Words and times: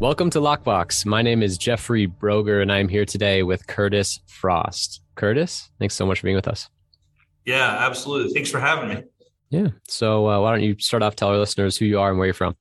Welcome 0.00 0.28
to 0.30 0.40
Lockbox. 0.40 1.06
My 1.06 1.22
name 1.22 1.40
is 1.40 1.56
Jeffrey 1.56 2.08
Broger, 2.08 2.60
and 2.60 2.72
I'm 2.72 2.88
here 2.88 3.04
today 3.04 3.44
with 3.44 3.68
Curtis 3.68 4.18
Frost. 4.26 5.00
Curtis, 5.14 5.70
thanks 5.78 5.94
so 5.94 6.04
much 6.04 6.18
for 6.18 6.26
being 6.26 6.34
with 6.34 6.48
us. 6.48 6.68
Yeah, 7.44 7.76
absolutely. 7.78 8.34
Thanks 8.34 8.50
for 8.50 8.58
having 8.58 8.88
me. 8.88 9.04
Yeah. 9.50 9.68
So, 9.86 10.28
uh, 10.28 10.40
why 10.40 10.50
don't 10.50 10.64
you 10.64 10.74
start 10.80 11.04
off, 11.04 11.14
tell 11.14 11.28
our 11.28 11.38
listeners 11.38 11.76
who 11.76 11.84
you 11.84 12.00
are 12.00 12.10
and 12.10 12.18
where 12.18 12.26
you're 12.26 12.34
from? 12.34 12.56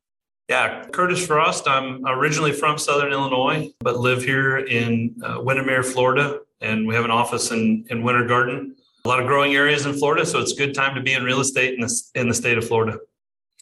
Yeah, 0.47 0.83
Curtis 0.85 1.25
Frost. 1.25 1.67
I'm 1.67 2.05
originally 2.05 2.51
from 2.51 2.77
Southern 2.77 3.11
Illinois, 3.11 3.71
but 3.79 3.97
live 3.97 4.23
here 4.23 4.59
in 4.59 5.15
uh, 5.23 5.41
Windermere, 5.41 5.81
Florida, 5.81 6.39
and 6.61 6.87
we 6.87 6.93
have 6.93 7.03
an 7.03 7.11
office 7.11 7.49
in 7.49 7.85
in 7.89 8.03
Winter 8.03 8.27
Garden. 8.27 8.75
A 9.05 9.09
lot 9.09 9.19
of 9.19 9.25
growing 9.25 9.55
areas 9.55 9.87
in 9.87 9.93
Florida, 9.93 10.23
so 10.23 10.39
it's 10.39 10.53
a 10.53 10.55
good 10.55 10.75
time 10.75 10.93
to 10.93 11.01
be 11.01 11.13
in 11.13 11.23
real 11.23 11.39
estate 11.39 11.73
in 11.73 11.81
the 11.81 12.01
in 12.13 12.27
the 12.27 12.35
state 12.35 12.59
of 12.59 12.67
Florida. 12.67 12.99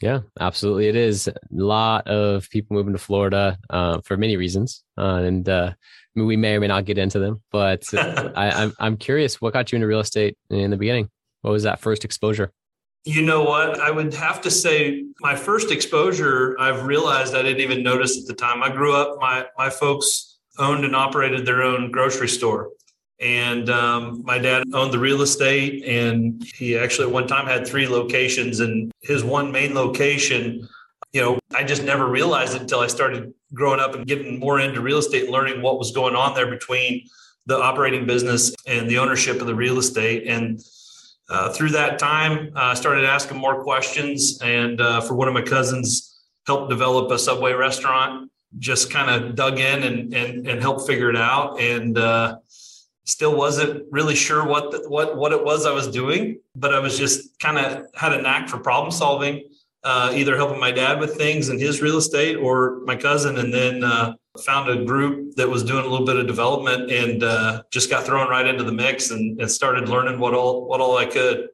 Yeah, 0.01 0.21
absolutely. 0.39 0.87
It 0.87 0.95
is 0.95 1.27
a 1.27 1.33
lot 1.51 2.07
of 2.07 2.49
people 2.49 2.75
moving 2.75 2.93
to 2.93 2.99
Florida 2.99 3.57
uh, 3.69 4.01
for 4.03 4.17
many 4.17 4.35
reasons, 4.35 4.83
uh, 4.97 5.21
and 5.23 5.47
uh, 5.47 5.73
we 6.15 6.35
may 6.35 6.55
or 6.55 6.59
may 6.59 6.67
not 6.67 6.85
get 6.85 6.97
into 6.97 7.19
them. 7.19 7.41
But 7.51 7.83
I, 7.93 8.51
I'm 8.51 8.73
I'm 8.79 8.97
curious, 8.97 9.39
what 9.39 9.53
got 9.53 9.71
you 9.71 9.75
into 9.75 9.87
real 9.87 9.99
estate 9.99 10.37
in 10.49 10.71
the 10.71 10.77
beginning? 10.77 11.09
What 11.41 11.51
was 11.51 11.63
that 11.63 11.79
first 11.79 12.03
exposure? 12.03 12.51
You 13.03 13.23
know 13.23 13.43
what? 13.43 13.79
I 13.79 13.89
would 13.89 14.13
have 14.13 14.41
to 14.41 14.51
say 14.51 15.05
my 15.21 15.35
first 15.35 15.71
exposure, 15.71 16.55
I've 16.59 16.85
realized 16.85 17.35
I 17.35 17.41
didn't 17.41 17.61
even 17.61 17.83
notice 17.83 18.19
at 18.19 18.27
the 18.27 18.33
time. 18.33 18.63
I 18.63 18.69
grew 18.69 18.95
up, 18.95 19.17
my 19.19 19.45
my 19.57 19.69
folks 19.69 20.39
owned 20.57 20.83
and 20.83 20.95
operated 20.95 21.45
their 21.45 21.61
own 21.61 21.91
grocery 21.91 22.27
store. 22.27 22.71
And 23.21 23.69
um, 23.69 24.23
my 24.25 24.39
dad 24.39 24.63
owned 24.73 24.91
the 24.91 24.99
real 24.99 25.21
estate, 25.21 25.83
and 25.85 26.43
he 26.55 26.77
actually 26.77 27.07
at 27.07 27.13
one 27.13 27.27
time 27.27 27.45
had 27.45 27.67
three 27.67 27.87
locations. 27.87 28.59
And 28.59 28.91
his 29.01 29.23
one 29.23 29.51
main 29.51 29.75
location, 29.75 30.67
you 31.13 31.21
know, 31.21 31.39
I 31.53 31.63
just 31.63 31.83
never 31.83 32.07
realized 32.07 32.55
it 32.55 32.61
until 32.61 32.79
I 32.79 32.87
started 32.87 33.31
growing 33.53 33.79
up 33.79 33.93
and 33.93 34.07
getting 34.07 34.39
more 34.39 34.59
into 34.59 34.81
real 34.81 34.97
estate 34.97 35.29
learning 35.29 35.61
what 35.61 35.77
was 35.77 35.91
going 35.91 36.15
on 36.15 36.33
there 36.33 36.49
between 36.49 37.07
the 37.45 37.57
operating 37.57 38.07
business 38.07 38.53
and 38.65 38.89
the 38.89 38.97
ownership 38.97 39.39
of 39.39 39.47
the 39.47 39.55
real 39.55 39.77
estate. 39.77 40.27
And 40.27 40.59
uh, 41.29 41.51
through 41.53 41.69
that 41.69 41.99
time, 41.99 42.51
I 42.55 42.71
uh, 42.71 42.75
started 42.75 43.05
asking 43.05 43.37
more 43.37 43.63
questions. 43.63 44.39
And 44.41 44.81
uh, 44.81 45.01
for 45.01 45.13
one 45.13 45.27
of 45.27 45.33
my 45.33 45.41
cousins, 45.43 46.11
helped 46.47 46.69
develop 46.69 47.11
a 47.11 47.19
Subway 47.19 47.53
restaurant. 47.53 48.31
Just 48.57 48.91
kind 48.91 49.09
of 49.09 49.35
dug 49.35 49.59
in 49.59 49.83
and 49.83 50.13
and 50.13 50.47
and 50.47 50.61
helped 50.61 50.85
figure 50.87 51.09
it 51.09 51.15
out. 51.15 51.59
And 51.61 51.97
uh, 51.97 52.37
still 53.05 53.35
wasn't 53.35 53.85
really 53.91 54.15
sure 54.15 54.45
what 54.45 54.71
the, 54.71 54.89
what 54.89 55.17
what 55.17 55.31
it 55.31 55.43
was 55.43 55.65
I 55.65 55.71
was 55.71 55.87
doing, 55.87 56.39
but 56.55 56.73
I 56.73 56.79
was 56.79 56.97
just 56.97 57.39
kind 57.39 57.57
of 57.57 57.85
had 57.95 58.13
a 58.13 58.21
knack 58.21 58.49
for 58.49 58.57
problem 58.57 58.91
solving, 58.91 59.43
uh, 59.83 60.11
either 60.13 60.35
helping 60.35 60.59
my 60.59 60.71
dad 60.71 60.99
with 60.99 61.15
things 61.15 61.49
in 61.49 61.59
his 61.59 61.81
real 61.81 61.97
estate 61.97 62.35
or 62.35 62.81
my 62.85 62.95
cousin, 62.95 63.37
and 63.37 63.53
then 63.53 63.83
uh, 63.83 64.13
found 64.45 64.69
a 64.69 64.85
group 64.85 65.35
that 65.35 65.49
was 65.49 65.63
doing 65.63 65.85
a 65.85 65.87
little 65.87 66.05
bit 66.05 66.17
of 66.17 66.27
development 66.27 66.91
and 66.91 67.23
uh, 67.23 67.63
just 67.71 67.89
got 67.89 68.05
thrown 68.05 68.29
right 68.29 68.47
into 68.47 68.63
the 68.63 68.71
mix 68.71 69.11
and, 69.11 69.39
and 69.41 69.49
started 69.49 69.89
learning 69.89 70.19
what 70.19 70.33
all 70.33 70.67
what 70.67 70.79
all 70.79 70.97
I 70.97 71.05
could. 71.05 71.49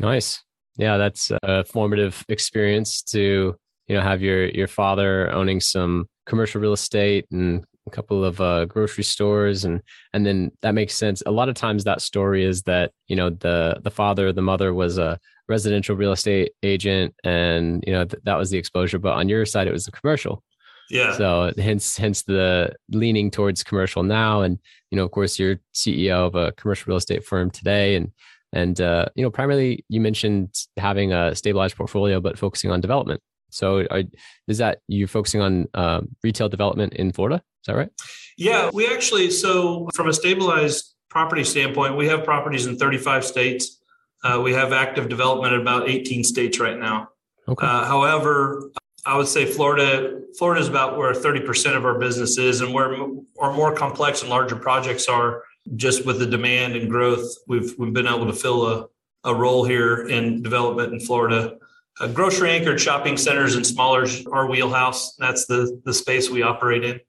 Nice, 0.00 0.42
yeah, 0.76 0.96
that's 0.96 1.30
a 1.42 1.64
formative 1.64 2.24
experience 2.28 3.02
to 3.02 3.56
you 3.86 3.96
know 3.96 4.02
have 4.02 4.22
your 4.22 4.46
your 4.48 4.68
father 4.68 5.30
owning 5.32 5.60
some 5.60 6.08
commercial 6.26 6.60
real 6.60 6.72
estate 6.72 7.26
and 7.30 7.64
a 7.88 7.96
couple 7.96 8.24
of 8.24 8.40
uh, 8.40 8.64
grocery 8.66 9.04
stores 9.04 9.64
and 9.64 9.82
and 10.12 10.24
then 10.24 10.52
that 10.62 10.74
makes 10.74 10.94
sense. 10.94 11.22
A 11.26 11.30
lot 11.30 11.48
of 11.48 11.54
times 11.54 11.84
that 11.84 12.00
story 12.00 12.44
is 12.44 12.62
that 12.62 12.92
you 13.08 13.16
know 13.16 13.30
the 13.30 13.80
the 13.82 13.90
father 13.90 14.32
the 14.32 14.42
mother 14.42 14.72
was 14.72 14.98
a 14.98 15.18
residential 15.48 15.96
real 15.96 16.12
estate 16.12 16.52
agent 16.62 17.14
and 17.24 17.82
you 17.86 17.92
know 17.92 18.04
th- 18.04 18.22
that 18.24 18.36
was 18.36 18.50
the 18.50 18.58
exposure 18.58 18.98
but 18.98 19.14
on 19.14 19.28
your 19.28 19.46
side 19.46 19.66
it 19.66 19.72
was 19.72 19.84
the 19.84 19.92
commercial. 19.92 20.42
Yeah. 20.90 21.16
So 21.16 21.52
hence 21.58 21.96
hence 21.96 22.22
the 22.22 22.74
leaning 22.90 23.30
towards 23.30 23.62
commercial 23.62 24.02
now 24.02 24.42
and 24.42 24.58
you 24.90 24.96
know 24.96 25.04
of 25.04 25.10
course 25.10 25.38
you're 25.38 25.60
ceo 25.74 26.26
of 26.26 26.34
a 26.34 26.52
commercial 26.52 26.90
real 26.90 26.96
estate 26.96 27.24
firm 27.24 27.50
today 27.50 27.96
and 27.96 28.12
and 28.52 28.80
uh, 28.80 29.06
you 29.14 29.22
know 29.22 29.30
primarily 29.30 29.84
you 29.88 30.00
mentioned 30.00 30.54
having 30.76 31.12
a 31.12 31.34
stabilized 31.34 31.76
portfolio 31.76 32.20
but 32.20 32.38
focusing 32.38 32.70
on 32.70 32.80
development 32.80 33.20
so 33.50 33.86
are, 33.90 34.02
is 34.46 34.58
that 34.58 34.80
you 34.88 35.06
focusing 35.06 35.40
on 35.40 35.68
um, 35.74 36.08
retail 36.22 36.48
development 36.48 36.94
in 36.94 37.12
Florida? 37.12 37.36
Is 37.36 37.66
that 37.66 37.76
right? 37.76 37.90
Yeah, 38.36 38.70
we 38.72 38.86
actually, 38.86 39.30
so 39.30 39.88
from 39.94 40.08
a 40.08 40.12
stabilized 40.12 40.94
property 41.08 41.44
standpoint, 41.44 41.96
we 41.96 42.06
have 42.06 42.24
properties 42.24 42.66
in 42.66 42.78
35 42.78 43.24
states. 43.24 43.80
Uh, 44.22 44.40
we 44.42 44.52
have 44.52 44.72
active 44.72 45.08
development 45.08 45.54
in 45.54 45.60
about 45.60 45.88
18 45.88 46.24
states 46.24 46.60
right 46.60 46.78
now. 46.78 47.08
Okay. 47.48 47.66
Uh, 47.66 47.84
however, 47.84 48.70
I 49.06 49.16
would 49.16 49.28
say 49.28 49.46
Florida, 49.46 50.20
Florida 50.36 50.60
is 50.60 50.68
about 50.68 50.98
where 50.98 51.12
30% 51.12 51.76
of 51.76 51.84
our 51.84 51.98
business 51.98 52.36
is 52.36 52.60
and 52.60 52.74
where 52.74 52.94
our 53.38 53.52
more 53.52 53.74
complex 53.74 54.20
and 54.20 54.30
larger 54.30 54.56
projects 54.56 55.08
are 55.08 55.44
just 55.76 56.04
with 56.04 56.18
the 56.18 56.26
demand 56.26 56.76
and 56.76 56.90
growth. 56.90 57.26
We've, 57.46 57.74
we've 57.78 57.92
been 57.92 58.06
able 58.06 58.26
to 58.26 58.32
fill 58.32 58.66
a, 58.66 58.86
a 59.24 59.34
role 59.34 59.64
here 59.64 60.08
in 60.08 60.42
development 60.42 60.92
in 60.92 61.00
Florida 61.00 61.58
uh, 62.00 62.08
grocery 62.08 62.50
anchored 62.50 62.80
shopping 62.80 63.16
centers 63.16 63.54
and 63.54 63.66
smaller 63.66 64.06
our 64.32 64.48
wheelhouse. 64.48 65.14
That's 65.16 65.46
the 65.46 65.80
the 65.84 65.94
space 65.94 66.30
we 66.30 66.42
operate 66.42 66.84
in. 66.84 67.00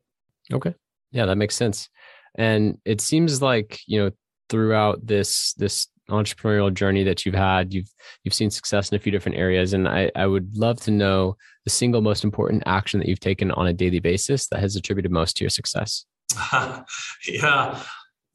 Okay, 0.51 0.73
yeah, 1.11 1.25
that 1.25 1.37
makes 1.37 1.55
sense. 1.55 1.89
And 2.35 2.77
it 2.85 3.01
seems 3.01 3.41
like 3.41 3.79
you 3.87 4.03
know 4.03 4.11
throughout 4.49 5.05
this 5.05 5.53
this 5.53 5.87
entrepreneurial 6.09 6.73
journey 6.73 7.03
that 7.03 7.25
you've 7.25 7.35
had, 7.35 7.73
you've 7.73 7.89
you've 8.23 8.33
seen 8.33 8.49
success 8.49 8.91
in 8.91 8.95
a 8.95 8.99
few 8.99 9.11
different 9.11 9.37
areas, 9.37 9.73
and 9.73 9.87
I 9.87 10.11
I 10.15 10.25
would 10.25 10.57
love 10.57 10.79
to 10.81 10.91
know 10.91 11.37
the 11.65 11.69
single 11.69 12.01
most 12.01 12.23
important 12.23 12.63
action 12.65 12.99
that 12.99 13.07
you've 13.07 13.19
taken 13.19 13.51
on 13.51 13.67
a 13.67 13.73
daily 13.73 13.99
basis 13.99 14.47
that 14.47 14.59
has 14.59 14.75
attributed 14.75 15.11
most 15.11 15.37
to 15.37 15.43
your 15.43 15.49
success. 15.49 16.05
yeah, 17.27 17.81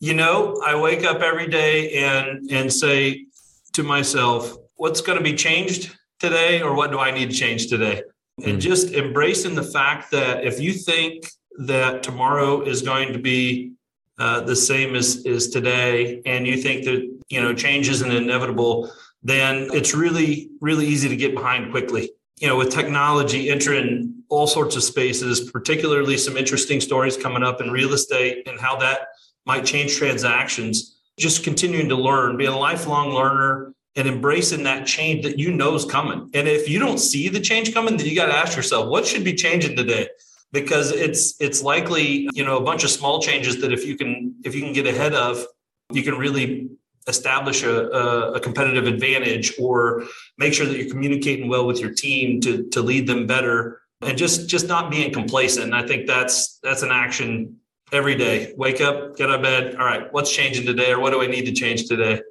you 0.01 0.15
know, 0.15 0.61
I 0.65 0.81
wake 0.81 1.05
up 1.05 1.21
every 1.21 1.49
day 1.49 1.95
and 1.95 2.51
and 2.51 2.73
say 2.73 3.27
to 3.73 3.83
myself, 3.83 4.57
what's 4.77 5.01
going 5.01 5.19
to 5.19 5.25
be 5.25 5.35
changed 5.35 5.97
today 6.25 6.63
or 6.63 6.75
what 6.75 6.91
do 6.91 6.99
I 6.99 7.11
need 7.11 7.31
to 7.31 7.37
change 7.37 7.69
today? 7.69 8.03
And 8.39 8.55
hmm. 8.55 8.59
just 8.71 8.93
embracing 8.93 9.55
the 9.55 9.63
fact 9.63 10.11
that 10.11 10.45
if 10.45 10.61
you 10.61 10.73
think 10.73 11.29
that 11.59 12.03
tomorrow 12.03 12.63
is 12.63 12.83
going 12.83 13.13
to 13.13 13.19
be 13.19 13.73
uh, 14.19 14.41
the 14.41 14.57
same 14.57 14.95
as, 14.95 15.25
as 15.27 15.49
today 15.49 16.23
and 16.27 16.47
you 16.47 16.57
think 16.57 16.85
that 16.85 17.01
you 17.29 17.41
know 17.41 17.53
change 17.53 17.89
isn't 17.89 18.13
inevitable 18.13 18.91
then 19.25 19.69
it's 19.73 19.93
really 19.95 20.51
really 20.61 20.87
easy 20.87 21.09
to 21.09 21.17
get 21.17 21.35
behind 21.35 21.73
quickly 21.73 22.11
you 22.41 22.47
know 22.47 22.57
with 22.57 22.71
technology 22.71 23.51
entering 23.51 24.15
all 24.29 24.47
sorts 24.47 24.77
of 24.77 24.83
spaces, 24.83 25.51
particularly 25.51 26.17
some 26.17 26.37
interesting 26.37 26.81
stories 26.81 27.17
coming 27.17 27.43
up 27.43 27.61
in 27.61 27.71
real 27.71 27.93
estate 27.93 28.47
and 28.49 28.61
how 28.61 28.77
that 28.77 29.09
might 29.47 29.65
change 29.65 29.97
transactions. 29.97 30.97
Just 31.19 31.45
continuing 31.45 31.89
to 31.89 31.95
learn, 31.95 32.37
being 32.37 32.51
a 32.51 32.59
lifelong 32.59 33.11
learner 33.11 33.73
and 33.97 34.09
embracing 34.09 34.65
that 34.65 34.87
change 34.87 35.25
that 35.25 35.39
you 35.39 35.53
know 35.53 35.75
is 35.75 35.85
coming. 35.85 36.31
And 36.35 36.49
if 36.49 36.69
you 36.69 36.79
don't 36.79 36.99
see 36.99 37.29
the 37.29 37.41
change 37.41 37.73
coming, 37.73 37.97
then 37.97 38.07
you 38.07 38.15
got 38.15 38.27
to 38.27 38.35
ask 38.35 38.57
yourself, 38.57 38.89
what 38.89 39.07
should 39.07 39.25
be 39.25 39.35
changing 39.35 39.77
today? 39.77 40.09
Because 40.53 40.93
it's 40.93 41.41
it's 41.41 41.63
likely, 41.63 42.29
you 42.33 42.45
know, 42.45 42.57
a 42.57 42.63
bunch 42.63 42.85
of 42.85 42.91
small 42.91 43.21
changes 43.21 43.61
that 43.61 43.73
if 43.73 43.85
you 43.85 43.97
can 43.97 44.35
if 44.45 44.55
you 44.55 44.63
can 44.63 44.73
get 44.73 44.87
ahead 44.87 45.15
of, 45.15 45.45
you 45.93 46.03
can 46.03 46.17
really 46.17 46.71
establish 47.07 47.63
a, 47.63 47.89
a, 48.35 48.41
competitive 48.41 48.87
advantage 48.87 49.53
or 49.59 50.05
make 50.39 50.55
sure 50.55 50.65
that 50.65 50.79
you're 50.79 50.89
communicating 50.89 51.49
well 51.49 51.67
with 51.67 51.79
your 51.79 51.93
team 51.93 52.41
to, 52.41 52.67
to 52.71 52.81
lead 52.81 53.07
them 53.07 53.27
better 53.27 53.83
and 54.01 54.17
just 54.17 54.49
just 54.49 54.69
not 54.69 54.91
being 54.91 55.13
complacent. 55.13 55.75
I 55.75 55.87
think 55.87 56.07
that's 56.07 56.59
that's 56.63 56.83
an 56.83 56.91
action 56.91 57.57
every 57.93 58.15
day. 58.15 58.55
Wake 58.57 58.81
up, 58.81 59.17
get 59.17 59.29
out 59.29 59.37
of 59.37 59.43
bed. 59.43 59.77
All 59.77 59.85
right, 59.85 60.13
what's 60.13 60.33
changing 60.33 60.67
today, 60.67 60.93
or 60.93 61.01
what 61.01 61.11
do 61.11 61.23
I 61.23 61.27
need 61.27 61.47
to 61.47 61.53
change 61.53 61.87
today? 61.87 62.23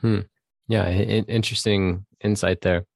Hmm. 0.00 0.20
Yeah, 0.68 0.88
interesting 0.90 2.06
insight 2.22 2.60
there. 2.60 2.86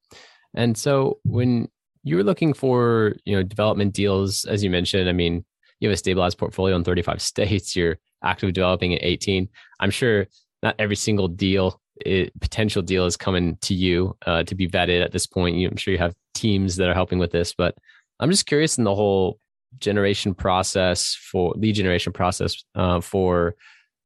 And 0.54 0.76
so 0.76 1.18
when 1.24 1.68
you 2.04 2.16
were 2.16 2.24
looking 2.24 2.54
for 2.54 3.16
you 3.24 3.36
know 3.36 3.42
development 3.42 3.92
deals, 3.92 4.44
as 4.44 4.62
you 4.62 4.70
mentioned, 4.70 5.08
I 5.08 5.12
mean, 5.12 5.44
you 5.80 5.88
have 5.88 5.94
a 5.94 5.98
stabilized 5.98 6.38
portfolio 6.38 6.76
in 6.76 6.84
35 6.84 7.20
states. 7.32 7.76
You're 7.76 7.98
actively 8.22 8.52
developing 8.52 8.94
at 8.94 9.02
18. 9.02 9.48
I'm 9.80 9.90
sure 9.90 10.26
not 10.62 10.76
every 10.78 10.96
single 10.96 11.28
deal 11.28 11.80
it, 12.04 12.38
potential 12.40 12.82
deal 12.82 13.06
is 13.06 13.16
coming 13.16 13.56
to 13.62 13.74
you 13.74 14.16
uh, 14.26 14.42
to 14.44 14.54
be 14.54 14.68
vetted 14.68 15.02
at 15.02 15.12
this 15.12 15.26
point. 15.26 15.56
You, 15.56 15.68
I'm 15.68 15.76
sure 15.76 15.92
you 15.92 15.98
have 15.98 16.14
teams 16.34 16.76
that 16.76 16.88
are 16.88 16.94
helping 16.94 17.18
with 17.18 17.32
this, 17.32 17.54
but 17.54 17.76
I'm 18.20 18.30
just 18.30 18.46
curious 18.46 18.78
in 18.78 18.84
the 18.84 18.94
whole 18.94 19.38
generation 19.78 20.34
process 20.34 21.14
for 21.14 21.52
lead 21.56 21.74
generation 21.74 22.12
process 22.12 22.64
uh, 22.74 23.00
for 23.00 23.56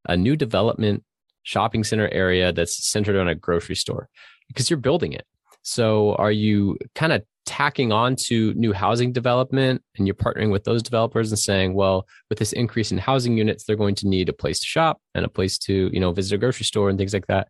a 0.07 0.17
new 0.17 0.37
development 0.37 1.05
shopping 1.43 1.85
center 1.85 2.09
area 2.09 2.53
that's 2.53 2.87
centered 2.87 3.17
on 3.17 3.29
a 3.29 3.35
grocery 3.35 3.77
store 3.77 4.09
because 4.49 4.69
you're 4.69 4.79
building 4.79 5.13
it. 5.13 5.27
So 5.63 6.15
are 6.15 6.33
you 6.33 6.79
kind 6.95 7.13
of 7.13 7.23
tacking 7.47 7.91
on 7.93 8.17
to 8.17 8.55
new 8.55 8.73
housing 8.73 9.13
development 9.13 9.83
and 9.97 10.07
you're 10.07 10.15
partnering 10.15 10.51
with 10.51 10.65
those 10.65 10.83
developers 10.83 11.31
and 11.31 11.39
saying, 11.39 11.75
well, 11.75 12.07
with 12.29 12.39
this 12.39 12.53
increase 12.53 12.93
in 12.93 12.99
housing 12.99 13.37
units, 13.37 13.65
they're 13.65 13.77
going 13.77 13.95
to 13.97 14.09
need 14.09 14.29
a 14.29 14.33
place 14.33 14.61
to 14.61 14.67
shop 14.67 15.01
and 15.15 15.25
a 15.25 15.29
place 15.29 15.59
to, 15.59 15.91
you 15.93 16.01
know, 16.01 16.13
visit 16.13 16.35
a 16.35 16.39
grocery 16.39 16.65
store 16.65 16.89
and 16.89 16.99
things 16.99 17.13
like 17.13 17.27
that. 17.27 17.49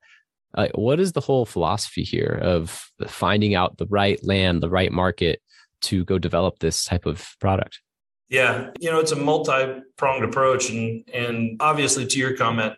Uh, 0.54 0.68
what 0.74 0.98
is 0.98 1.12
the 1.12 1.20
whole 1.20 1.44
philosophy 1.44 2.02
here 2.02 2.38
of 2.42 2.90
finding 3.06 3.54
out 3.54 3.76
the 3.76 3.86
right 3.86 4.24
land, 4.24 4.62
the 4.62 4.70
right 4.70 4.90
market 4.90 5.40
to 5.82 6.04
go 6.04 6.18
develop 6.18 6.58
this 6.58 6.84
type 6.84 7.06
of 7.06 7.28
product? 7.40 7.80
Yeah, 8.28 8.70
you 8.80 8.90
know, 8.90 9.00
it's 9.00 9.12
a 9.12 9.16
multi-pronged 9.16 10.24
approach, 10.24 10.70
and 10.70 11.04
and 11.12 11.56
obviously, 11.60 12.06
to 12.06 12.18
your 12.18 12.36
comment, 12.36 12.74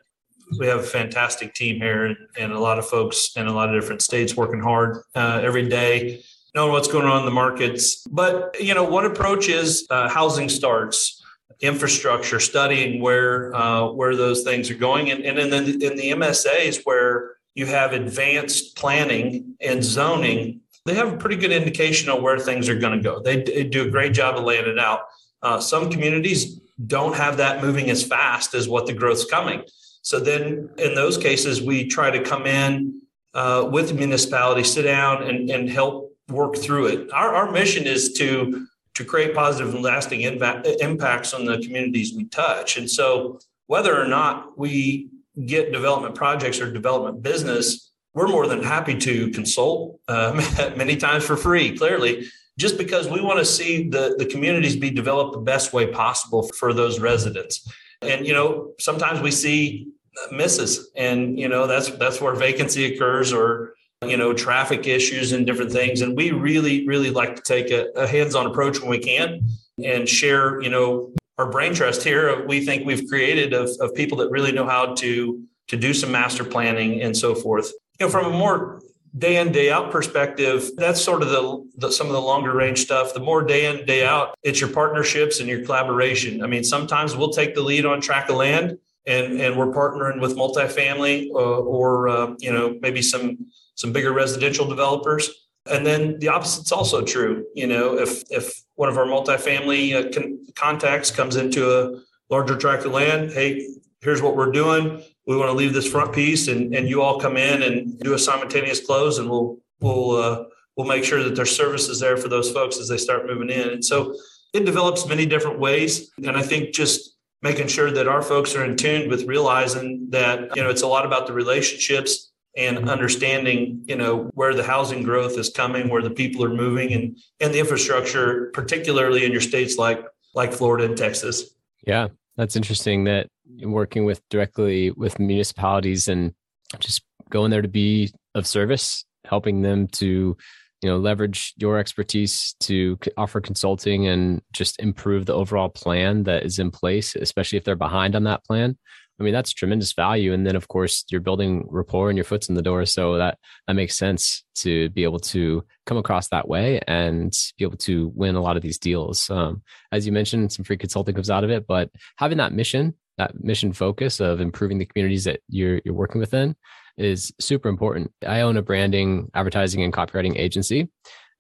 we 0.59 0.67
have 0.67 0.81
a 0.81 0.85
fantastic 0.85 1.55
team 1.55 1.77
here, 1.77 2.17
and, 2.39 2.53
a 2.53 2.59
lot 2.59 2.79
of 2.79 2.87
folks 2.87 3.37
in 3.37 3.47
a 3.47 3.53
lot 3.53 3.75
of 3.75 3.81
different 3.81 4.03
states 4.03 4.37
working 4.37 4.61
hard 4.61 4.99
uh, 5.15 5.41
every 5.43 5.69
day 5.69 6.23
knowing 6.55 6.73
what's 6.73 6.89
going 6.89 7.07
on 7.07 7.21
in 7.21 7.25
the 7.25 7.33
markets. 7.33 8.07
But 8.11 8.57
you 8.61 8.75
know, 8.75 8.85
one 8.85 9.05
approach 9.05 9.49
is 9.49 9.87
uh, 9.91 10.09
housing 10.09 10.49
starts, 10.49 11.23
infrastructure, 11.61 12.41
studying 12.41 13.01
where 13.01 13.55
uh, 13.55 13.89
where 13.89 14.17
those 14.17 14.43
things 14.43 14.71
are 14.71 14.75
going, 14.75 15.11
and, 15.11 15.25
and 15.25 15.39
in 15.39 15.51
the 15.51 15.87
in 15.87 15.97
the 15.97 16.11
MSAs 16.11 16.83
where 16.85 17.37
you 17.55 17.67
have 17.67 17.93
advanced 17.93 18.77
planning 18.77 19.55
and 19.61 19.85
zoning, 19.85 20.61
they 20.87 20.95
have 20.95 21.13
a 21.13 21.17
pretty 21.17 21.37
good 21.37 21.53
indication 21.53 22.09
on 22.09 22.23
where 22.23 22.39
things 22.39 22.69
are 22.69 22.79
going 22.79 22.97
to 22.97 23.03
go. 23.03 23.21
They, 23.21 23.43
they, 23.43 23.65
do 23.65 23.87
a 23.87 23.91
great 23.91 24.15
job 24.15 24.39
of 24.39 24.45
laying 24.45 24.67
it 24.67 24.79
out. 24.79 25.01
Uh, 25.43 25.61
some 25.61 25.91
communities 25.91 26.61
don't 26.87 27.15
have 27.15 27.37
that 27.37 27.63
moving 27.63 27.91
as 27.91 28.03
fast 28.03 28.55
as 28.55 28.69
what 28.69 28.87
the 28.87 28.95
growth's 28.95 29.27
coming. 29.27 29.65
So 30.03 30.21
then, 30.21 30.71
in 30.79 30.95
those 30.95 31.17
cases, 31.17 31.63
we 31.63 31.87
try 31.87 32.11
to 32.11 32.23
come 32.23 32.47
in 32.47 33.01
uh, 33.35 33.69
with 33.71 33.89
the 33.89 33.95
municipality, 33.95 34.65
sit 34.65 34.83
down, 34.83 35.23
and, 35.23 35.49
and 35.49 35.71
help 35.71 36.17
work 36.29 36.57
through 36.57 36.87
it. 36.87 37.13
Our, 37.13 37.35
our 37.35 37.51
mission 37.51 37.87
is 37.87 38.13
to 38.15 38.67
to 38.95 39.05
create 39.05 39.35
positive 39.35 39.75
and 39.75 39.83
lasting 39.83 40.21
impact, 40.21 40.67
impacts 40.81 41.33
on 41.33 41.47
the 41.47 41.59
communities 41.61 42.13
we 42.15 42.27
touch. 42.27 42.77
And 42.77 42.91
so, 42.91 43.39
whether 43.67 43.99
or 43.99 44.07
not 44.07 44.59
we 44.59 45.09
get 45.47 45.73
development 45.73 46.15
projects 46.15 46.61
or 46.61 46.71
development 46.71 47.23
business, 47.23 47.91
we're 48.13 48.29
more 48.29 48.47
than 48.47 48.63
happy 48.63 48.99
to 48.99 49.31
consult 49.31 49.99
um, 50.09 50.37
many 50.77 50.97
times 50.97 51.25
for 51.25 51.37
free. 51.37 51.77
Clearly, 51.77 52.27
just 52.59 52.77
because 52.77 53.09
we 53.09 53.21
want 53.21 53.39
to 53.39 53.45
see 53.45 53.89
the 53.89 54.15
the 54.19 54.27
communities 54.27 54.77
be 54.77 54.91
developed 54.91 55.33
the 55.33 55.41
best 55.41 55.73
way 55.73 55.87
possible 55.87 56.43
for 56.59 56.75
those 56.75 57.01
residents. 57.01 57.67
And 58.03 58.27
you 58.27 58.33
know, 58.33 58.73
sometimes 58.79 59.21
we 59.21 59.31
see 59.31 59.89
misses, 60.31 60.91
and 60.97 61.39
you 61.39 61.49
know 61.49 61.67
that's 61.67 61.91
that's 61.91 62.21
where 62.21 62.35
vacancy 62.35 62.95
occurs 62.95 63.33
or 63.33 63.75
you 64.05 64.17
know, 64.17 64.33
traffic 64.33 64.87
issues 64.87 65.33
and 65.33 65.47
different 65.47 65.71
things. 65.71 66.01
And 66.01 66.17
we 66.17 66.33
really, 66.33 66.87
really 66.87 67.11
like 67.11 67.37
to 67.37 67.43
take 67.43 67.71
a, 67.71 67.89
a 67.95 68.07
hands-on 68.07 68.47
approach 68.47 68.81
when 68.81 68.91
we 68.91 68.99
can 68.99 69.49
and 69.83 70.09
share, 70.09 70.61
you 70.61 70.71
know, 70.71 71.13
our 71.39 71.51
brain 71.51 71.75
trust 71.75 72.03
here. 72.03 72.47
We 72.47 72.65
think 72.65 72.85
we've 72.85 73.09
created 73.09 73.53
of, 73.53 73.71
of 73.81 73.95
people 73.95 74.19
that 74.19 74.31
really 74.31 74.53
know 74.53 74.67
how 74.67 74.95
to 74.95 75.43
to 75.69 75.77
do 75.77 75.95
some 75.95 76.11
master 76.11 76.45
planning 76.45 77.01
and 77.01 77.17
so 77.17 77.35
forth. 77.35 77.73
You 77.99 78.07
know, 78.07 78.11
from 78.11 78.27
a 78.27 78.31
more 78.37 78.83
day 79.19 79.37
in 79.37 79.53
day 79.53 79.71
out 79.71 79.91
perspective 79.91 80.71
that's 80.77 81.01
sort 81.01 81.23
of 81.23 81.29
the, 81.29 81.71
the, 81.77 81.93
some 81.93 82.07
of 82.07 82.15
the 82.15 82.21
longer 82.21 82.55
range 82.55 82.81
stuff 82.81 83.13
the 83.13 83.21
more 83.21 83.43
day 83.43 83.67
in 83.67 83.85
day 83.85 84.07
out 84.07 84.35
it's 84.43 84.61
your 84.61 84.71
partnerships 84.71 85.39
and 85.41 85.49
your 85.49 85.63
collaboration 85.65 86.43
i 86.43 86.47
mean 86.47 86.65
sometimes 86.65 87.15
we'll 87.15 87.31
take 87.31 87.55
the 87.55 87.61
lead 87.61 87.85
on 87.85 88.01
track 88.01 88.31
of 88.31 88.37
land 88.37 88.79
and 89.07 89.41
and 89.41 89.57
we're 89.57 89.73
partnering 89.73 90.21
with 90.21 90.37
multifamily 90.37 91.29
uh, 91.31 91.61
or 91.61 92.09
uh, 92.09 92.35
you 92.39 92.53
know 92.53 92.79
maybe 92.81 93.03
some 93.03 93.39
some 93.75 93.93
bigger 93.93 94.13
residential 94.13 94.67
developers. 94.67 95.31
And 95.71 95.87
then 95.87 96.19
the 96.19 96.29
opposite's 96.29 96.73
also 96.73 97.03
true. 97.03 97.47
You 97.55 97.69
know, 97.69 97.99
if 97.99 98.23
if 98.31 98.63
one 98.75 98.89
of 98.89 98.99
our 98.99 99.07
multifamily 99.07 99.95
uh, 99.95 100.13
con- 100.13 100.47
contacts 100.55 101.11
comes 101.11 101.37
into 101.37 101.71
a 101.71 102.01
larger 102.31 102.57
tract 102.57 102.85
of 102.85 102.93
land, 102.93 103.31
hey, 103.31 103.69
here's 104.03 104.21
what 104.21 104.37
we're 104.37 104.53
doing. 104.53 105.03
We 105.27 105.37
want 105.37 105.49
to 105.49 105.55
leave 105.55 105.73
this 105.73 105.91
front 105.91 106.13
piece, 106.13 106.49
and 106.49 106.75
and 106.75 106.89
you 106.89 107.03
all 107.03 107.21
come 107.21 107.37
in 107.37 107.63
and 107.63 107.99
do 108.01 108.15
a 108.15 108.19
simultaneous 108.19 108.85
close, 108.85 109.19
and 109.19 109.31
we'll 109.31 109.59
we'll 109.81 110.11
uh, 110.17 110.45
we'll 110.77 110.87
make 110.87 111.05
sure 111.05 111.23
that 111.23 111.35
there's 111.35 111.57
services 111.57 112.01
there 112.01 112.17
for 112.17 112.29
those 112.29 112.51
folks 112.51 112.79
as 112.79 112.89
they 112.89 112.99
start 112.99 113.27
moving 113.27 113.51
in. 113.51 113.71
And 113.71 113.85
so 113.85 114.15
it 114.53 114.65
develops 114.65 115.07
many 115.07 115.27
different 115.27 115.59
ways. 115.59 116.11
And 116.19 116.37
I 116.37 116.43
think 116.43 116.75
just 116.75 117.17
making 117.43 117.67
sure 117.67 117.91
that 117.91 118.07
our 118.07 118.23
folks 118.23 118.55
are 118.55 118.65
in 118.65 118.77
tune 118.77 119.09
with 119.09 119.25
realizing 119.25 120.07
that 120.11 120.55
you 120.57 120.63
know 120.63 120.71
it's 120.71 120.83
a 120.83 120.87
lot 120.87 121.05
about 121.05 121.27
the 121.27 121.33
relationships 121.33 122.31
and 122.57 122.89
understanding 122.89 123.83
you 123.87 123.97
know 123.97 124.31
where 124.35 124.55
the 124.55 124.63
housing 124.63 125.03
growth 125.03 125.39
is 125.39 125.51
coming 125.51 125.89
where 125.89 126.03
the 126.03 126.11
people 126.11 126.45
are 126.45 126.55
moving 126.55 126.93
and 126.93 127.19
and 127.41 127.53
the 127.53 127.59
infrastructure 127.59 128.51
particularly 128.53 129.25
in 129.25 129.33
your 129.33 129.41
states 129.41 129.79
like 129.79 130.05
like 130.35 130.53
florida 130.53 130.85
and 130.85 130.97
texas 130.97 131.55
yeah 131.87 132.09
that's 132.37 132.55
interesting 132.57 133.05
that 133.05 133.27
working 133.63 134.05
with 134.05 134.21
directly 134.29 134.91
with 134.91 135.19
municipalities 135.19 136.09
and 136.09 136.35
just 136.79 137.03
going 137.31 137.51
there 137.51 137.63
to 137.63 137.69
be 137.69 138.13
of 138.35 138.47
service 138.47 139.05
helping 139.25 139.63
them 139.63 139.87
to 139.87 140.37
you 140.83 140.89
know 140.89 140.99
leverage 140.99 141.55
your 141.57 141.79
expertise 141.79 142.55
to 142.61 142.99
offer 143.17 143.41
consulting 143.41 144.07
and 144.07 144.43
just 144.53 144.79
improve 144.81 145.27
the 145.27 145.35
overall 145.35 145.69
plan 145.69 146.25
that 146.25 146.45
is 146.45 146.59
in 146.59 146.71
place 146.71 147.15
especially 147.15 147.59
if 147.59 147.65
they're 147.65 147.77
behind 147.77 148.15
on 148.17 148.25
that 148.25 148.45
plan 148.45 148.77
I 149.23 149.25
mean, 149.25 149.35
that's 149.35 149.53
tremendous 149.53 149.93
value. 149.93 150.33
And 150.33 150.45
then 150.45 150.57
of 150.57 150.67
course 150.67 151.05
you're 151.09 151.21
building 151.21 151.67
rapport 151.71 152.09
and 152.09 152.17
your 152.17 152.25
foot's 152.25 152.49
in 152.49 152.57
the 152.57 152.63
door. 152.63 152.85
So 152.87 153.19
that 153.19 153.39
that 153.69 153.75
makes 153.75 153.97
sense 153.97 154.43
to 154.57 154.91
be 154.91 155.05
able 155.05 155.21
to 155.21 155.65
come 155.87 155.97
across 155.97 156.29
that 156.29 156.49
way 156.49 156.81
and 156.89 157.33
be 157.57 157.65
able 157.65 157.77
to 157.79 158.11
win 158.17 158.35
a 158.35 158.41
lot 158.41 158.57
of 158.57 158.63
these 158.63 158.79
deals. 158.79 159.31
Um, 159.31 159.63
as 159.93 160.07
you 160.07 160.13
mentioned, 160.13 160.51
some 160.51 160.65
free 160.65 160.77
consulting 160.77 161.15
comes 161.15 161.31
out 161.31 161.45
of 161.45 161.51
it, 161.51 161.67
but 161.69 161.91
having 162.17 162.39
that 162.39 162.53
mission, 162.53 162.95
that 163.19 163.43
mission 163.43 163.73
focus 163.73 164.21
of 164.21 164.41
improving 164.41 164.79
the 164.79 164.87
communities 164.87 165.25
that 165.25 165.41
you're 165.49 165.81
you're 165.85 165.95
working 165.95 166.21
within 166.21 166.57
is 166.97 167.33
super 167.41 167.69
important. 167.69 168.13
I 168.27 168.43
own 168.43 168.57
a 168.57 168.63
branding, 168.63 169.31
advertising, 169.35 169.83
and 169.83 169.93
copywriting 169.93 170.37
agency. 170.39 170.91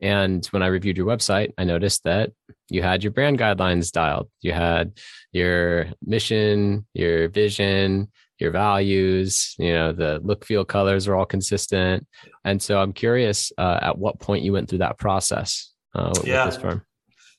And 0.00 0.44
when 0.46 0.62
I 0.62 0.66
reviewed 0.66 0.96
your 0.96 1.06
website, 1.06 1.52
I 1.56 1.64
noticed 1.64 2.02
that 2.04 2.32
you 2.68 2.82
had 2.82 3.04
your 3.04 3.12
brand 3.12 3.38
guidelines 3.38 3.92
dialed. 3.92 4.28
You 4.40 4.52
had 4.52 4.98
your 5.30 5.86
mission, 6.04 6.86
your 6.92 7.28
vision, 7.28 8.10
your 8.38 8.50
values, 8.50 9.54
you 9.58 9.72
know, 9.72 9.92
the 9.92 10.20
look, 10.24 10.44
feel, 10.44 10.64
colors 10.64 11.06
are 11.06 11.14
all 11.14 11.24
consistent. 11.24 12.04
And 12.44 12.60
so 12.60 12.80
I'm 12.80 12.92
curious 12.92 13.52
uh, 13.56 13.78
at 13.80 13.98
what 13.98 14.18
point 14.18 14.42
you 14.42 14.52
went 14.52 14.68
through 14.68 14.78
that 14.80 14.98
process 14.98 15.72
uh, 15.94 16.12
with 16.12 16.26
yeah. 16.26 16.46
this 16.46 16.56
firm. 16.56 16.82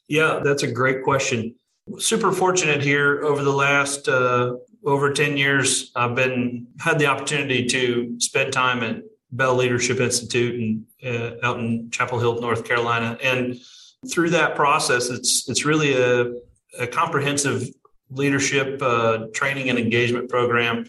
Yeah, 0.08 0.40
that's 0.42 0.64
a 0.64 0.72
great 0.72 1.04
question. 1.04 1.56
Super 1.98 2.32
fortunate 2.32 2.82
here 2.82 3.24
over 3.24 3.44
the 3.44 3.52
last 3.52 4.08
uh, 4.08 4.56
over 4.86 5.12
10 5.12 5.36
years. 5.36 5.92
I've 5.96 6.16
been 6.16 6.68
had 6.80 6.98
the 6.98 7.08
opportunity 7.08 7.66
to 7.68 8.16
spend 8.20 8.54
time 8.54 8.84
at 8.84 9.04
Bell 9.32 9.56
Leadership 9.56 10.00
Institute 10.00 10.60
and 10.60 10.86
uh, 11.06 11.36
out 11.44 11.60
in 11.60 11.90
Chapel 11.92 12.20
Hill, 12.20 12.40
North 12.40 12.66
Carolina. 12.66 13.18
And 13.22 13.60
through 14.10 14.30
that 14.30 14.56
process, 14.56 15.10
it's 15.10 15.50
it's 15.50 15.66
really 15.66 15.94
a, 15.94 16.34
a 16.80 16.88
comprehensive 16.88 17.68
leadership 18.10 18.82
uh, 18.82 19.26
training 19.34 19.70
and 19.70 19.78
engagement 19.78 20.30
program. 20.30 20.88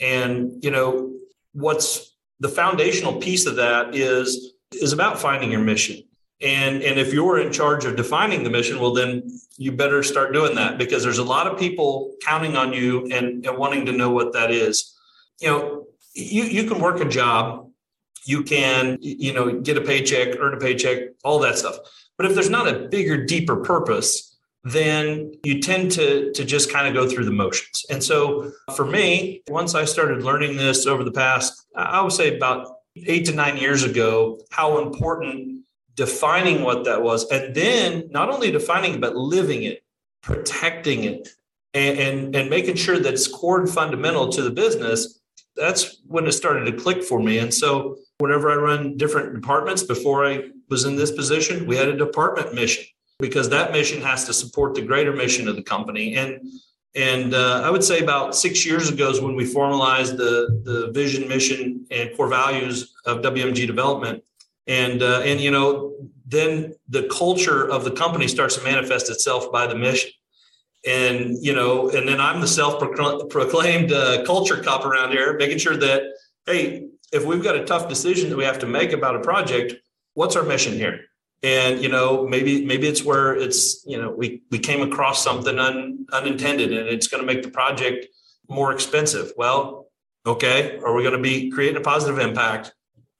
And 0.00 0.64
you 0.64 0.70
know 0.70 1.12
what's 1.52 2.16
the 2.38 2.48
foundational 2.48 3.20
piece 3.20 3.44
of 3.44 3.56
that 3.56 3.94
is 3.94 4.54
is 4.72 4.94
about 4.94 5.18
finding 5.18 5.50
your 5.52 5.60
mission. 5.60 6.02
And 6.42 6.82
and 6.82 6.98
if 6.98 7.12
you're 7.12 7.38
in 7.38 7.52
charge 7.52 7.84
of 7.84 7.96
defining 7.96 8.44
the 8.44 8.50
mission, 8.50 8.80
well 8.80 8.94
then 8.94 9.30
you 9.58 9.72
better 9.72 10.02
start 10.02 10.32
doing 10.32 10.54
that 10.54 10.78
because 10.78 11.02
there's 11.04 11.18
a 11.18 11.24
lot 11.24 11.46
of 11.46 11.58
people 11.58 12.14
counting 12.22 12.56
on 12.56 12.72
you 12.72 13.06
and, 13.12 13.44
and 13.44 13.58
wanting 13.58 13.86
to 13.86 13.92
know 13.92 14.10
what 14.10 14.32
that 14.32 14.50
is. 14.50 14.96
You 15.40 15.48
know, 15.48 15.86
you 16.14 16.44
you 16.44 16.64
can 16.64 16.80
work 16.80 17.00
a 17.00 17.08
job, 17.08 17.68
you 18.24 18.42
can 18.42 18.98
you 19.00 19.32
know 19.32 19.60
get 19.60 19.76
a 19.76 19.82
paycheck, 19.82 20.38
earn 20.38 20.54
a 20.54 20.58
paycheck, 20.58 21.10
all 21.24 21.38
that 21.40 21.58
stuff. 21.58 21.76
But 22.16 22.26
if 22.26 22.34
there's 22.34 22.50
not 22.50 22.68
a 22.68 22.88
bigger, 22.88 23.24
deeper 23.24 23.56
purpose, 23.56 24.30
then 24.64 25.32
you 25.42 25.60
tend 25.60 25.92
to, 25.92 26.32
to 26.32 26.44
just 26.44 26.70
kind 26.70 26.86
of 26.86 26.92
go 26.92 27.08
through 27.08 27.24
the 27.24 27.30
motions. 27.30 27.86
And 27.88 28.02
so 28.02 28.52
for 28.76 28.84
me, 28.84 29.42
once 29.48 29.74
I 29.74 29.84
started 29.86 30.22
learning 30.22 30.56
this 30.56 30.86
over 30.86 31.02
the 31.02 31.12
past, 31.12 31.66
I 31.74 32.02
would 32.02 32.12
say 32.12 32.36
about 32.36 32.68
eight 33.06 33.24
to 33.26 33.32
nine 33.32 33.56
years 33.56 33.84
ago, 33.84 34.38
how 34.50 34.82
important 34.82 35.59
defining 35.94 36.62
what 36.62 36.84
that 36.84 37.02
was, 37.02 37.30
and 37.30 37.54
then 37.54 38.08
not 38.10 38.30
only 38.30 38.50
defining 38.50 38.94
it, 38.94 39.00
but 39.00 39.16
living 39.16 39.62
it, 39.64 39.82
protecting 40.22 41.04
it, 41.04 41.28
and, 41.74 41.98
and, 41.98 42.36
and 42.36 42.50
making 42.50 42.76
sure 42.76 42.98
that 42.98 43.12
it's 43.12 43.28
core 43.28 43.60
and 43.60 43.70
fundamental 43.70 44.28
to 44.28 44.42
the 44.42 44.50
business. 44.50 45.20
That's 45.56 46.00
when 46.06 46.26
it 46.26 46.32
started 46.32 46.64
to 46.66 46.72
click 46.72 47.02
for 47.02 47.20
me. 47.20 47.38
And 47.38 47.52
so 47.52 47.98
whenever 48.18 48.50
I 48.50 48.56
run 48.56 48.96
different 48.96 49.34
departments 49.34 49.82
before 49.82 50.26
I 50.26 50.50
was 50.68 50.84
in 50.84 50.96
this 50.96 51.10
position, 51.10 51.66
we 51.66 51.76
had 51.76 51.88
a 51.88 51.96
department 51.96 52.54
mission 52.54 52.84
because 53.18 53.48
that 53.50 53.72
mission 53.72 54.00
has 54.02 54.24
to 54.24 54.32
support 54.32 54.74
the 54.74 54.82
greater 54.82 55.12
mission 55.12 55.48
of 55.48 55.56
the 55.56 55.62
company. 55.62 56.16
And 56.16 56.40
and 56.96 57.34
uh, 57.34 57.62
I 57.64 57.70
would 57.70 57.84
say 57.84 58.00
about 58.00 58.34
six 58.34 58.66
years 58.66 58.90
ago 58.90 59.10
is 59.10 59.20
when 59.20 59.36
we 59.36 59.44
formalized 59.44 60.16
the 60.16 60.60
the 60.64 60.90
vision, 60.92 61.28
mission, 61.28 61.86
and 61.90 62.16
core 62.16 62.28
values 62.28 62.92
of 63.04 63.18
WMG 63.18 63.66
development. 63.66 64.24
And 64.70 65.02
uh, 65.02 65.22
and 65.24 65.40
you 65.40 65.50
know 65.50 65.96
then 66.24 66.74
the 66.88 67.02
culture 67.08 67.68
of 67.68 67.84
the 67.84 67.90
company 67.90 68.28
starts 68.28 68.54
to 68.56 68.62
manifest 68.62 69.10
itself 69.10 69.50
by 69.50 69.66
the 69.66 69.74
mission. 69.74 70.12
And 70.86 71.36
you 71.42 71.52
know, 71.52 71.90
and 71.90 72.08
then 72.08 72.20
I'm 72.20 72.40
the 72.40 72.46
self-proclaimed 72.46 73.92
uh, 73.92 74.24
culture 74.24 74.62
cop 74.62 74.86
around 74.86 75.10
here, 75.10 75.36
making 75.36 75.58
sure 75.58 75.76
that 75.76 76.02
hey, 76.46 76.86
if 77.12 77.24
we've 77.24 77.42
got 77.42 77.56
a 77.56 77.64
tough 77.64 77.88
decision 77.88 78.30
that 78.30 78.36
we 78.36 78.44
have 78.44 78.60
to 78.60 78.66
make 78.66 78.92
about 78.92 79.16
a 79.16 79.20
project, 79.20 79.74
what's 80.14 80.36
our 80.36 80.44
mission 80.44 80.74
here? 80.74 81.00
And 81.42 81.82
you 81.82 81.88
know, 81.88 82.28
maybe 82.28 82.64
maybe 82.64 82.86
it's 82.86 83.04
where 83.04 83.34
it's 83.34 83.84
you 83.84 84.00
know 84.00 84.12
we 84.12 84.42
we 84.52 84.60
came 84.60 84.82
across 84.82 85.24
something 85.24 85.58
un, 85.58 86.06
unintended 86.12 86.72
and 86.72 86.88
it's 86.88 87.08
going 87.08 87.26
to 87.26 87.26
make 87.26 87.42
the 87.42 87.50
project 87.50 88.06
more 88.48 88.72
expensive. 88.72 89.32
Well, 89.36 89.88
okay, 90.24 90.78
are 90.78 90.94
we 90.94 91.02
going 91.02 91.16
to 91.16 91.22
be 91.22 91.50
creating 91.50 91.76
a 91.76 91.80
positive 91.80 92.20
impact? 92.20 92.72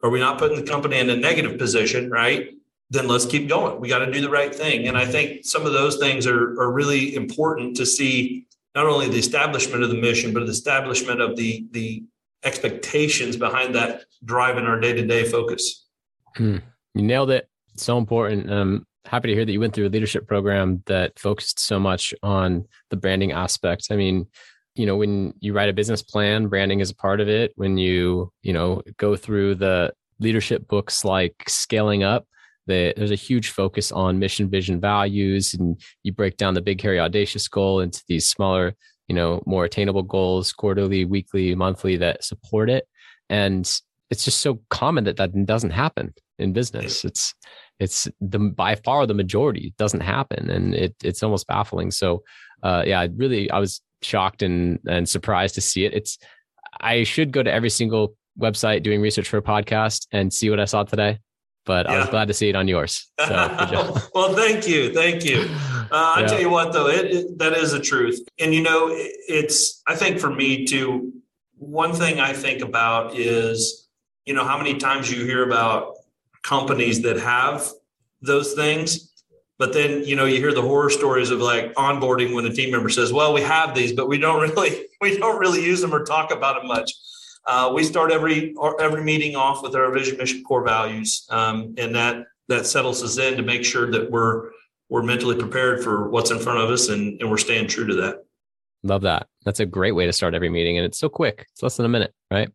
Are 0.02 0.10
we 0.10 0.20
not 0.20 0.38
putting 0.38 0.56
the 0.56 0.70
company 0.70 0.98
in 0.98 1.10
a 1.10 1.16
negative 1.16 1.58
position? 1.58 2.10
Right? 2.10 2.50
Then 2.90 3.06
let's 3.06 3.26
keep 3.26 3.48
going. 3.48 3.80
We 3.80 3.88
got 3.88 4.00
to 4.00 4.10
do 4.10 4.20
the 4.20 4.30
right 4.30 4.54
thing. 4.54 4.88
And 4.88 4.98
I 4.98 5.06
think 5.06 5.44
some 5.44 5.64
of 5.66 5.72
those 5.72 5.96
things 5.96 6.26
are 6.26 6.60
are 6.60 6.72
really 6.72 7.14
important 7.14 7.76
to 7.76 7.86
see 7.86 8.46
not 8.74 8.86
only 8.86 9.08
the 9.08 9.18
establishment 9.18 9.82
of 9.82 9.90
the 9.90 10.00
mission, 10.00 10.32
but 10.32 10.44
the 10.46 10.52
establishment 10.52 11.20
of 11.20 11.36
the 11.36 11.66
the 11.70 12.04
expectations 12.42 13.36
behind 13.36 13.74
that 13.74 14.04
driving 14.24 14.64
our 14.64 14.80
day 14.80 14.92
to 14.92 15.06
day 15.06 15.24
focus. 15.24 15.86
Hmm. 16.36 16.58
You 16.94 17.02
nailed 17.02 17.30
it. 17.30 17.48
So 17.76 17.98
important. 17.98 18.50
Um, 18.50 18.86
happy 19.04 19.28
to 19.28 19.34
hear 19.34 19.44
that 19.44 19.52
you 19.52 19.60
went 19.60 19.74
through 19.74 19.86
a 19.86 19.90
leadership 19.90 20.26
program 20.26 20.82
that 20.86 21.18
focused 21.18 21.60
so 21.60 21.78
much 21.78 22.14
on 22.22 22.66
the 22.90 22.96
branding 22.96 23.32
aspect. 23.32 23.88
I 23.90 23.96
mean, 23.96 24.26
you 24.74 24.86
know, 24.86 24.96
when 24.96 25.34
you 25.40 25.52
write 25.52 25.68
a 25.68 25.74
business 25.74 26.02
plan, 26.02 26.48
branding 26.48 26.80
is 26.80 26.90
a 26.90 26.94
part 26.94 27.20
of 27.20 27.28
it. 27.28 27.52
When 27.56 27.76
you, 27.76 28.32
you 28.42 28.52
know, 28.52 28.82
go 28.96 29.16
through 29.16 29.56
the 29.56 29.92
leadership 30.18 30.68
books 30.68 31.04
like 31.04 31.34
Scaling 31.48 32.02
Up, 32.02 32.26
the, 32.66 32.94
there's 32.96 33.10
a 33.10 33.16
huge 33.16 33.50
focus 33.50 33.90
on 33.90 34.18
mission, 34.18 34.48
vision, 34.48 34.80
values, 34.80 35.54
and 35.54 35.80
you 36.02 36.12
break 36.12 36.36
down 36.36 36.54
the 36.54 36.62
big, 36.62 36.80
hairy, 36.80 37.00
audacious 37.00 37.48
goal 37.48 37.80
into 37.80 38.02
these 38.06 38.28
smaller, 38.28 38.74
you 39.08 39.14
know, 39.14 39.42
more 39.46 39.64
attainable 39.64 40.02
goals, 40.02 40.52
quarterly, 40.52 41.04
weekly, 41.04 41.54
monthly 41.54 41.96
that 41.96 42.22
support 42.22 42.70
it. 42.70 42.86
And 43.28 43.70
it's 44.10 44.24
just 44.24 44.40
so 44.40 44.60
common 44.70 45.04
that 45.04 45.16
that 45.16 45.46
doesn't 45.46 45.70
happen 45.70 46.14
in 46.38 46.52
business. 46.52 47.04
It's 47.04 47.34
it's 47.78 48.08
the 48.20 48.38
by 48.38 48.74
far 48.74 49.06
the 49.06 49.14
majority 49.14 49.72
doesn't 49.78 50.00
happen, 50.00 50.50
and 50.50 50.74
it 50.74 50.94
it's 51.02 51.22
almost 51.22 51.46
baffling. 51.46 51.90
So, 51.90 52.22
uh, 52.62 52.82
yeah, 52.86 53.00
I 53.00 53.08
really 53.14 53.50
I 53.50 53.58
was 53.58 53.80
shocked 54.02 54.42
and 54.42 54.78
and 54.88 55.08
surprised 55.08 55.54
to 55.54 55.60
see 55.60 55.84
it. 55.84 55.94
It's 55.94 56.18
I 56.80 57.04
should 57.04 57.32
go 57.32 57.42
to 57.42 57.52
every 57.52 57.70
single 57.70 58.14
website 58.38 58.82
doing 58.82 59.00
research 59.00 59.28
for 59.28 59.38
a 59.38 59.42
podcast 59.42 60.06
and 60.12 60.32
see 60.32 60.50
what 60.50 60.60
I 60.60 60.64
saw 60.64 60.82
today, 60.82 61.18
but 61.64 61.86
yeah. 61.86 61.92
I 61.92 61.98
was 62.00 62.08
glad 62.08 62.28
to 62.28 62.34
see 62.34 62.48
it 62.48 62.56
on 62.56 62.68
yours. 62.68 63.10
So, 63.18 63.96
well, 64.14 64.34
thank 64.34 64.66
you, 64.68 64.92
thank 64.92 65.24
you. 65.24 65.48
Uh, 65.92 66.14
I 66.16 66.20
yeah. 66.20 66.26
tell 66.26 66.40
you 66.40 66.50
what, 66.50 66.72
though, 66.72 66.88
it, 66.88 67.06
it, 67.06 67.38
that 67.38 67.52
is 67.54 67.72
the 67.72 67.80
truth, 67.80 68.20
and 68.38 68.54
you 68.54 68.62
know, 68.62 68.88
it, 68.88 69.12
it's 69.28 69.82
I 69.86 69.94
think 69.94 70.18
for 70.18 70.30
me 70.30 70.64
too. 70.64 71.12
One 71.56 71.92
thing 71.92 72.20
I 72.20 72.32
think 72.32 72.62
about 72.62 73.18
is, 73.18 73.88
you 74.26 74.34
know, 74.34 74.44
how 74.44 74.58
many 74.58 74.78
times 74.78 75.10
you 75.10 75.24
hear 75.24 75.44
about 75.44 75.94
companies 76.42 77.02
that 77.02 77.18
have 77.18 77.68
those 78.22 78.54
things. 78.54 79.12
But 79.58 79.72
then, 79.72 80.04
you 80.04 80.16
know, 80.16 80.24
you 80.24 80.38
hear 80.38 80.54
the 80.54 80.62
horror 80.62 80.88
stories 80.88 81.30
of 81.30 81.40
like 81.40 81.74
onboarding 81.74 82.34
when 82.34 82.46
a 82.46 82.52
team 82.52 82.70
member 82.70 82.88
says, 82.88 83.12
"Well, 83.12 83.34
we 83.34 83.42
have 83.42 83.74
these, 83.74 83.92
but 83.92 84.08
we 84.08 84.18
don't 84.18 84.40
really 84.50 84.86
we 85.00 85.18
don't 85.18 85.38
really 85.38 85.62
use 85.62 85.80
them 85.80 85.94
or 85.94 86.04
talk 86.04 86.32
about 86.32 86.60
them 86.60 86.68
much." 86.68 86.92
Uh, 87.46 87.70
we 87.74 87.84
start 87.84 88.10
every 88.10 88.54
every 88.80 89.02
meeting 89.02 89.36
off 89.36 89.62
with 89.62 89.74
our 89.74 89.92
vision, 89.92 90.16
mission, 90.16 90.42
core 90.44 90.64
values, 90.64 91.26
um, 91.30 91.74
and 91.76 91.94
that 91.94 92.24
that 92.48 92.66
settles 92.66 93.02
us 93.02 93.18
in 93.18 93.36
to 93.36 93.42
make 93.42 93.64
sure 93.64 93.90
that 93.90 94.10
we're 94.10 94.50
we're 94.88 95.02
mentally 95.02 95.36
prepared 95.36 95.84
for 95.84 96.08
what's 96.08 96.30
in 96.30 96.38
front 96.38 96.58
of 96.58 96.70
us, 96.70 96.88
and, 96.88 97.20
and 97.20 97.30
we're 97.30 97.38
staying 97.38 97.68
true 97.68 97.86
to 97.86 97.94
that. 97.94 98.24
Love 98.82 99.02
that. 99.02 99.28
That's 99.44 99.60
a 99.60 99.66
great 99.66 99.92
way 99.92 100.06
to 100.06 100.12
start 100.12 100.34
every 100.34 100.48
meeting, 100.48 100.78
and 100.78 100.86
it's 100.86 100.98
so 100.98 101.08
quick. 101.08 101.46
It's 101.52 101.62
less 101.62 101.76
than 101.76 101.86
a 101.86 101.90
minute, 101.90 102.14
right? 102.30 102.50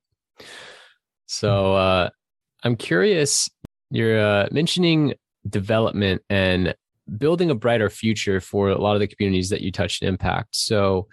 So 1.27 1.75
uh, 1.75 2.09
I'm 2.63 2.75
curious 2.75 3.49
you're 3.91 4.19
uh, 4.19 4.47
mentioning 4.51 5.13
development 5.47 6.21
and 6.29 6.75
building 7.17 7.51
a 7.51 7.55
brighter 7.55 7.89
future 7.89 8.41
for 8.41 8.69
a 8.69 8.81
lot 8.81 8.95
of 8.95 8.99
the 8.99 9.07
communities 9.07 9.49
that 9.49 9.61
you 9.61 9.71
touch 9.71 10.01
and 10.01 10.09
impact. 10.09 10.55
So, 10.55 11.07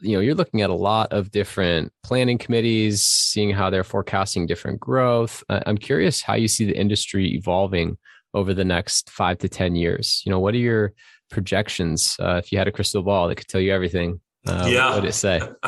you 0.00 0.12
know, 0.12 0.20
you're 0.20 0.34
looking 0.34 0.60
at 0.60 0.70
a 0.70 0.74
lot 0.74 1.12
of 1.12 1.30
different 1.30 1.92
planning 2.02 2.36
committees, 2.36 3.02
seeing 3.02 3.50
how 3.50 3.70
they're 3.70 3.84
forecasting 3.84 4.46
different 4.46 4.80
growth. 4.80 5.42
I'm 5.48 5.78
curious 5.78 6.20
how 6.20 6.34
you 6.34 6.48
see 6.48 6.66
the 6.66 6.76
industry 6.76 7.34
evolving 7.34 7.96
over 8.34 8.54
the 8.54 8.64
next 8.64 9.10
five 9.10 9.38
to 9.38 9.48
10 9.48 9.76
years. 9.76 10.22
You 10.24 10.30
know, 10.30 10.38
what 10.38 10.54
are 10.54 10.58
your 10.58 10.92
projections? 11.30 12.16
Uh, 12.20 12.36
if 12.36 12.52
you 12.52 12.58
had 12.58 12.68
a 12.68 12.72
crystal 12.72 13.02
ball 13.02 13.28
that 13.28 13.36
could 13.36 13.48
tell 13.48 13.60
you 13.60 13.72
everything, 13.72 14.20
uh, 14.46 14.66
yeah. 14.68 14.94
What 14.94 15.02
did 15.02 15.10
it 15.10 15.12
say? 15.12 15.40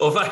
well, 0.00 0.10
if 0.10 0.16
I 0.16 0.26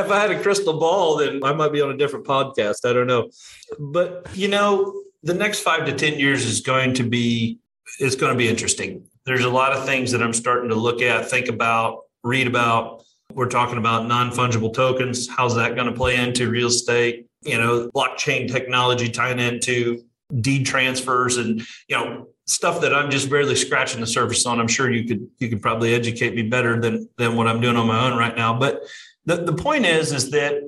if 0.00 0.10
I 0.10 0.20
had 0.20 0.30
a 0.30 0.40
crystal 0.42 0.78
ball, 0.78 1.16
then 1.16 1.42
I 1.42 1.52
might 1.52 1.72
be 1.72 1.80
on 1.80 1.90
a 1.90 1.96
different 1.96 2.24
podcast. 2.24 2.88
I 2.88 2.92
don't 2.92 3.06
know, 3.06 3.30
but 3.78 4.28
you 4.34 4.48
know, 4.48 5.02
the 5.22 5.34
next 5.34 5.60
five 5.60 5.86
to 5.86 5.92
ten 5.92 6.18
years 6.18 6.44
is 6.44 6.60
going 6.60 6.94
to 6.94 7.02
be 7.02 7.58
it's 7.98 8.14
going 8.14 8.32
to 8.32 8.38
be 8.38 8.48
interesting. 8.48 9.06
There's 9.24 9.44
a 9.44 9.50
lot 9.50 9.72
of 9.72 9.84
things 9.84 10.12
that 10.12 10.22
I'm 10.22 10.32
starting 10.32 10.68
to 10.68 10.76
look 10.76 11.02
at, 11.02 11.28
think 11.28 11.48
about, 11.48 12.02
read 12.22 12.46
about. 12.46 13.04
We're 13.32 13.48
talking 13.48 13.78
about 13.78 14.06
non 14.06 14.30
fungible 14.30 14.72
tokens. 14.72 15.28
How's 15.28 15.56
that 15.56 15.74
going 15.74 15.88
to 15.88 15.92
play 15.92 16.16
into 16.16 16.48
real 16.48 16.68
estate? 16.68 17.26
You 17.42 17.58
know, 17.58 17.90
blockchain 17.94 18.50
technology 18.50 19.08
tying 19.08 19.40
into 19.40 20.04
deed 20.40 20.66
transfers 20.66 21.36
and 21.36 21.60
you 21.88 21.96
know 21.96 22.28
stuff 22.46 22.80
that 22.80 22.94
I'm 22.94 23.10
just 23.10 23.28
barely 23.28 23.56
scratching 23.56 24.00
the 24.00 24.06
surface 24.06 24.46
on. 24.46 24.60
I'm 24.60 24.68
sure 24.68 24.90
you 24.90 25.06
could 25.06 25.28
you 25.38 25.48
could 25.48 25.62
probably 25.62 25.94
educate 25.94 26.34
me 26.34 26.42
better 26.42 26.80
than 26.80 27.08
than 27.16 27.36
what 27.36 27.46
I'm 27.46 27.60
doing 27.60 27.76
on 27.76 27.86
my 27.86 28.08
own 28.08 28.18
right 28.18 28.36
now. 28.36 28.58
But 28.58 28.82
the, 29.24 29.36
the 29.36 29.52
point 29.52 29.86
is 29.86 30.12
is 30.12 30.30
that 30.30 30.62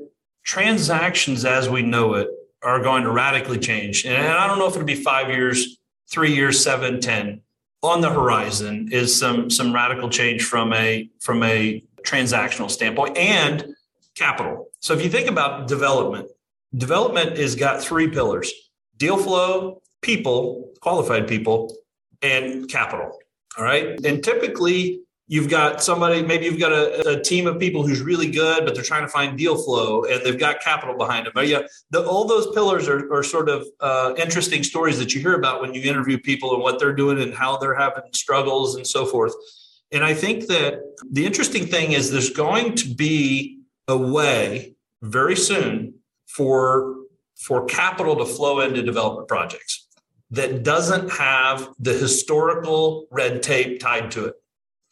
transactions 0.44 1.44
as 1.44 1.68
we 1.68 1.82
know 1.82 2.14
it 2.14 2.28
are 2.62 2.82
going 2.82 3.04
to 3.04 3.10
radically 3.10 3.58
change. 3.58 4.04
And 4.04 4.26
I 4.26 4.46
don't 4.46 4.58
know 4.58 4.66
if 4.66 4.74
it'll 4.74 4.84
be 4.84 4.94
five 4.94 5.28
years, 5.28 5.78
three 6.10 6.34
years, 6.34 6.62
seven, 6.62 7.00
ten. 7.00 7.42
On 7.82 8.00
the 8.00 8.10
horizon 8.10 8.88
is 8.90 9.16
some 9.16 9.50
some 9.50 9.72
radical 9.72 10.08
change 10.08 10.42
from 10.44 10.72
a 10.72 11.08
from 11.20 11.44
a 11.44 11.84
transactional 12.02 12.68
standpoint 12.68 13.16
and 13.16 13.66
capital. 14.16 14.66
So 14.80 14.94
if 14.94 15.04
you 15.04 15.08
think 15.08 15.28
about 15.28 15.68
development, 15.68 16.28
development 16.76 17.36
has 17.36 17.54
got 17.54 17.80
three 17.80 18.08
pillars: 18.08 18.52
deal 18.98 19.16
flow, 19.16 19.80
people, 20.02 20.72
qualified 20.80 21.26
people, 21.26 21.74
and 22.22 22.68
capital. 22.68 23.18
All 23.56 23.64
right. 23.64 23.98
And 24.04 24.22
typically, 24.22 25.00
you've 25.26 25.48
got 25.48 25.82
somebody, 25.82 26.22
maybe 26.22 26.46
you've 26.46 26.58
got 26.58 26.72
a, 26.72 27.10
a, 27.10 27.22
team 27.22 27.46
of 27.46 27.58
people 27.58 27.86
who's 27.86 28.00
really 28.00 28.30
good, 28.30 28.64
but 28.64 28.74
they're 28.74 28.84
trying 28.84 29.02
to 29.02 29.08
find 29.08 29.36
deal 29.36 29.56
flow 29.62 30.04
and 30.04 30.24
they've 30.24 30.38
got 30.38 30.60
capital 30.60 30.96
behind 30.96 31.26
them. 31.26 31.32
But 31.34 31.48
yeah, 31.48 31.60
the, 31.90 32.02
all 32.02 32.24
those 32.24 32.50
pillars 32.54 32.88
are, 32.88 33.12
are 33.12 33.22
sort 33.22 33.48
of 33.48 33.66
uh, 33.80 34.14
interesting 34.16 34.62
stories 34.62 34.98
that 34.98 35.14
you 35.14 35.20
hear 35.20 35.34
about 35.34 35.60
when 35.60 35.74
you 35.74 35.82
interview 35.82 36.18
people 36.18 36.54
and 36.54 36.62
what 36.62 36.78
they're 36.78 36.94
doing 36.94 37.20
and 37.20 37.34
how 37.34 37.58
they're 37.58 37.74
having 37.74 38.04
struggles 38.12 38.76
and 38.76 38.86
so 38.86 39.04
forth. 39.04 39.34
And 39.92 40.02
I 40.02 40.14
think 40.14 40.46
that 40.46 40.80
the 41.10 41.26
interesting 41.26 41.66
thing 41.66 41.92
is 41.92 42.10
there's 42.10 42.30
going 42.30 42.74
to 42.76 42.94
be 42.94 43.60
a 43.86 43.96
way 43.96 44.76
very 45.02 45.36
soon 45.36 45.94
for 46.26 46.94
for 47.38 47.64
capital 47.66 48.16
to 48.16 48.26
flow 48.26 48.60
into 48.60 48.82
development 48.82 49.28
projects 49.28 49.86
that 50.30 50.62
doesn't 50.62 51.10
have 51.10 51.70
the 51.78 51.92
historical 51.92 53.06
red 53.10 53.42
tape 53.42 53.80
tied 53.80 54.10
to 54.10 54.26
it. 54.26 54.34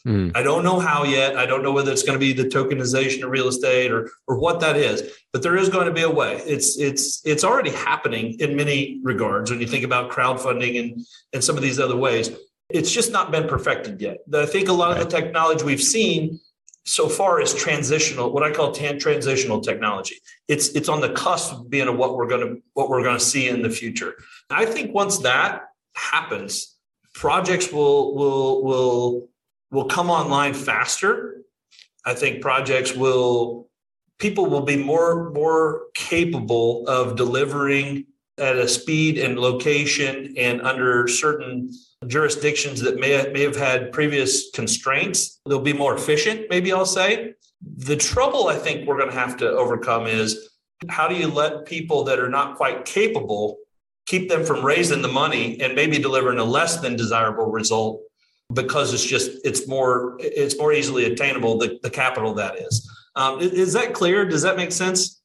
Mm. 0.07 0.31
I 0.37 0.43
don't 0.43 0.63
know 0.63 0.79
how 0.79 1.03
yet. 1.03 1.37
I 1.37 1.47
don't 1.47 1.65
know 1.65 1.73
whether 1.73 1.91
it's 1.91 2.05
going 2.05 2.19
to 2.19 2.21
be 2.21 2.33
the 2.33 2.49
tokenization 2.49 3.25
of 3.25 3.31
real 3.31 3.49
estate 3.49 3.91
or 3.91 4.09
or 4.29 4.39
what 4.39 4.61
that 4.61 4.77
is, 4.77 5.19
but 5.33 5.43
there 5.43 5.57
is 5.57 5.69
going 5.69 5.87
to 5.87 5.93
be 5.93 6.03
a 6.03 6.11
way. 6.11 6.37
It's 6.47 6.79
it's 6.79 7.27
it's 7.27 7.43
already 7.43 7.71
happening 7.71 8.39
in 8.39 8.55
many 8.55 9.01
regards 9.03 9.51
when 9.51 9.61
you 9.61 9.67
think 9.67 9.85
about 9.85 10.13
crowdfunding 10.13 10.79
and 10.79 11.05
and 11.33 11.43
some 11.43 11.57
of 11.57 11.63
these 11.63 11.81
other 11.81 11.97
ways. 11.97 12.31
It's 12.69 12.91
just 12.91 13.11
not 13.11 13.33
been 13.33 13.49
perfected 13.49 14.01
yet. 14.01 14.19
I 14.33 14.47
think 14.47 14.69
a 14.69 14.73
lot 14.73 14.93
right. 14.93 15.01
of 15.01 15.11
the 15.11 15.17
technology 15.21 15.65
we've 15.65 15.83
seen 15.83 16.41
so 16.87 17.09
far 17.09 17.41
is 17.41 17.53
transitional, 17.53 18.33
what 18.33 18.45
I 18.45 18.53
call 18.53 18.71
tan- 18.71 18.99
transitional 18.99 19.61
technology. 19.61 20.17
It's 20.47 20.69
it's 20.69 20.89
on 20.89 21.01
the 21.01 21.13
cusp 21.13 21.53
of 21.53 21.69
being 21.69 21.95
what 21.99 22.17
we're 22.17 22.29
going 22.29 22.47
to 22.47 22.63
what 22.75 22.89
we're 22.89 23.03
going 23.03 23.19
to 23.19 23.25
see 23.25 23.49
in 23.49 23.63
the 23.63 23.71
future. 23.71 24.15
I 24.49 24.65
think 24.65 24.95
once 24.95 25.19
that 25.19 25.63
happens, 25.95 26.77
projects 27.13 27.73
will 27.73 28.15
will 28.15 28.65
will 28.65 29.29
will 29.73 29.87
come 29.87 30.11
online 30.11 30.55
faster. 30.55 31.43
I 32.05 32.15
think 32.15 32.41
projects 32.41 32.95
will 32.95 33.69
people 34.19 34.47
will 34.47 34.63
be 34.63 34.77
more 34.77 35.31
more 35.31 35.87
capable 35.95 36.87
of 36.87 37.17
delivering 37.17 38.07
at 38.39 38.57
a 38.57 38.69
speed 38.69 39.19
and 39.19 39.39
location 39.39 40.35
and 40.37 40.61
under 40.63 41.09
certain 41.09 41.71
jurisdictions 42.07 42.81
that 42.83 43.01
may 43.01 43.11
have, 43.11 43.33
may 43.33 43.43
have 43.43 43.57
had 43.57 43.93
previous 43.93 44.51
constraints. 44.51 45.41
They'll 45.47 45.61
be 45.61 45.73
more 45.73 45.95
efficient, 45.95 46.47
maybe 46.51 46.73
I'll 46.73 46.85
say. 46.85 47.35
The 47.79 47.97
trouble 47.97 48.49
I 48.49 48.57
think 48.57 48.87
we're 48.87 48.99
going 48.99 49.11
to 49.11 49.17
have 49.17 49.39
to 49.39 49.49
overcome 49.49 50.07
is 50.07 50.51
how 50.89 51.09
do 51.09 51.15
you 51.15 51.29
let 51.29 51.65
people 51.65 52.05
that 52.05 52.19
are 52.19 52.29
not 52.29 52.57
quite 52.57 52.85
capable 52.85 53.57
keep 54.05 54.29
them 54.29 54.45
from 54.45 54.65
raising 54.65 55.03
the 55.03 55.09
money 55.09 55.61
and 55.61 55.75
maybe 55.75 55.99
delivering 55.99 56.39
a 56.39 56.45
less 56.45 56.81
than 56.81 56.97
desirable 56.97 57.47
result 57.47 58.01
because 58.53 58.95
it's 58.95 59.05
just 59.05 59.31
it's 59.45 59.67
more 59.67 60.17
it's 60.21 60.57
more 60.59 60.73
easily 60.73 61.07
attainable 61.07 61.59
the, 61.59 61.79
the 61.83 61.91
capital 61.91 62.33
that 62.35 62.57
is 62.57 62.89
um, 63.17 63.41
is 63.41 63.73
that 63.73 63.93
clear 63.93 64.25
does 64.25 64.43
that 64.43 64.57
make 64.57 64.71
sense 64.71 65.21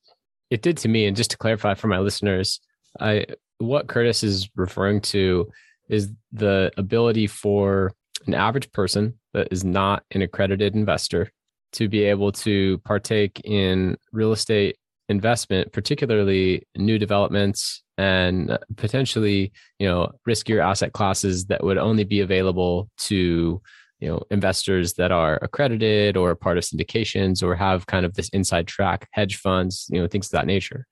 it 0.49 0.61
did 0.61 0.77
to 0.77 0.87
me 0.87 1.05
and 1.05 1.15
just 1.15 1.29
to 1.29 1.37
clarify 1.37 1.75
for 1.75 1.87
my 1.87 1.99
listeners 1.99 2.59
i 2.99 3.25
what 3.57 3.87
curtis 3.87 4.23
is 4.23 4.49
referring 4.55 4.99
to 5.01 5.49
is 5.89 6.11
the 6.31 6.71
ability 6.77 7.27
for 7.27 7.93
an 8.27 8.33
average 8.33 8.71
person 8.71 9.13
that 9.33 9.47
is 9.51 9.63
not 9.63 10.03
an 10.11 10.21
accredited 10.21 10.75
investor 10.75 11.31
to 11.73 11.87
be 11.87 12.03
able 12.03 12.31
to 12.31 12.77
partake 12.79 13.41
in 13.43 13.97
real 14.11 14.31
estate 14.31 14.77
investment 15.09 15.71
particularly 15.73 16.65
new 16.77 16.97
developments 16.97 17.83
and 17.97 18.57
potentially 18.77 19.51
you 19.77 19.87
know 19.87 20.09
riskier 20.27 20.63
asset 20.63 20.93
classes 20.93 21.45
that 21.45 21.63
would 21.63 21.77
only 21.77 22.03
be 22.03 22.21
available 22.21 22.89
to 22.97 23.61
you 23.99 24.07
know 24.07 24.21
investors 24.31 24.93
that 24.93 25.11
are 25.11 25.37
accredited 25.41 26.17
or 26.17 26.35
part 26.35 26.57
of 26.57 26.63
syndications 26.63 27.43
or 27.43 27.55
have 27.55 27.85
kind 27.87 28.05
of 28.05 28.13
this 28.15 28.29
inside 28.29 28.67
track 28.67 29.07
hedge 29.11 29.37
funds 29.37 29.87
you 29.89 30.01
know 30.01 30.07
things 30.07 30.27
of 30.27 30.31
that 30.31 30.47
nature 30.47 30.87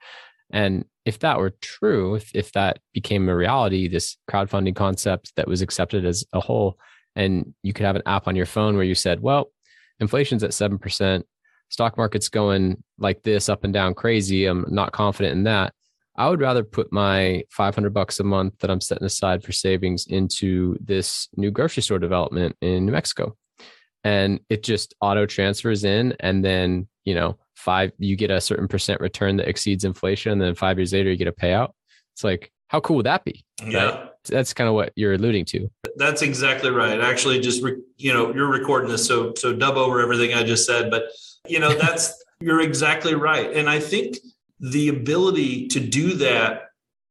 and 0.51 0.85
if 1.05 1.19
that 1.19 1.37
were 1.37 1.53
true 1.61 2.15
if, 2.15 2.35
if 2.35 2.51
that 2.53 2.79
became 2.93 3.27
a 3.29 3.35
reality 3.35 3.87
this 3.87 4.17
crowdfunding 4.29 4.75
concept 4.75 5.33
that 5.35 5.47
was 5.47 5.61
accepted 5.61 6.05
as 6.05 6.25
a 6.33 6.39
whole 6.39 6.77
and 7.15 7.53
you 7.63 7.73
could 7.73 7.85
have 7.85 7.95
an 7.95 8.03
app 8.05 8.27
on 8.27 8.35
your 8.35 8.45
phone 8.45 8.75
where 8.75 8.85
you 8.85 8.95
said 8.95 9.21
well 9.21 9.51
inflation's 9.99 10.43
at 10.43 10.51
7% 10.51 11.23
stock 11.69 11.97
market's 11.97 12.29
going 12.29 12.81
like 12.97 13.21
this 13.23 13.49
up 13.49 13.63
and 13.63 13.73
down 13.73 13.93
crazy 13.93 14.45
i'm 14.45 14.65
not 14.69 14.91
confident 14.91 15.33
in 15.33 15.43
that 15.43 15.73
I 16.19 16.29
would 16.29 16.41
rather 16.41 16.65
put 16.65 16.91
my 16.91 17.43
500 17.49 17.93
bucks 17.93 18.19
a 18.19 18.25
month 18.25 18.59
that 18.59 18.69
I'm 18.69 18.81
setting 18.81 19.05
aside 19.05 19.41
for 19.41 19.53
savings 19.53 20.05
into 20.05 20.77
this 20.81 21.29
new 21.37 21.49
grocery 21.49 21.81
store 21.81 21.97
development 21.97 22.57
in 22.61 22.85
New 22.85 22.91
Mexico. 22.91 23.37
And 24.03 24.41
it 24.49 24.61
just 24.61 24.93
auto 24.99 25.25
transfers 25.25 25.85
in. 25.85 26.15
And 26.19 26.43
then, 26.43 26.89
you 27.05 27.15
know, 27.15 27.37
five, 27.59 27.91
you 27.97 28.15
get 28.15 28.31
a 28.31 28.41
certain 28.41 28.67
percent 28.67 29.01
return 29.01 29.37
that 29.37 29.47
exceeds 29.47 29.83
inflation. 29.83 30.33
And 30.33 30.41
then 30.41 30.55
five 30.55 30.77
years 30.77 30.93
later, 30.93 31.09
you 31.11 31.17
get 31.17 31.27
a 31.27 31.31
payout. 31.31 31.71
It's 32.13 32.23
like, 32.23 32.51
how 32.67 32.79
cool 32.79 32.97
would 32.97 33.05
that 33.05 33.23
be? 33.23 33.45
Yeah. 33.63 33.85
Right? 33.85 34.09
That's 34.25 34.53
kind 34.53 34.67
of 34.67 34.75
what 34.75 34.91
you're 34.95 35.13
alluding 35.13 35.45
to. 35.45 35.69
That's 35.95 36.21
exactly 36.21 36.69
right. 36.69 36.99
Actually, 36.99 37.39
just, 37.39 37.63
re- 37.63 37.81
you 37.97 38.13
know, 38.13 38.33
you're 38.33 38.49
recording 38.49 38.89
this. 38.89 39.05
So, 39.05 39.33
so 39.35 39.53
dub 39.53 39.75
over 39.75 40.01
everything 40.01 40.33
I 40.33 40.43
just 40.43 40.65
said. 40.65 40.91
But, 40.91 41.05
you 41.47 41.59
know, 41.59 41.73
that's, 41.73 42.23
you're 42.39 42.61
exactly 42.61 43.15
right. 43.15 43.51
And 43.53 43.69
I 43.69 43.79
think, 43.79 44.17
the 44.59 44.89
ability 44.89 45.67
to 45.67 45.79
do 45.79 46.13
that 46.15 46.63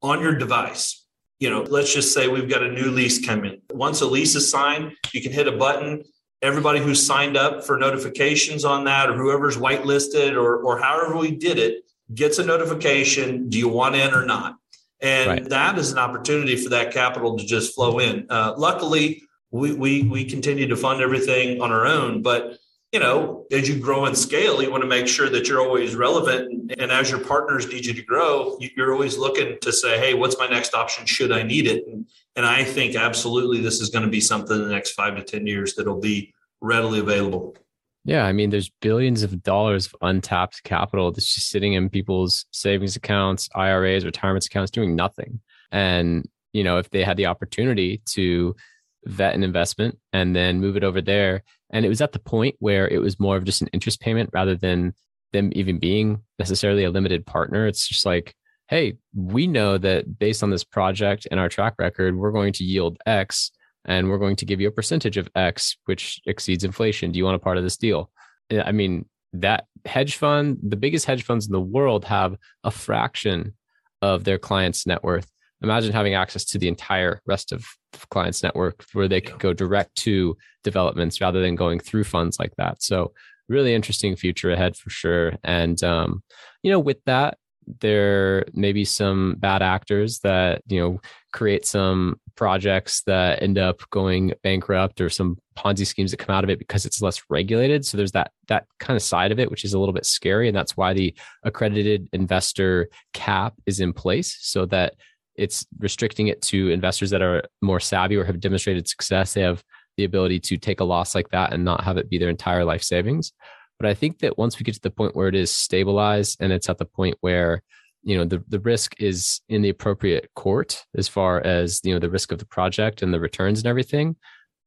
on 0.03 0.21
your 0.21 0.35
device. 0.35 1.05
You 1.41 1.51
know, 1.51 1.63
let's 1.63 1.93
just 1.93 2.13
say 2.13 2.29
we've 2.29 2.49
got 2.49 2.63
a 2.63 2.71
new 2.71 2.91
lease 2.91 3.25
coming. 3.25 3.63
Once 3.71 4.01
a 4.01 4.07
lease 4.07 4.35
is 4.35 4.51
signed, 4.51 4.93
you 5.13 5.23
can 5.23 5.33
hit 5.33 5.47
a 5.47 5.53
button. 5.53 6.05
Everybody 6.41 6.81
who's 6.81 7.05
signed 7.05 7.37
up 7.37 7.65
for 7.65 7.77
notifications 7.77 8.65
on 8.65 8.85
that, 8.85 9.11
or 9.11 9.15
whoever's 9.15 9.57
whitelisted, 9.57 10.37
or 10.37 10.63
or 10.63 10.79
however 10.79 11.17
we 11.17 11.33
did 11.33 11.59
it, 11.59 11.85
gets 12.15 12.39
a 12.39 12.45
notification. 12.45 13.49
Do 13.49 13.59
you 13.59 13.69
want 13.69 13.97
in 13.97 14.15
or 14.15 14.25
not? 14.25 14.57
And 15.01 15.29
right. 15.29 15.49
that 15.49 15.79
is 15.79 15.93
an 15.93 15.99
opportunity 15.99 16.57
for 16.57 16.71
that 16.71 16.93
capital 16.93 17.37
to 17.39 17.45
just 17.45 17.75
flow 17.75 17.99
in. 17.99 18.27
Uh, 18.29 18.55
luckily, 18.57 19.23
we, 19.51 19.73
we 19.73 20.03
we 20.03 20.25
continue 20.25 20.67
to 20.69 20.77
fund 20.77 21.01
everything 21.01 21.61
on 21.61 21.73
our 21.73 21.87
own, 21.87 22.23
but 22.23 22.59
you 22.93 23.01
know, 23.01 23.47
as 23.53 23.69
you 23.69 23.79
grow 23.79 24.07
and 24.07 24.17
scale, 24.17 24.63
you 24.63 24.71
want 24.71 24.83
to 24.83 24.89
make 24.89 25.07
sure 25.07 25.29
that 25.29 25.47
you're 25.47 25.61
always 25.61 25.95
relevant. 25.95 26.73
And 26.79 26.91
as 26.91 27.11
your 27.11 27.21
partners 27.21 27.69
need 27.69 27.85
you 27.85 27.93
to 27.93 28.03
grow, 28.03 28.57
you're 28.77 28.95
always 28.95 29.19
looking 29.19 29.59
to 29.61 29.73
say, 29.73 29.99
hey, 29.99 30.15
what's 30.15 30.39
my 30.39 30.47
next 30.47 30.75
option? 30.75 31.05
Should 31.05 31.31
I 31.31 31.43
need 31.43 31.67
it? 31.67 31.87
And, 31.87 32.07
and 32.35 32.47
I 32.47 32.65
think 32.65 32.97
absolutely 32.97 33.61
this 33.61 33.81
is 33.81 33.91
going 33.91 34.05
to 34.05 34.11
be 34.11 34.21
something 34.21 34.57
in 34.57 34.63
the 34.63 34.73
next 34.73 34.93
five 34.93 35.17
to 35.17 35.23
10 35.23 35.47
years 35.47 35.75
that'll 35.75 36.01
be 36.01 36.33
readily 36.63 37.01
available. 37.01 37.57
Yeah. 38.05 38.25
I 38.25 38.33
mean, 38.33 38.49
there's 38.49 38.71
billions 38.81 39.23
of 39.23 39.43
dollars 39.43 39.87
of 39.87 39.95
untapped 40.01 40.63
capital 40.63 41.13
that's 41.13 41.35
just 41.35 41.51
sitting 41.51 41.75
in 41.75 41.91
people's 41.91 42.47
savings 42.53 42.97
accounts, 42.97 43.51
IRAs, 43.55 44.07
retirement 44.07 44.47
accounts, 44.47 44.71
doing 44.71 44.97
nothing. 44.97 45.41
And, 45.71 46.27
you 46.55 46.65
know, 46.65 46.79
if 46.79 46.89
they 46.89 47.05
had 47.05 47.19
the 47.19 47.27
opportunity 47.27 48.01
to 48.13 48.57
vet 49.05 49.35
an 49.35 49.43
investment 49.43 49.99
and 50.13 50.35
then 50.35 50.61
move 50.61 50.77
it 50.77 50.85
over 50.85 51.01
there. 51.01 51.43
And 51.71 51.85
it 51.85 51.89
was 51.89 52.01
at 52.01 52.13
the 52.13 52.19
point 52.19 52.57
where 52.59 52.89
it 52.89 52.99
was 52.99 53.21
more 53.21 53.37
of 53.37 53.45
just 53.45 53.63
an 53.63 53.69
interest 53.73 54.01
payment 54.01 54.31
rather 54.33 54.55
than 54.55 54.95
them 55.33 55.51
even 55.55 55.79
being 55.79 56.23
necessarily 56.39 56.85
a 56.85 56.91
limited 56.91 57.27
partner. 57.27 57.67
It's 57.67 57.87
just 57.87 58.07
like, 58.07 58.35
hey, 58.69 58.97
we 59.15 59.47
know 59.47 59.79
that 59.79 60.19
based 60.19 60.43
on 60.43 60.51
this 60.51 60.65
project 60.65 61.27
and 61.31 61.41
our 61.41 61.49
track 61.49 61.75
record, 61.79 62.17
we're 62.17 62.33
going 62.33 62.53
to 62.55 62.65
yield 62.65 62.99
X 63.07 63.51
and 63.85 64.09
we're 64.09 64.19
going 64.19 64.37
to 64.37 64.45
give 64.45 64.61
you 64.61 64.69
a 64.69 64.73
percentage 64.73 65.17
of 65.17 65.29
X, 65.35 65.77
which 65.87 66.21
exceeds 66.27 66.65
inflation. 66.65 67.11
Do 67.11 67.19
you 67.19 67.25
want 67.25 67.37
a 67.37 67.41
part 67.41 67.57
of 67.57 67.65
this 67.65 67.77
deal? 67.77 68.11
I 68.51 68.73
mean, 68.73 69.07
that 69.35 69.65
hedge 69.85 70.17
fund, 70.17 70.59
the 70.63 70.77
biggest 70.77 71.07
hedge 71.07 71.23
funds 71.23 71.47
in 71.47 71.53
the 71.53 71.61
world 71.61 72.05
have 72.07 72.37
a 72.65 72.71
fraction 72.71 73.55
of 74.03 74.25
their 74.25 74.39
clients' 74.39 74.87
net 74.87 75.03
worth 75.03 75.31
imagine 75.63 75.93
having 75.93 76.15
access 76.15 76.45
to 76.45 76.59
the 76.59 76.69
entire 76.69 77.21
rest 77.27 77.53
of 77.53 77.65
the 77.93 78.07
clients 78.11 78.43
network 78.43 78.85
where 78.93 79.09
they 79.09 79.21
could 79.21 79.39
go 79.39 79.53
direct 79.53 79.95
to 79.97 80.37
developments 80.63 81.21
rather 81.21 81.41
than 81.41 81.55
going 81.55 81.81
through 81.81 82.05
funds 82.05 82.39
like 82.39 82.55
that. 82.57 82.83
So 82.83 83.13
really 83.49 83.75
interesting 83.75 84.15
future 84.15 84.51
ahead 84.51 84.77
for 84.77 84.91
sure. 84.91 85.35
And 85.43 85.83
um, 85.83 86.23
you 86.63 86.71
know 86.71 86.81
with 86.81 87.03
that 87.07 87.39
there 87.81 88.47
may 88.55 88.73
be 88.73 88.85
some 88.85 89.37
bad 89.39 89.63
actors 89.63 90.21
that 90.21 90.63
you 90.69 90.81
know 90.81 91.01
create 91.33 91.67
some 91.67 92.19
projects 92.35 93.03
that 93.03 93.43
end 93.43 93.59
up 93.59 93.83
going 93.91 94.33
bankrupt 94.43 95.01
or 95.01 95.11
some 95.11 95.37
ponzi 95.57 95.87
schemes 95.87 96.11
that 96.11 96.19
come 96.19 96.35
out 96.35 96.45
of 96.45 96.51
it 96.51 96.59
because 96.59 96.87
it's 96.87 97.03
less 97.03 97.23
regulated. 97.29 97.85
So 97.85 97.97
there's 97.97 98.13
that 98.13 98.31
that 98.47 98.67
kind 98.79 98.97
of 98.97 99.03
side 99.03 99.33
of 99.33 99.39
it 99.39 99.51
which 99.51 99.65
is 99.65 99.75
a 99.75 99.79
little 99.79 99.93
bit 99.93 100.07
scary. 100.07 100.49
And 100.49 100.57
that's 100.57 100.77
why 100.77 100.93
the 100.95 101.15
accredited 101.43 102.09
investor 102.13 102.89
cap 103.13 103.55
is 103.67 103.81
in 103.81 103.93
place 103.93 104.39
so 104.41 104.67
that 104.67 104.95
it's 105.39 105.67
restricting 105.79 106.29
it 106.29 106.43
to 106.43 106.71
investors 106.71 107.11
that 107.11 107.23
are 107.23 107.43
more 107.63 107.81
savvy 107.81 108.17
or 108.17 108.25
have 108.25 108.41
demonstrated 108.41 108.89
success. 108.89 109.35
They 109.35 109.43
have 109.43 109.63
the 109.97 110.05
ability 110.05 110.41
to 110.41 110.57
take 110.57 110.81
a 110.81 110.85
loss 110.85 111.15
like 111.15 111.31
that 111.31 111.53
and 111.53 111.65
not 111.65 111.85
have 111.85 111.97
it 111.97 112.11
be 112.11 112.19
their 112.19 112.29
entire 112.29 112.65
life 112.65 112.83
savings. 112.83 113.33
But 113.79 113.89
I 113.89 113.95
think 113.95 114.19
that 114.19 114.39
once 114.39 114.59
we 114.59 114.65
get 114.65 114.75
to 114.75 114.81
the 114.81 114.91
point 114.91 115.15
where 115.15 115.29
it 115.29 115.35
is 115.35 115.51
stabilized 115.51 116.39
and 116.41 116.53
it's 116.53 116.69
at 116.69 116.79
the 116.79 116.85
point 116.85 117.17
where 117.21 117.63
you 118.03 118.17
know 118.17 118.25
the, 118.25 118.43
the 118.49 118.61
risk 118.61 118.95
is 119.01 119.41
in 119.49 119.63
the 119.63 119.69
appropriate 119.69 120.31
court 120.35 120.85
as 120.97 121.09
far 121.09 121.41
as 121.45 121.81
you 121.83 121.93
know 121.93 121.99
the 121.99 122.11
risk 122.11 122.31
of 122.31 122.39
the 122.39 122.47
project 122.47 123.03
and 123.03 123.13
the 123.13 123.19
returns 123.19 123.59
and 123.59 123.67
everything 123.67 124.15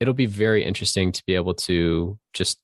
it'll 0.02 0.14
be 0.14 0.26
very 0.26 0.66
interesting 0.66 1.12
to 1.14 1.24
be 1.26 1.36
able 1.36 1.54
to 1.54 2.18
just 2.34 2.60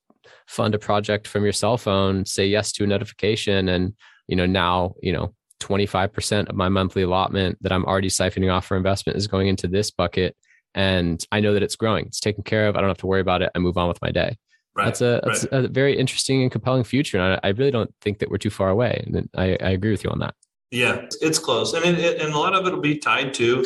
fund 0.48 0.74
a 0.74 0.80
project 0.80 1.28
from 1.28 1.44
your 1.44 1.54
cell 1.54 1.78
phone, 1.78 2.26
say 2.26 2.48
yes 2.48 2.72
to 2.74 2.84
a 2.84 2.88
notification, 2.88 3.70
and 3.70 3.94
you 4.28 4.36
know 4.36 4.46
now 4.46 4.96
you 5.02 5.14
know 5.14 5.34
25% 5.60 6.50
of 6.50 6.56
my 6.56 6.70
monthly 6.70 7.02
allotment 7.02 7.58
that 7.62 7.72
I'm 7.72 7.86
already 7.86 8.10
siphoning 8.10 8.54
off 8.54 8.66
for 8.66 8.78
investment 8.78 9.18
is 9.18 9.28
going 9.28 9.48
into 9.48 9.68
this 9.68 9.92
bucket. 9.92 10.36
And 10.76 11.24
I 11.32 11.40
know 11.40 11.54
that 11.54 11.64
it's 11.64 11.76
growing. 11.76 12.06
It's 12.06 12.20
taken 12.20 12.44
care 12.44 12.68
of. 12.68 12.76
I 12.76 12.82
don't 12.82 12.90
have 12.90 12.98
to 13.00 13.08
worry 13.08 13.22
about 13.22 13.42
it. 13.42 13.50
I 13.56 13.60
move 13.60 13.78
on 13.78 13.88
with 13.88 14.02
my 14.02 14.12
day. 14.12 14.38
Right, 14.76 14.86
that's 14.86 15.02
a 15.02 15.20
that's 15.24 15.48
right. 15.52 15.66
a 15.66 15.68
very 15.68 15.98
interesting 15.98 16.44
and 16.44 16.52
compelling 16.52 16.84
future. 16.84 17.18
And 17.18 17.40
I, 17.44 17.48
I, 17.48 17.52
really 17.52 17.72
don't 17.72 17.92
think 18.02 18.20
that 18.20 18.30
we're 18.30 18.38
too 18.38 18.52
far 18.52 18.70
away. 18.70 19.04
And 19.08 19.28
I, 19.36 19.58
I 19.60 19.72
agree 19.72 19.90
with 19.90 20.04
you 20.04 20.12
on 20.12 20.20
that. 20.20 20.36
Yeah, 20.70 21.08
it's 21.20 21.40
close. 21.40 21.74
And 21.74 21.84
it, 21.98 22.22
and 22.22 22.32
a 22.32 22.38
lot 22.38 22.54
of 22.54 22.68
it 22.68 22.74
will 22.74 22.82
be 22.82 23.00
tied 23.00 23.34
to 23.36 23.66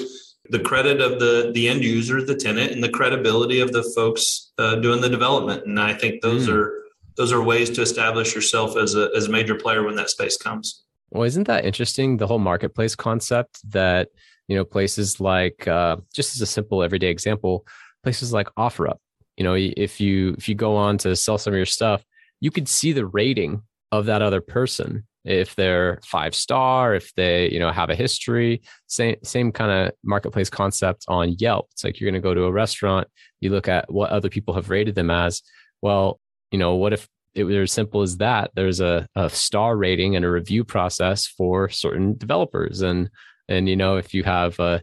the 0.50 0.60
credit 0.60 1.02
of 1.02 1.20
the 1.20 1.52
the 1.54 1.68
end 1.68 1.84
user, 1.84 2.24
the 2.24 2.36
tenant, 2.36 2.72
and 2.72 2.82
the 2.82 2.90
credibility 2.90 3.60
of 3.60 3.74
the 3.74 3.84
folks 3.94 4.54
uh, 4.58 4.76
doing 4.76 5.02
the 5.02 5.10
development. 5.10 5.66
And 5.66 5.82
I 5.82 5.94
think 5.94 6.22
those 6.22 6.48
mm. 6.48 6.54
are 6.54 6.82
those 7.18 7.34
are 7.34 7.44
ways 7.44 7.70
to 7.72 7.82
establish 7.82 8.34
yourself 8.34 8.78
as 8.78 8.96
a 8.96 9.10
as 9.16 9.28
a 9.28 9.32
major 9.32 9.56
player 9.56 9.84
when 9.84 9.96
that 9.96 10.10
space 10.10 10.38
comes. 10.38 10.84
Well, 11.12 11.24
isn't 11.24 11.48
that 11.48 11.66
interesting? 11.66 12.18
The 12.18 12.28
whole 12.28 12.40
marketplace 12.40 12.96
concept 12.96 13.60
that, 13.72 14.10
you 14.48 14.56
know, 14.56 14.64
places 14.64 15.20
like, 15.20 15.68
uh, 15.68 15.98
just 16.14 16.36
as 16.36 16.42
a 16.42 16.46
simple 16.46 16.84
everyday 16.84 17.10
example, 17.10 17.66
places 18.04 18.32
like 18.32 18.48
OfferUp, 18.58 18.98
you 19.38 19.44
know, 19.44 19.56
if 19.56 20.00
you, 20.00 20.36
if 20.38 20.48
you 20.48 20.56
go 20.56 20.76
on 20.78 20.98
to 21.00 21.16
sell 21.16 21.38
some 21.38 21.54
of 21.54 21.58
your 21.58 21.66
stuff, 21.66 22.04
you 22.40 22.50
could 22.50 22.68
see 22.68 22.94
the 22.94 23.06
rating 23.06 23.62
of 23.92 24.06
that 24.06 24.22
other 24.22 24.42
person. 24.42 25.06
If 25.24 25.54
they're 25.56 26.00
five 26.04 26.34
star, 26.34 26.96
if 26.96 27.14
they, 27.14 27.52
you 27.52 27.60
know, 27.60 27.72
have 27.72 27.92
a 27.92 27.96
history, 27.96 28.62
same, 28.88 29.18
same 29.24 29.52
kind 29.52 29.72
of 29.72 29.94
marketplace 30.04 30.50
concept 30.50 31.06
on 31.08 31.36
Yelp. 31.38 31.68
It's 31.74 31.84
like 31.84 32.00
you're 32.00 32.10
going 32.10 32.20
to 32.20 32.28
go 32.28 32.34
to 32.34 32.46
a 32.46 32.52
restaurant, 32.52 33.08
you 33.40 33.52
look 33.52 33.68
at 33.68 33.92
what 33.92 34.10
other 34.10 34.30
people 34.30 34.56
have 34.56 34.70
rated 34.70 34.96
them 34.96 35.12
as. 35.12 35.44
Well, 35.82 36.20
you 36.52 36.58
know, 36.58 36.76
what 36.76 36.94
if 36.94 37.08
it 37.34 37.44
was 37.44 37.56
as 37.56 37.72
simple 37.72 38.02
as 38.02 38.18
that. 38.18 38.52
There's 38.56 38.82
a, 38.82 39.08
a 39.16 39.30
star 39.30 39.78
rating 39.78 40.16
and 40.16 40.26
a 40.26 40.32
review 40.32 40.64
process 40.64 41.28
for 41.28 41.70
certain 41.70 42.18
developers. 42.18 42.82
And, 42.82 43.10
and, 43.48 43.70
you 43.70 43.76
know, 43.76 43.98
if 43.98 44.14
you 44.14 44.24
have 44.24 44.60
uh, 44.60 44.80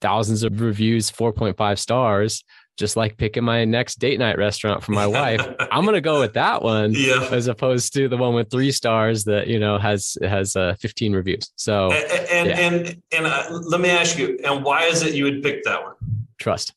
thousands 0.00 0.42
of 0.42 0.60
reviews, 0.60 1.10
4.5 1.10 1.78
stars, 1.78 2.44
just 2.76 2.96
like 2.96 3.16
picking 3.16 3.44
my 3.44 3.64
next 3.64 3.98
date 3.98 4.18
night 4.18 4.36
restaurant 4.36 4.82
for 4.82 4.92
my 4.92 5.06
wife, 5.06 5.40
I'm 5.70 5.84
going 5.84 5.94
to 5.94 6.00
go 6.00 6.20
with 6.20 6.34
that 6.34 6.62
one 6.62 6.92
yeah. 6.92 7.28
as 7.30 7.46
opposed 7.46 7.94
to 7.94 8.08
the 8.08 8.16
one 8.16 8.34
with 8.34 8.50
three 8.50 8.72
stars 8.72 9.24
that, 9.24 9.46
you 9.46 9.58
know, 9.58 9.78
has, 9.78 10.18
has 10.22 10.56
uh, 10.56 10.74
15 10.80 11.12
reviews. 11.12 11.52
So, 11.54 11.92
and, 11.92 12.28
and, 12.30 12.48
yeah. 12.48 12.58
and, 12.58 13.02
and 13.12 13.26
uh, 13.26 13.60
let 13.62 13.80
me 13.80 13.90
ask 13.90 14.18
you, 14.18 14.38
and 14.44 14.64
why 14.64 14.84
is 14.84 15.02
it 15.02 15.14
you 15.14 15.24
would 15.24 15.42
pick 15.42 15.62
that 15.64 15.82
one? 15.82 15.94
Trust. 16.38 16.74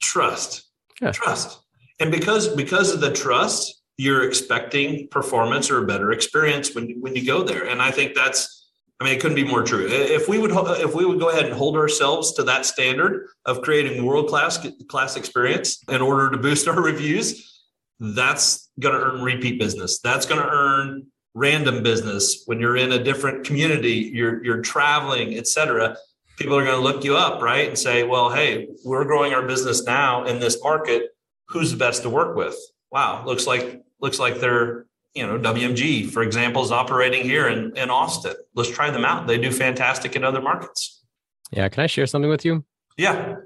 Trust. 0.00 0.64
Yeah. 1.02 1.10
Trust. 1.10 1.58
And 2.00 2.10
because, 2.10 2.48
because 2.54 2.92
of 2.94 3.00
the 3.00 3.12
trust, 3.12 3.82
you're 3.96 4.24
expecting 4.24 5.08
performance 5.08 5.70
or 5.70 5.82
a 5.82 5.86
better 5.86 6.12
experience 6.12 6.74
when 6.74 7.00
when 7.00 7.14
you 7.14 7.24
go 7.24 7.42
there. 7.42 7.66
And 7.68 7.80
I 7.80 7.90
think 7.90 8.14
that's 8.14 8.68
I 9.00 9.04
mean 9.04 9.14
it 9.14 9.20
couldn't 9.20 9.36
be 9.36 9.44
more 9.44 9.62
true. 9.62 9.86
If 9.88 10.28
we 10.28 10.38
would 10.38 10.50
if 10.80 10.94
we 10.94 11.04
would 11.04 11.20
go 11.20 11.30
ahead 11.30 11.44
and 11.44 11.54
hold 11.54 11.76
ourselves 11.76 12.32
to 12.34 12.42
that 12.44 12.66
standard 12.66 13.28
of 13.44 13.62
creating 13.62 14.04
world 14.04 14.28
class 14.28 14.66
class 14.88 15.16
experience 15.16 15.82
in 15.88 16.00
order 16.02 16.30
to 16.30 16.36
boost 16.36 16.66
our 16.68 16.80
reviews, 16.80 17.62
that's 18.00 18.70
going 18.80 18.94
to 18.94 19.00
earn 19.00 19.22
repeat 19.22 19.58
business. 19.58 20.00
That's 20.00 20.26
going 20.26 20.40
to 20.40 20.48
earn 20.48 21.06
random 21.34 21.82
business 21.82 22.42
when 22.46 22.60
you're 22.60 22.76
in 22.76 22.92
a 22.92 23.02
different 23.02 23.44
community, 23.44 24.10
you're 24.12 24.44
you're 24.44 24.62
traveling, 24.62 25.36
etc. 25.36 25.96
People 26.36 26.56
are 26.56 26.64
going 26.64 26.76
to 26.76 26.82
look 26.82 27.04
you 27.04 27.16
up, 27.16 27.40
right, 27.42 27.68
and 27.68 27.78
say, 27.78 28.02
"Well, 28.02 28.30
hey, 28.30 28.68
we're 28.84 29.04
growing 29.04 29.34
our 29.34 29.46
business 29.46 29.84
now 29.84 30.24
in 30.24 30.40
this 30.40 30.60
market. 30.62 31.10
Who's 31.48 31.70
the 31.70 31.76
best 31.76 32.02
to 32.02 32.10
work 32.10 32.36
with?" 32.36 32.56
Wow, 32.90 33.24
looks 33.24 33.46
like 33.46 33.83
looks 34.04 34.20
like 34.20 34.38
they're 34.38 34.86
you 35.14 35.26
know 35.26 35.38
WMG, 35.38 36.08
for 36.10 36.22
example, 36.22 36.62
is 36.62 36.70
operating 36.70 37.24
here 37.24 37.48
in, 37.48 37.76
in 37.76 37.90
Austin. 37.90 38.34
Let's 38.54 38.70
try 38.70 38.90
them 38.90 39.04
out. 39.04 39.26
They 39.26 39.38
do 39.38 39.50
fantastic 39.50 40.14
in 40.14 40.22
other 40.22 40.40
markets. 40.40 41.02
Yeah, 41.50 41.68
can 41.68 41.82
I 41.82 41.86
share 41.86 42.06
something 42.06 42.30
with 42.30 42.44
you? 42.44 42.64
Yeah. 42.96 43.36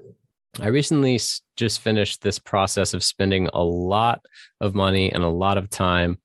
I 0.59 0.67
recently 0.67 1.19
just 1.55 1.79
finished 1.79 2.21
this 2.21 2.39
process 2.39 2.93
of 2.93 3.03
spending 3.03 3.49
a 3.53 3.63
lot 3.63 4.21
of 4.59 4.73
money 4.75 5.11
and 5.11 5.23
a 5.23 5.29
lot 5.29 5.57
of 5.57 5.69
time 5.69 6.17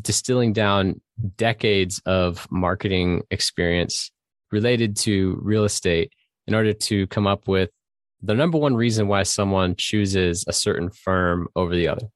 distilling 0.00 0.52
down 0.52 1.00
decades 1.36 2.00
of 2.06 2.46
marketing 2.50 3.22
experience 3.30 4.12
related 4.52 4.96
to 4.96 5.38
real 5.42 5.64
estate 5.64 6.12
in 6.46 6.54
order 6.54 6.72
to 6.72 7.06
come 7.08 7.26
up 7.26 7.48
with 7.48 7.70
the 8.22 8.34
number 8.34 8.58
one 8.58 8.74
reason 8.74 9.08
why 9.08 9.24
someone 9.24 9.74
chooses 9.76 10.44
a 10.46 10.52
certain 10.52 10.90
firm 10.90 11.48
over 11.56 11.74
the 11.74 11.88
other. 11.88 12.06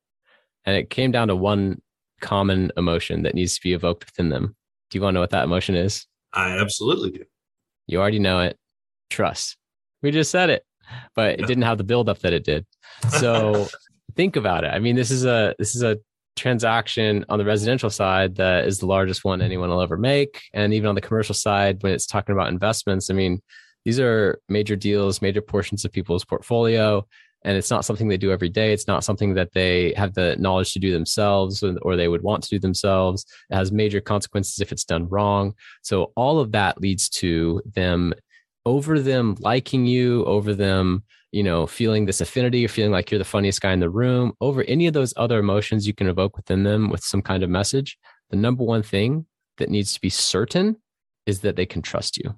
And 0.69 0.77
it 0.77 0.91
came 0.91 1.11
down 1.11 1.29
to 1.29 1.35
one 1.35 1.81
common 2.21 2.71
emotion 2.77 3.23
that 3.23 3.35
needs 3.35 3.55
to 3.55 3.63
be 3.63 3.73
evoked 3.73 4.05
within 4.05 4.29
them. 4.29 4.55
Do 4.91 4.99
you 4.99 5.03
want 5.03 5.13
to 5.13 5.15
know 5.15 5.21
what 5.21 5.31
that 5.31 5.45
emotion 5.45 5.75
is? 5.75 6.07
I 6.35 6.59
absolutely 6.59 7.11
do. 7.11 7.25
You 7.87 7.99
already 7.99 8.19
know 8.19 8.41
it. 8.41 8.59
Trust. 9.09 9.57
We 10.03 10.11
just 10.11 10.31
said 10.31 10.51
it, 10.51 10.67
but 11.15 11.41
it 11.41 11.47
didn't 11.47 11.63
have 11.63 11.79
the 11.79 11.85
buildup 11.85 12.19
that 12.19 12.35
it 12.35 12.45
did. 12.45 12.67
So 13.19 13.69
think 14.15 14.37
about 14.37 14.65
it. 14.65 14.69
I 14.69 14.79
mean, 14.79 14.95
this 14.95 15.11
is 15.11 15.25
a 15.25 15.55
this 15.59 15.75
is 15.75 15.83
a 15.83 15.97
transaction 16.37 17.25
on 17.31 17.39
the 17.39 17.47
residential 17.47 17.89
side 17.89 18.35
that 18.35 18.67
is 18.67 18.79
the 18.79 18.87
largest 18.87 19.25
one 19.25 19.41
anyone 19.41 19.71
will 19.71 19.81
ever 19.81 19.97
make, 19.97 20.43
and 20.53 20.75
even 20.75 20.91
on 20.91 20.97
the 20.97 21.01
commercial 21.01 21.35
side, 21.35 21.83
when 21.83 21.95
it's 21.95 22.05
talking 22.05 22.35
about 22.35 22.49
investments, 22.49 23.09
I 23.09 23.15
mean, 23.15 23.41
these 23.87 23.99
are 23.99 24.39
major 24.51 24.77
deals, 24.77 25.23
major 25.23 25.41
portions 25.41 25.87
of 25.87 25.93
people's 25.93 26.27
portfolio 26.27 27.07
and 27.43 27.57
it's 27.57 27.71
not 27.71 27.85
something 27.85 28.09
they 28.09 28.17
do 28.17 28.33
every 28.33 28.49
day. 28.49 28.73
It's 28.73 28.89
not 28.89 29.05
something 29.05 29.35
that 29.35 29.53
they 29.53 29.95
have 29.97 30.15
the 30.15 30.37
knowledge 30.39 30.73
to 30.73 30.79
do 30.79 30.93
themselves 30.93 31.63
or 31.83 31.97
they 31.97 32.09
would 32.09 32.23
want 32.23 32.43
to 32.43 32.51
do 32.51 32.59
themselves. 32.59 33.25
It 33.51 33.55
has 33.55 33.71
major 33.71 34.01
consequences 34.01 34.61
if 34.61 34.73
it's 34.73 34.85
done 34.85 35.09
wrong. 35.09 35.55
So 35.83 36.13
all 36.17 36.41
of 36.41 36.53
that 36.53 36.81
leads 36.81 37.09
to 37.11 37.63
them 37.75 38.13
over 38.67 39.01
them 39.01 39.37
liking 39.41 39.87
you 39.87 40.25
over 40.27 40.53
them 40.55 41.03
you 41.33 41.43
know 41.43 41.67
feeling 41.67 42.05
this 42.05 42.21
affinity 42.21 42.65
or 42.65 42.69
feeling 42.69 42.93
like 42.93 43.11
you're 43.11 43.19
the 43.19 43.25
funniest 43.25 43.61
guy 43.61 43.73
in 43.73 43.81
the 43.81 43.89
room 43.89 44.33
over 44.41 44.63
any 44.65 44.87
of 44.87 44.93
those 44.93 45.15
other 45.17 45.39
emotions 45.39 45.87
you 45.87 45.95
can 45.95 46.09
evoke 46.09 46.37
within 46.37 46.65
them 46.65 46.91
with 46.91 47.03
some 47.03 47.23
kind 47.23 47.43
of 47.43 47.49
message 47.49 47.99
the 48.31 48.37
number 48.37 48.65
one 48.65 48.83
thing 48.83 49.25
that 49.57 49.71
needs 49.71 49.95
to 49.95 50.01
be 50.01 50.11
certain 50.11 50.77
is 51.25 51.41
that 51.41 51.57
they 51.57 51.67
can 51.67 51.81
trust 51.81 52.19
you 52.19 52.35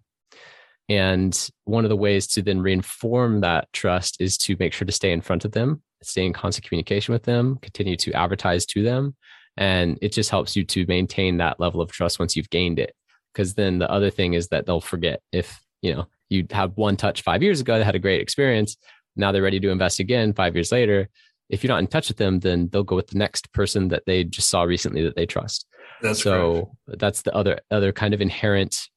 and 0.91 1.51
one 1.67 1.85
of 1.85 1.89
the 1.89 1.97
ways 1.97 2.27
to 2.27 2.43
then 2.43 2.59
reinform 2.59 3.43
that 3.43 3.73
trust 3.73 4.21
is 4.21 4.37
to 4.39 4.57
make 4.59 4.73
sure 4.73 4.87
to 4.87 4.93
stay 4.93 5.13
in 5.13 5.21
front 5.21 5.45
of 5.45 5.53
them, 5.53 5.83
stay 6.03 6.27
in 6.27 6.33
constant 6.33 6.67
communication 6.67 7.13
with 7.13 7.23
them, 7.23 7.59
continue 7.63 7.97
to 7.99 8.13
advertise 8.13 8.67
to 8.67 8.83
them. 8.83 9.15
And 9.57 10.01
it 10.03 10.13
just 10.13 10.31
helps 10.31 10.57
you 10.57 10.65
to 10.65 10.85
maintain 10.87 11.37
that 11.37 11.61
level 11.61 11.81
of 11.81 11.93
trust 11.93 12.19
once 12.19 12.35
you've 12.35 12.51
gained 12.51 12.81
it. 12.81 12.93
Because 13.33 13.55
then 13.55 13.79
the 13.79 13.89
other 13.89 14.11
thing 14.11 14.35
is 14.35 14.49
that 14.49 14.67
they'll 14.67 14.81
forget 14.81 15.23
if, 15.31 15.61
you 15.81 15.95
know, 15.95 16.09
you 16.29 16.45
have 16.51 16.77
one 16.77 16.97
touch 16.97 17.23
five 17.23 17.41
years 17.41 17.61
ago 17.61 17.79
they 17.79 17.85
had 17.85 17.95
a 17.95 18.01
great 18.01 18.21
experience. 18.21 18.77
Now 19.15 19.31
they're 19.31 19.43
ready 19.43 19.61
to 19.61 19.71
invest 19.71 20.01
again 20.01 20.33
five 20.33 20.57
years 20.57 20.73
later. 20.73 21.09
If 21.49 21.63
you're 21.63 21.69
not 21.69 21.79
in 21.79 21.87
touch 21.87 22.09
with 22.09 22.17
them, 22.17 22.41
then 22.41 22.69
they'll 22.73 22.83
go 22.83 22.97
with 22.97 23.09
the 23.09 23.19
next 23.19 23.53
person 23.53 23.89
that 23.89 24.03
they 24.07 24.25
just 24.25 24.51
saw 24.51 24.63
recently 24.63 25.05
that 25.05 25.15
they 25.15 25.27
trust. 25.27 25.67
That's 26.03 26.23
so 26.23 26.73
correct. 26.87 27.01
that's 27.01 27.23
the 27.23 27.35
other 27.35 27.61
other 27.71 27.93
kind 27.93 28.13
of 28.13 28.21
inherent 28.21 28.89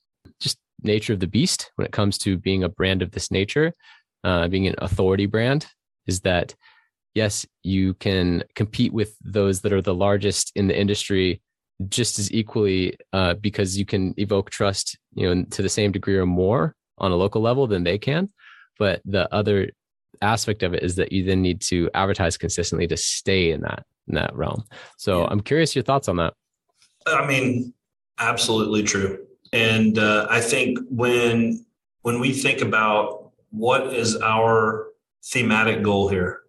nature 0.83 1.13
of 1.13 1.19
the 1.19 1.27
beast 1.27 1.71
when 1.75 1.85
it 1.85 1.91
comes 1.91 2.17
to 2.19 2.37
being 2.37 2.63
a 2.63 2.69
brand 2.69 3.01
of 3.01 3.11
this 3.11 3.31
nature, 3.31 3.73
uh, 4.23 4.47
being 4.47 4.67
an 4.67 4.75
authority 4.79 5.25
brand, 5.25 5.67
is 6.07 6.21
that 6.21 6.55
yes, 7.13 7.45
you 7.63 7.93
can 7.95 8.43
compete 8.55 8.93
with 8.93 9.15
those 9.23 9.61
that 9.61 9.73
are 9.73 9.81
the 9.81 9.93
largest 9.93 10.51
in 10.55 10.67
the 10.67 10.79
industry 10.79 11.41
just 11.89 12.19
as 12.19 12.31
equally 12.31 12.95
uh, 13.13 13.33
because 13.35 13.77
you 13.77 13.85
can 13.85 14.13
evoke 14.17 14.49
trust, 14.49 14.97
you 15.13 15.33
know, 15.33 15.43
to 15.51 15.61
the 15.61 15.69
same 15.69 15.91
degree 15.91 16.17
or 16.17 16.25
more 16.25 16.75
on 16.97 17.11
a 17.11 17.15
local 17.15 17.41
level 17.41 17.67
than 17.67 17.83
they 17.83 17.97
can. 17.97 18.29
But 18.79 19.01
the 19.05 19.31
other 19.33 19.69
aspect 20.21 20.63
of 20.63 20.73
it 20.73 20.83
is 20.83 20.95
that 20.95 21.11
you 21.11 21.23
then 21.23 21.41
need 21.41 21.61
to 21.61 21.89
advertise 21.93 22.37
consistently 22.37 22.87
to 22.87 22.97
stay 22.97 23.51
in 23.51 23.61
that 23.61 23.85
in 24.07 24.15
that 24.15 24.35
realm. 24.35 24.63
So 24.97 25.21
yeah. 25.21 25.27
I'm 25.29 25.41
curious 25.41 25.75
your 25.75 25.83
thoughts 25.83 26.07
on 26.07 26.17
that. 26.17 26.33
I 27.07 27.25
mean, 27.25 27.73
absolutely 28.19 28.83
true. 28.83 29.25
And 29.53 29.99
uh, 29.99 30.25
I 30.31 30.41
think 30.41 30.79
when 30.89 31.63
when 32.01 32.19
we 32.19 32.33
think 32.33 32.61
about 32.61 33.31
what 33.51 33.93
is 33.93 34.17
our 34.17 34.87
thematic 35.23 35.83
goal 35.83 36.09
here, 36.09 36.41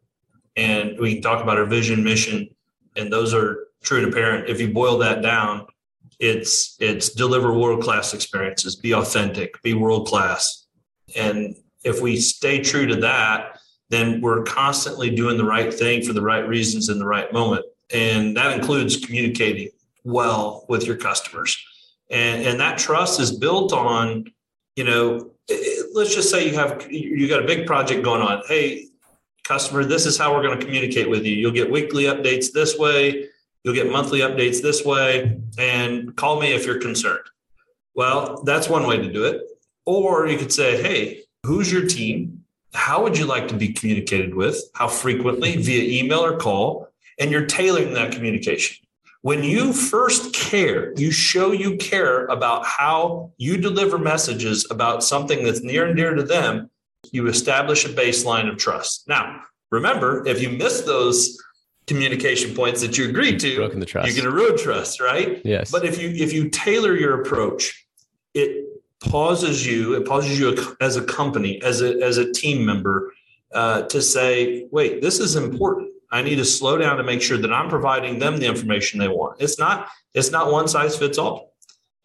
and 0.57 0.99
we 0.99 1.15
can 1.15 1.23
talk 1.23 1.43
about 1.43 1.59
our 1.59 1.67
vision, 1.67 2.03
mission, 2.03 2.49
and 2.97 3.13
those 3.13 3.35
are 3.35 3.69
true 3.83 4.05
to 4.05 4.11
parent. 4.11 4.49
If 4.49 4.59
you 4.59 4.73
boil 4.73 4.97
that 4.99 5.21
down, 5.21 5.67
it's 6.19 6.79
it's 6.81 7.11
deliver 7.11 7.53
world 7.53 7.83
class 7.83 8.15
experiences, 8.15 8.75
be 8.75 8.95
authentic, 8.95 9.63
be 9.63 9.75
world 9.75 10.09
class, 10.09 10.67
and 11.15 11.55
if 11.85 12.01
we 12.01 12.17
stay 12.17 12.63
true 12.63 12.87
to 12.87 12.97
that, 12.97 13.59
then 13.91 14.23
we're 14.23 14.45
constantly 14.45 15.15
doing 15.15 15.37
the 15.37 15.45
right 15.45 15.73
thing 15.73 16.03
for 16.03 16.15
the 16.15 16.23
right 16.23 16.49
reasons 16.49 16.89
in 16.89 16.99
the 16.99 17.07
right 17.07 17.31
moment, 17.35 17.67
and 17.93 18.35
that 18.35 18.59
includes 18.59 18.97
communicating 18.97 19.69
well 20.05 20.65
with 20.71 20.87
your 20.87 20.97
customers 20.97 21.63
and 22.15 22.47
and 22.47 22.59
that 22.61 22.79
trust 22.79 23.21
is 23.21 23.31
built 23.31 23.73
on 23.73 24.25
you 24.77 24.85
know 24.85 25.31
let's 25.93 26.15
just 26.15 26.31
say 26.31 26.49
you 26.49 26.55
have 26.55 26.91
you 26.91 27.29
got 27.29 27.43
a 27.43 27.47
big 27.47 27.67
project 27.67 28.03
going 28.03 28.23
on 28.23 28.43
hey 28.49 28.89
customer, 29.45 29.85
this 29.85 30.07
is 30.07 30.19
how 30.19 30.35
we're 30.35 30.43
going 30.43 30.59
to 30.59 30.65
communicate 30.65 31.09
with 31.09 31.25
you. 31.25 31.37
You'll 31.37 31.53
get 31.53 31.71
weekly 31.71 32.05
updates 32.05 32.51
this 32.53 32.77
way, 32.79 33.29
you'll 33.63 33.75
get 33.75 33.91
monthly 33.91 34.21
updates 34.21 34.61
this 34.61 34.85
way, 34.85 35.39
and 35.59 36.17
call 36.17 36.41
me 36.41 36.53
if 36.53 36.67
you're 36.67 36.81
concerned. 36.81 37.25
Well, 37.95 38.43
that's 38.43 38.69
one 38.69 38.87
way 38.87 38.97
to 38.97 39.13
do 39.13 39.25
it. 39.25 39.43
Or 39.87 40.27
you 40.27 40.39
could 40.39 40.53
say, 40.53 40.83
hey, 40.83 41.23
who's 41.45 41.71
your 41.71 41.87
team? 41.87 42.45
How 42.73 43.03
would 43.03 43.17
you 43.17 43.27
like 43.27 43.47
to 43.49 43.55
be 43.55 43.73
communicated 43.73 44.35
with? 44.35 44.61
How 44.75 44.89
frequently, 44.89 45.57
via 45.57 46.03
email 46.03 46.25
or 46.25 46.39
call? 46.39 46.89
And 47.21 47.31
you're 47.31 47.47
tailoring 47.47 47.95
that 47.95 48.13
communication. 48.13 48.84
When 49.25 49.43
you 49.43 49.73
first 49.73 50.35
care, 50.35 50.93
you 50.99 51.11
show 51.11 51.53
you 51.53 51.79
care 51.79 52.27
about 52.27 52.67
how 52.67 53.33
you 53.39 53.57
deliver 53.57 53.97
messages 53.97 54.67
about 54.71 55.03
something 55.03 55.43
that's 55.43 55.63
near 55.63 55.87
and 55.87 55.97
dear 55.97 56.13
to 56.13 56.23
them, 56.23 56.69
you 57.11 57.27
establish 57.29 57.87
a 57.87 57.89
baseline 57.89 58.53
of 58.53 58.59
trust. 58.59 59.09
Now, 59.09 59.41
remember, 59.71 60.29
if 60.29 60.43
you 60.43 60.51
miss 60.51 60.83
those 60.83 61.43
communication 61.87 62.55
points 62.55 62.83
that 62.83 62.99
you 62.99 63.09
agreed 63.09 63.41
to, 63.41 63.57
Broken 63.57 63.81
the 63.81 63.87
trust. 63.87 64.07
you're 64.07 64.23
going 64.23 64.31
to 64.31 64.43
ruin 64.43 64.59
trust, 64.59 65.01
right? 65.01 65.41
Yes. 65.43 65.71
But 65.71 65.87
if 65.87 65.99
you 65.99 66.11
if 66.11 66.35
you 66.35 66.51
tailor 66.51 66.95
your 66.95 67.23
approach, 67.23 67.87
it 68.35 68.67
pauses 69.01 69.67
you. 69.67 69.95
It 69.95 70.07
pauses 70.07 70.39
you 70.39 70.77
as 70.83 70.97
a 70.97 71.03
company, 71.03 71.63
as 71.63 71.81
a 71.81 71.99
as 72.03 72.19
a 72.19 72.31
team 72.31 72.67
member, 72.67 73.15
uh, 73.55 73.85
to 73.85 74.03
say, 74.03 74.67
"Wait, 74.71 75.01
this 75.01 75.19
is 75.19 75.35
important. 75.35 75.94
I 76.15 76.23
need 76.23 76.37
to 76.37 76.45
slow 76.45 76.79
down 76.79 76.97
to 76.97 77.03
make 77.03 77.23
sure 77.23 77.39
that 77.39 77.53
I'm 77.53 77.69
providing 77.69 78.19
them 78.19 78.39
the 78.39 78.47
information 78.47 78.99
they 78.99 79.09
want." 79.09 79.41
It's 79.41 79.59
not 79.59 79.89
it's 80.15 80.31
not 80.31 80.53
one 80.53 80.69
size 80.69 80.97
fits 80.97 81.19
all, 81.19 81.55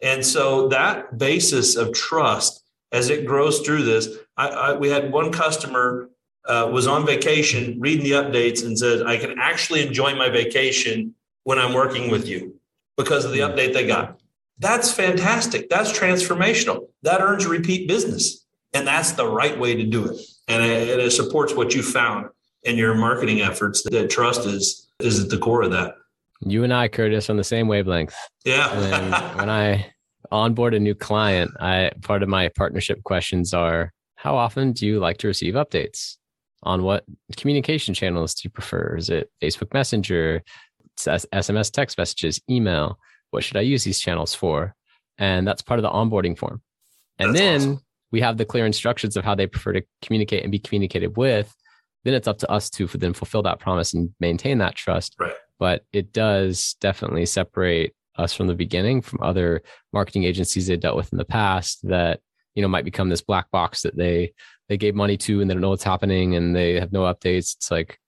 and 0.02 0.24
so 0.24 0.68
that 0.68 1.18
basis 1.18 1.76
of 1.76 1.92
trust 1.92 2.62
as 2.92 3.10
it 3.10 3.26
grows 3.26 3.60
through 3.60 3.84
this, 3.84 4.08
I, 4.36 4.48
I, 4.48 4.76
we 4.76 4.88
had 4.88 5.12
one 5.12 5.30
customer 5.32 6.10
uh, 6.46 6.68
was 6.72 6.86
on 6.86 7.06
vacation 7.06 7.78
reading 7.78 8.04
the 8.04 8.12
updates 8.12 8.64
and 8.64 8.78
said, 8.78 9.06
I 9.06 9.16
can 9.16 9.38
actually 9.38 9.86
enjoy 9.86 10.14
my 10.14 10.28
vacation 10.28 11.14
when 11.44 11.58
I'm 11.58 11.72
working 11.72 12.10
with 12.10 12.26
you 12.26 12.58
because 12.96 13.24
of 13.24 13.32
the 13.32 13.40
update 13.40 13.72
they 13.72 13.86
got. 13.86 14.20
That's 14.58 14.90
fantastic. 14.92 15.68
That's 15.70 15.96
transformational. 15.96 16.88
That 17.02 17.20
earns 17.20 17.46
repeat 17.46 17.88
business. 17.88 18.44
And 18.72 18.86
that's 18.86 19.12
the 19.12 19.26
right 19.26 19.58
way 19.58 19.74
to 19.74 19.84
do 19.84 20.10
it. 20.10 20.20
And 20.48 20.62
it, 20.62 20.98
it 20.98 21.10
supports 21.12 21.54
what 21.54 21.74
you 21.74 21.82
found 21.82 22.28
in 22.64 22.76
your 22.76 22.94
marketing 22.94 23.40
efforts 23.40 23.82
that 23.90 24.10
trust 24.10 24.46
is, 24.46 24.88
is 25.00 25.24
at 25.24 25.30
the 25.30 25.38
core 25.38 25.62
of 25.62 25.70
that. 25.72 25.94
You 26.40 26.64
and 26.64 26.72
I, 26.72 26.88
Curtis, 26.88 27.28
on 27.28 27.36
the 27.36 27.44
same 27.44 27.68
wavelength. 27.68 28.14
Yeah. 28.44 28.70
and 28.72 29.12
when 29.38 29.50
I 29.50 29.92
onboard 30.30 30.74
a 30.74 30.80
new 30.80 30.94
client, 30.94 31.50
I 31.60 31.90
part 32.02 32.22
of 32.22 32.28
my 32.28 32.48
partnership 32.48 33.02
questions 33.04 33.52
are 33.52 33.92
how 34.16 34.36
often 34.36 34.72
do 34.72 34.86
you 34.86 34.98
like 35.00 35.18
to 35.18 35.28
receive 35.28 35.54
updates? 35.54 36.16
On 36.62 36.82
what 36.82 37.04
communication 37.38 37.94
channels 37.94 38.34
do 38.34 38.42
you 38.44 38.50
prefer? 38.50 38.96
Is 38.96 39.08
it 39.08 39.30
Facebook 39.42 39.72
Messenger, 39.72 40.42
SMS 40.98 41.70
text 41.70 41.96
messages, 41.96 42.40
email? 42.50 42.98
What 43.30 43.44
should 43.44 43.56
I 43.56 43.62
use 43.62 43.84
these 43.84 43.98
channels 43.98 44.34
for? 44.34 44.74
And 45.16 45.46
that's 45.46 45.62
part 45.62 45.78
of 45.78 45.82
the 45.82 45.90
onboarding 45.90 46.36
form. 46.36 46.60
And 47.18 47.30
That's 47.30 47.40
then 47.40 47.60
awesome. 47.60 47.80
we 48.10 48.20
have 48.20 48.38
the 48.38 48.44
clear 48.44 48.66
instructions 48.66 49.16
of 49.16 49.24
how 49.24 49.34
they 49.34 49.46
prefer 49.46 49.72
to 49.74 49.82
communicate 50.02 50.42
and 50.42 50.50
be 50.50 50.58
communicated 50.58 51.16
with. 51.16 51.54
Then 52.04 52.14
it's 52.14 52.28
up 52.28 52.38
to 52.38 52.50
us 52.50 52.70
to 52.70 52.86
then 52.86 53.12
fulfill 53.12 53.42
that 53.42 53.58
promise 53.58 53.92
and 53.92 54.10
maintain 54.20 54.58
that 54.58 54.74
trust. 54.74 55.16
Right. 55.18 55.34
But 55.58 55.84
it 55.92 56.12
does 56.12 56.76
definitely 56.80 57.26
separate 57.26 57.94
us 58.16 58.34
from 58.34 58.46
the 58.46 58.54
beginning 58.54 59.00
from 59.00 59.20
other 59.22 59.62
marketing 59.92 60.24
agencies 60.24 60.66
they 60.66 60.76
dealt 60.76 60.96
with 60.96 61.12
in 61.12 61.18
the 61.18 61.24
past 61.24 61.86
that 61.88 62.20
you 62.54 62.62
know 62.62 62.68
might 62.68 62.84
become 62.84 63.08
this 63.08 63.22
black 63.22 63.50
box 63.50 63.82
that 63.82 63.96
they 63.96 64.32
they 64.68 64.76
gave 64.76 64.94
money 64.94 65.16
to 65.16 65.40
and 65.40 65.48
they 65.48 65.54
don't 65.54 65.60
know 65.60 65.70
what's 65.70 65.84
happening 65.84 66.34
and 66.34 66.54
they 66.54 66.74
have 66.74 66.92
no 66.92 67.02
updates 67.02 67.56
it's 67.56 67.70
like 67.70 67.98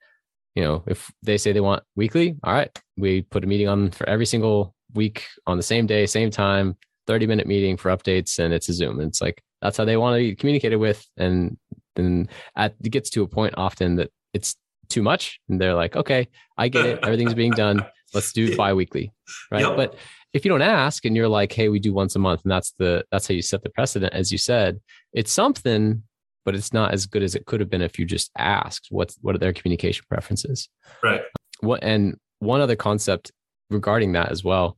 you 0.54 0.62
know 0.62 0.82
if 0.86 1.10
they 1.22 1.38
say 1.38 1.52
they 1.52 1.60
want 1.60 1.82
weekly 1.96 2.36
all 2.44 2.52
right 2.52 2.76
we 2.96 3.22
put 3.22 3.44
a 3.44 3.46
meeting 3.46 3.68
on 3.68 3.90
for 3.90 4.08
every 4.08 4.26
single 4.26 4.74
week 4.94 5.24
on 5.46 5.56
the 5.56 5.62
same 5.62 5.86
day 5.86 6.04
same 6.04 6.30
time 6.30 6.76
30 7.06 7.26
minute 7.26 7.46
meeting 7.46 7.76
for 7.76 7.90
updates 7.90 8.38
and 8.38 8.52
it's 8.52 8.68
a 8.68 8.72
zoom 8.72 9.00
and 9.00 9.08
it's 9.08 9.22
like 9.22 9.42
that's 9.60 9.76
how 9.76 9.84
they 9.84 9.96
want 9.96 10.14
to 10.14 10.18
be 10.18 10.36
communicated 10.36 10.76
with 10.76 11.06
and 11.16 11.56
then 11.96 12.28
at, 12.56 12.74
it 12.82 12.90
gets 12.90 13.10
to 13.10 13.22
a 13.22 13.28
point 13.28 13.54
often 13.56 13.96
that 13.96 14.10
it's 14.32 14.56
too 14.88 15.02
much 15.02 15.40
and 15.48 15.60
they're 15.60 15.74
like 15.74 15.96
okay 15.96 16.28
i 16.58 16.68
get 16.68 16.84
it. 16.84 16.98
Everything's 17.02 17.34
being 17.34 17.52
done. 17.52 17.84
Let's 18.12 18.32
do 18.32 18.56
bi-weekly 18.62 19.12
right? 19.50 19.62
Yep. 19.62 19.76
but 19.76 19.94
if 20.34 20.44
you 20.44 20.50
don't 20.50 20.62
ask 20.62 21.04
and 21.04 21.16
you're 21.16 21.28
like 21.28 21.52
hey 21.52 21.68
we 21.68 21.78
do 21.78 21.94
once 21.94 22.14
a 22.14 22.18
month 22.18 22.42
and 22.44 22.50
that's 22.50 22.72
the 22.78 23.04
that's 23.10 23.26
how 23.26 23.34
you 23.34 23.42
set 23.42 23.62
the 23.62 23.70
precedent 23.70 24.12
as 24.12 24.30
you 24.30 24.38
said 24.38 24.80
it's 25.12 25.32
something 25.32 26.02
but 26.44 26.54
it's 26.54 26.72
not 26.72 26.92
as 26.92 27.06
good 27.06 27.22
as 27.22 27.34
it 27.34 27.46
could 27.46 27.60
have 27.60 27.70
been 27.70 27.82
if 27.82 27.98
you 27.98 28.04
just 28.04 28.30
asked 28.36 28.88
what's 28.90 29.16
what 29.22 29.34
are 29.34 29.38
their 29.38 29.52
communication 29.52 30.04
preferences. 30.08 30.68
Right. 31.02 31.22
what 31.60 31.82
and 31.82 32.16
one 32.40 32.60
other 32.60 32.76
concept 32.76 33.30
regarding 33.70 34.12
that 34.12 34.30
as 34.30 34.42
well 34.42 34.76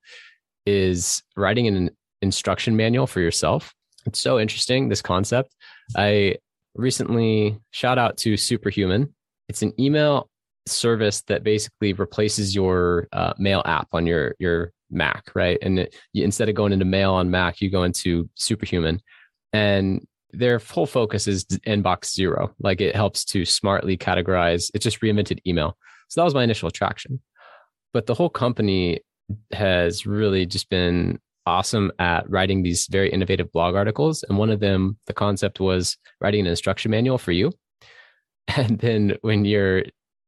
is 0.66 1.22
writing 1.36 1.66
an 1.66 1.90
instruction 2.22 2.76
manual 2.76 3.06
for 3.06 3.20
yourself. 3.20 3.72
It's 4.06 4.20
so 4.20 4.38
interesting 4.38 4.88
this 4.88 5.02
concept. 5.02 5.54
I 5.96 6.36
recently 6.74 7.58
shout 7.70 7.98
out 7.98 8.16
to 8.18 8.36
superhuman. 8.36 9.14
It's 9.48 9.62
an 9.62 9.72
email 9.78 10.28
service 10.66 11.22
that 11.22 11.44
basically 11.44 11.92
replaces 11.92 12.54
your 12.54 13.08
uh, 13.12 13.34
mail 13.38 13.62
app 13.64 13.88
on 13.92 14.06
your 14.06 14.34
your 14.38 14.72
mac 14.90 15.24
right? 15.34 15.58
And 15.60 15.80
it, 15.80 15.94
you, 16.12 16.24
instead 16.24 16.48
of 16.48 16.54
going 16.54 16.72
into 16.72 16.84
mail 16.84 17.12
on 17.12 17.30
mac 17.30 17.60
you 17.60 17.70
go 17.70 17.82
into 17.82 18.28
superhuman. 18.34 19.00
And 19.52 20.06
their 20.32 20.58
full 20.58 20.86
focus 20.86 21.28
is 21.28 21.44
inbox 21.44 22.12
zero. 22.12 22.52
Like 22.58 22.80
it 22.80 22.96
helps 22.96 23.24
to 23.26 23.44
smartly 23.44 23.96
categorize. 23.96 24.70
It 24.74 24.80
just 24.80 25.00
reinvented 25.00 25.38
email. 25.46 25.76
So 26.08 26.20
that 26.20 26.24
was 26.24 26.34
my 26.34 26.42
initial 26.42 26.68
attraction. 26.68 27.20
But 27.92 28.06
the 28.06 28.14
whole 28.14 28.30
company 28.30 29.00
has 29.52 30.06
really 30.06 30.46
just 30.46 30.68
been 30.68 31.20
awesome 31.46 31.92
at 31.98 32.28
writing 32.28 32.62
these 32.62 32.86
very 32.86 33.10
innovative 33.10 33.52
blog 33.52 33.74
articles. 33.74 34.22
And 34.22 34.38
one 34.38 34.50
of 34.50 34.60
them 34.60 34.98
the 35.06 35.12
concept 35.12 35.60
was 35.60 35.96
writing 36.20 36.40
an 36.40 36.46
instruction 36.46 36.90
manual 36.90 37.18
for 37.18 37.32
you. 37.32 37.52
And 38.56 38.78
then 38.78 39.16
when 39.22 39.46
you're 39.46 39.84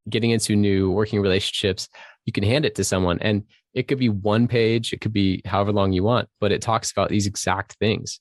getting 0.09 0.31
into 0.31 0.57
new 0.57 0.91
working 0.91 1.21
relationships 1.21 1.89
you 2.25 2.33
can 2.33 2.45
hand 2.45 2.65
it 2.65 2.75
to 2.77 2.85
someone. 2.85 3.19
And 3.21 3.45
it 3.75 3.89
could 3.89 3.99
be 3.99 4.09
one 4.09 4.49
page 4.49 4.93
it 4.93 5.01
could 5.01 5.13
be 5.13 5.43
however 5.45 5.73
long 5.73 5.93
you 5.93 6.03
want 6.03 6.29
but 6.41 6.53
it 6.53 6.63
talks 6.63 6.91
about 6.91 7.11
these 7.11 7.27
exact 7.27 7.75
things. 7.75 8.21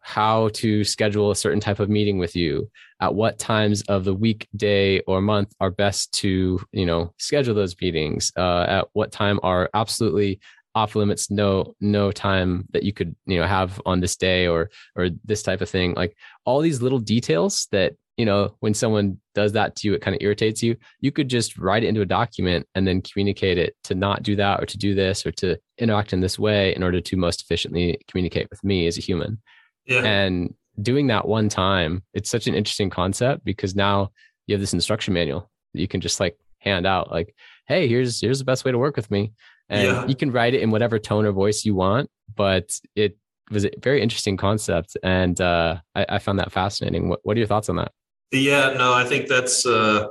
How 0.00 0.48
to 0.54 0.82
schedule 0.82 1.30
a 1.30 1.36
certain 1.36 1.60
type 1.60 1.78
of 1.78 1.88
meeting 1.88 2.18
with 2.18 2.34
you 2.34 2.68
at 3.00 3.14
what 3.14 3.38
times 3.38 3.82
of 3.82 4.04
the 4.04 4.14
week 4.14 4.48
day 4.56 5.00
or 5.06 5.20
month 5.20 5.52
are 5.60 5.70
best 5.70 6.12
to 6.14 6.60
you 6.72 6.86
know 6.86 7.12
schedule 7.18 7.54
those 7.54 7.76
meetings 7.80 8.32
uh, 8.36 8.64
at 8.68 8.88
what 8.94 9.12
time 9.12 9.38
are 9.44 9.70
absolutely 9.74 10.40
off 10.74 10.94
limits 10.94 11.30
no 11.30 11.74
no 11.80 12.10
time 12.10 12.66
that 12.72 12.82
you 12.82 12.92
could 12.92 13.14
you 13.26 13.38
know 13.38 13.46
have 13.46 13.80
on 13.84 14.00
this 14.00 14.16
day 14.16 14.46
or 14.46 14.70
or 14.96 15.10
this 15.24 15.42
type 15.42 15.60
of 15.60 15.68
thing. 15.68 15.94
Like 15.94 16.16
all 16.44 16.60
these 16.60 16.82
little 16.82 16.98
details 16.98 17.68
that 17.72 17.94
you 18.16 18.24
know 18.24 18.56
when 18.60 18.74
someone 18.74 19.18
does 19.34 19.52
that 19.52 19.76
to 19.76 19.88
you 19.88 19.94
it 19.94 20.02
kind 20.02 20.14
of 20.14 20.22
irritates 20.22 20.62
you. 20.62 20.76
You 21.00 21.12
could 21.12 21.28
just 21.28 21.58
write 21.58 21.84
it 21.84 21.88
into 21.88 22.00
a 22.00 22.06
document 22.06 22.66
and 22.74 22.86
then 22.86 23.02
communicate 23.02 23.58
it 23.58 23.76
to 23.84 23.94
not 23.94 24.22
do 24.22 24.36
that 24.36 24.62
or 24.62 24.66
to 24.66 24.78
do 24.78 24.94
this 24.94 25.26
or 25.26 25.32
to 25.32 25.58
interact 25.78 26.12
in 26.12 26.20
this 26.20 26.38
way 26.38 26.74
in 26.74 26.82
order 26.82 27.00
to 27.00 27.16
most 27.16 27.42
efficiently 27.42 27.98
communicate 28.08 28.48
with 28.50 28.62
me 28.64 28.86
as 28.86 28.98
a 28.98 29.02
human. 29.02 29.40
Yeah. 29.86 30.04
and 30.04 30.54
doing 30.80 31.08
that 31.08 31.26
one 31.26 31.48
time 31.48 32.02
it's 32.14 32.30
such 32.30 32.46
an 32.46 32.54
interesting 32.54 32.88
concept 32.88 33.44
because 33.44 33.74
now 33.74 34.10
you 34.46 34.54
have 34.54 34.60
this 34.60 34.72
instruction 34.72 35.12
manual 35.12 35.50
that 35.74 35.80
you 35.80 35.88
can 35.88 36.00
just 36.00 36.20
like 36.20 36.36
hand 36.58 36.86
out 36.86 37.10
like 37.10 37.34
hey 37.66 37.88
here's 37.88 38.20
here's 38.20 38.38
the 38.38 38.44
best 38.44 38.64
way 38.64 38.72
to 38.72 38.78
work 38.78 38.96
with 38.96 39.10
me 39.10 39.32
and 39.72 39.82
Yeah. 39.84 40.06
you 40.06 40.16
can 40.22 40.30
write 40.36 40.54
it 40.54 40.60
in 40.64 40.70
whatever 40.70 40.98
tone 40.98 41.24
or 41.26 41.32
voice 41.32 41.64
you 41.64 41.74
want 41.74 42.06
but 42.42 42.66
it 42.94 43.16
was 43.50 43.64
a 43.64 43.70
very 43.88 44.00
interesting 44.00 44.36
concept 44.36 44.90
and 45.02 45.40
uh, 45.40 45.76
I, 45.94 46.02
I 46.16 46.18
found 46.18 46.38
that 46.38 46.50
fascinating 46.52 47.08
what, 47.08 47.20
what 47.24 47.36
are 47.36 47.40
your 47.42 47.48
thoughts 47.52 47.68
on 47.68 47.76
that 47.76 47.92
Yeah, 48.32 48.74
no, 48.82 48.88
I 49.02 49.04
think 49.10 49.28
that's 49.28 49.66
uh, 49.66 50.06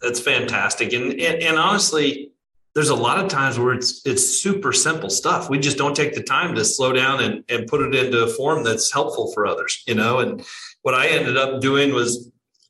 that's 0.00 0.20
fantastic, 0.20 0.92
and, 0.92 1.06
and 1.26 1.36
and 1.48 1.56
honestly, 1.58 2.30
there's 2.74 2.90
a 2.98 3.00
lot 3.06 3.16
of 3.22 3.26
times 3.28 3.58
where 3.58 3.74
it's 3.78 3.90
it's 4.10 4.24
super 4.42 4.72
simple 4.72 5.10
stuff. 5.10 5.48
We 5.50 5.58
just 5.58 5.78
don't 5.78 5.94
take 6.00 6.14
the 6.14 6.22
time 6.22 6.54
to 6.56 6.64
slow 6.64 6.92
down 6.92 7.16
and 7.22 7.34
and 7.52 7.66
put 7.66 7.80
it 7.86 7.94
into 7.94 8.18
a 8.24 8.28
form 8.38 8.64
that's 8.64 8.92
helpful 8.92 9.26
for 9.32 9.46
others, 9.46 9.82
you 9.86 9.94
know. 9.94 10.14
And 10.22 10.44
what 10.82 10.94
I 10.94 11.06
ended 11.08 11.36
up 11.36 11.60
doing 11.60 11.92
was 11.94 12.10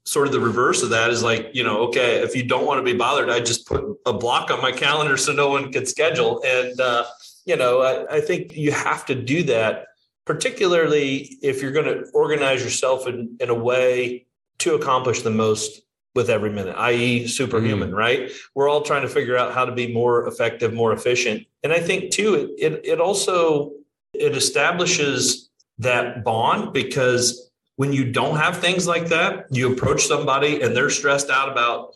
sort 0.04 0.26
of 0.26 0.32
the 0.32 0.40
reverse 0.40 0.82
of 0.82 0.90
that 0.90 1.10
is 1.10 1.22
like, 1.22 1.50
you 1.54 1.64
know, 1.64 1.78
okay, 1.88 2.16
if 2.22 2.36
you 2.36 2.44
don't 2.44 2.66
want 2.66 2.78
to 2.78 2.84
be 2.84 2.96
bothered, 2.96 3.30
I 3.30 3.40
just 3.40 3.66
put 3.66 3.84
a 4.06 4.12
block 4.12 4.50
on 4.50 4.60
my 4.60 4.72
calendar 4.72 5.16
so 5.16 5.32
no 5.32 5.48
one 5.48 5.72
can 5.72 5.86
schedule. 5.86 6.42
And 6.44 6.78
uh, 6.80 7.04
you 7.46 7.56
know, 7.56 7.82
I, 7.82 8.16
I 8.16 8.20
think 8.20 8.56
you 8.56 8.72
have 8.72 9.06
to 9.06 9.14
do 9.14 9.42
that, 9.44 9.86
particularly 10.24 11.36
if 11.42 11.62
you're 11.62 11.72
going 11.72 11.86
to 11.86 12.08
organize 12.12 12.62
yourself 12.62 13.06
in, 13.06 13.36
in 13.40 13.50
a 13.50 13.54
way 13.54 14.26
to 14.58 14.74
accomplish 14.74 15.22
the 15.22 15.30
most 15.30 15.82
with 16.14 16.30
every 16.30 16.50
minute, 16.50 16.76
i.e., 16.78 17.26
superhuman, 17.26 17.92
right? 17.92 18.30
We're 18.54 18.68
all 18.68 18.82
trying 18.82 19.02
to 19.02 19.08
figure 19.08 19.36
out 19.36 19.52
how 19.52 19.64
to 19.64 19.72
be 19.72 19.92
more 19.92 20.28
effective, 20.28 20.72
more 20.72 20.92
efficient. 20.92 21.44
And 21.64 21.72
I 21.72 21.80
think 21.80 22.12
too, 22.12 22.34
it 22.34 22.72
it, 22.72 22.80
it 22.84 23.00
also 23.00 23.72
it 24.12 24.36
establishes 24.36 25.50
that 25.78 26.22
bond 26.22 26.72
because 26.72 27.50
when 27.76 27.92
you 27.92 28.10
don't 28.12 28.37
have 28.37 28.58
things 28.58 28.87
like 28.87 29.08
that, 29.08 29.46
you 29.50 29.72
approach 29.72 30.06
somebody 30.06 30.62
and 30.62 30.76
they're 30.76 30.90
stressed 30.90 31.30
out 31.30 31.48
about, 31.48 31.94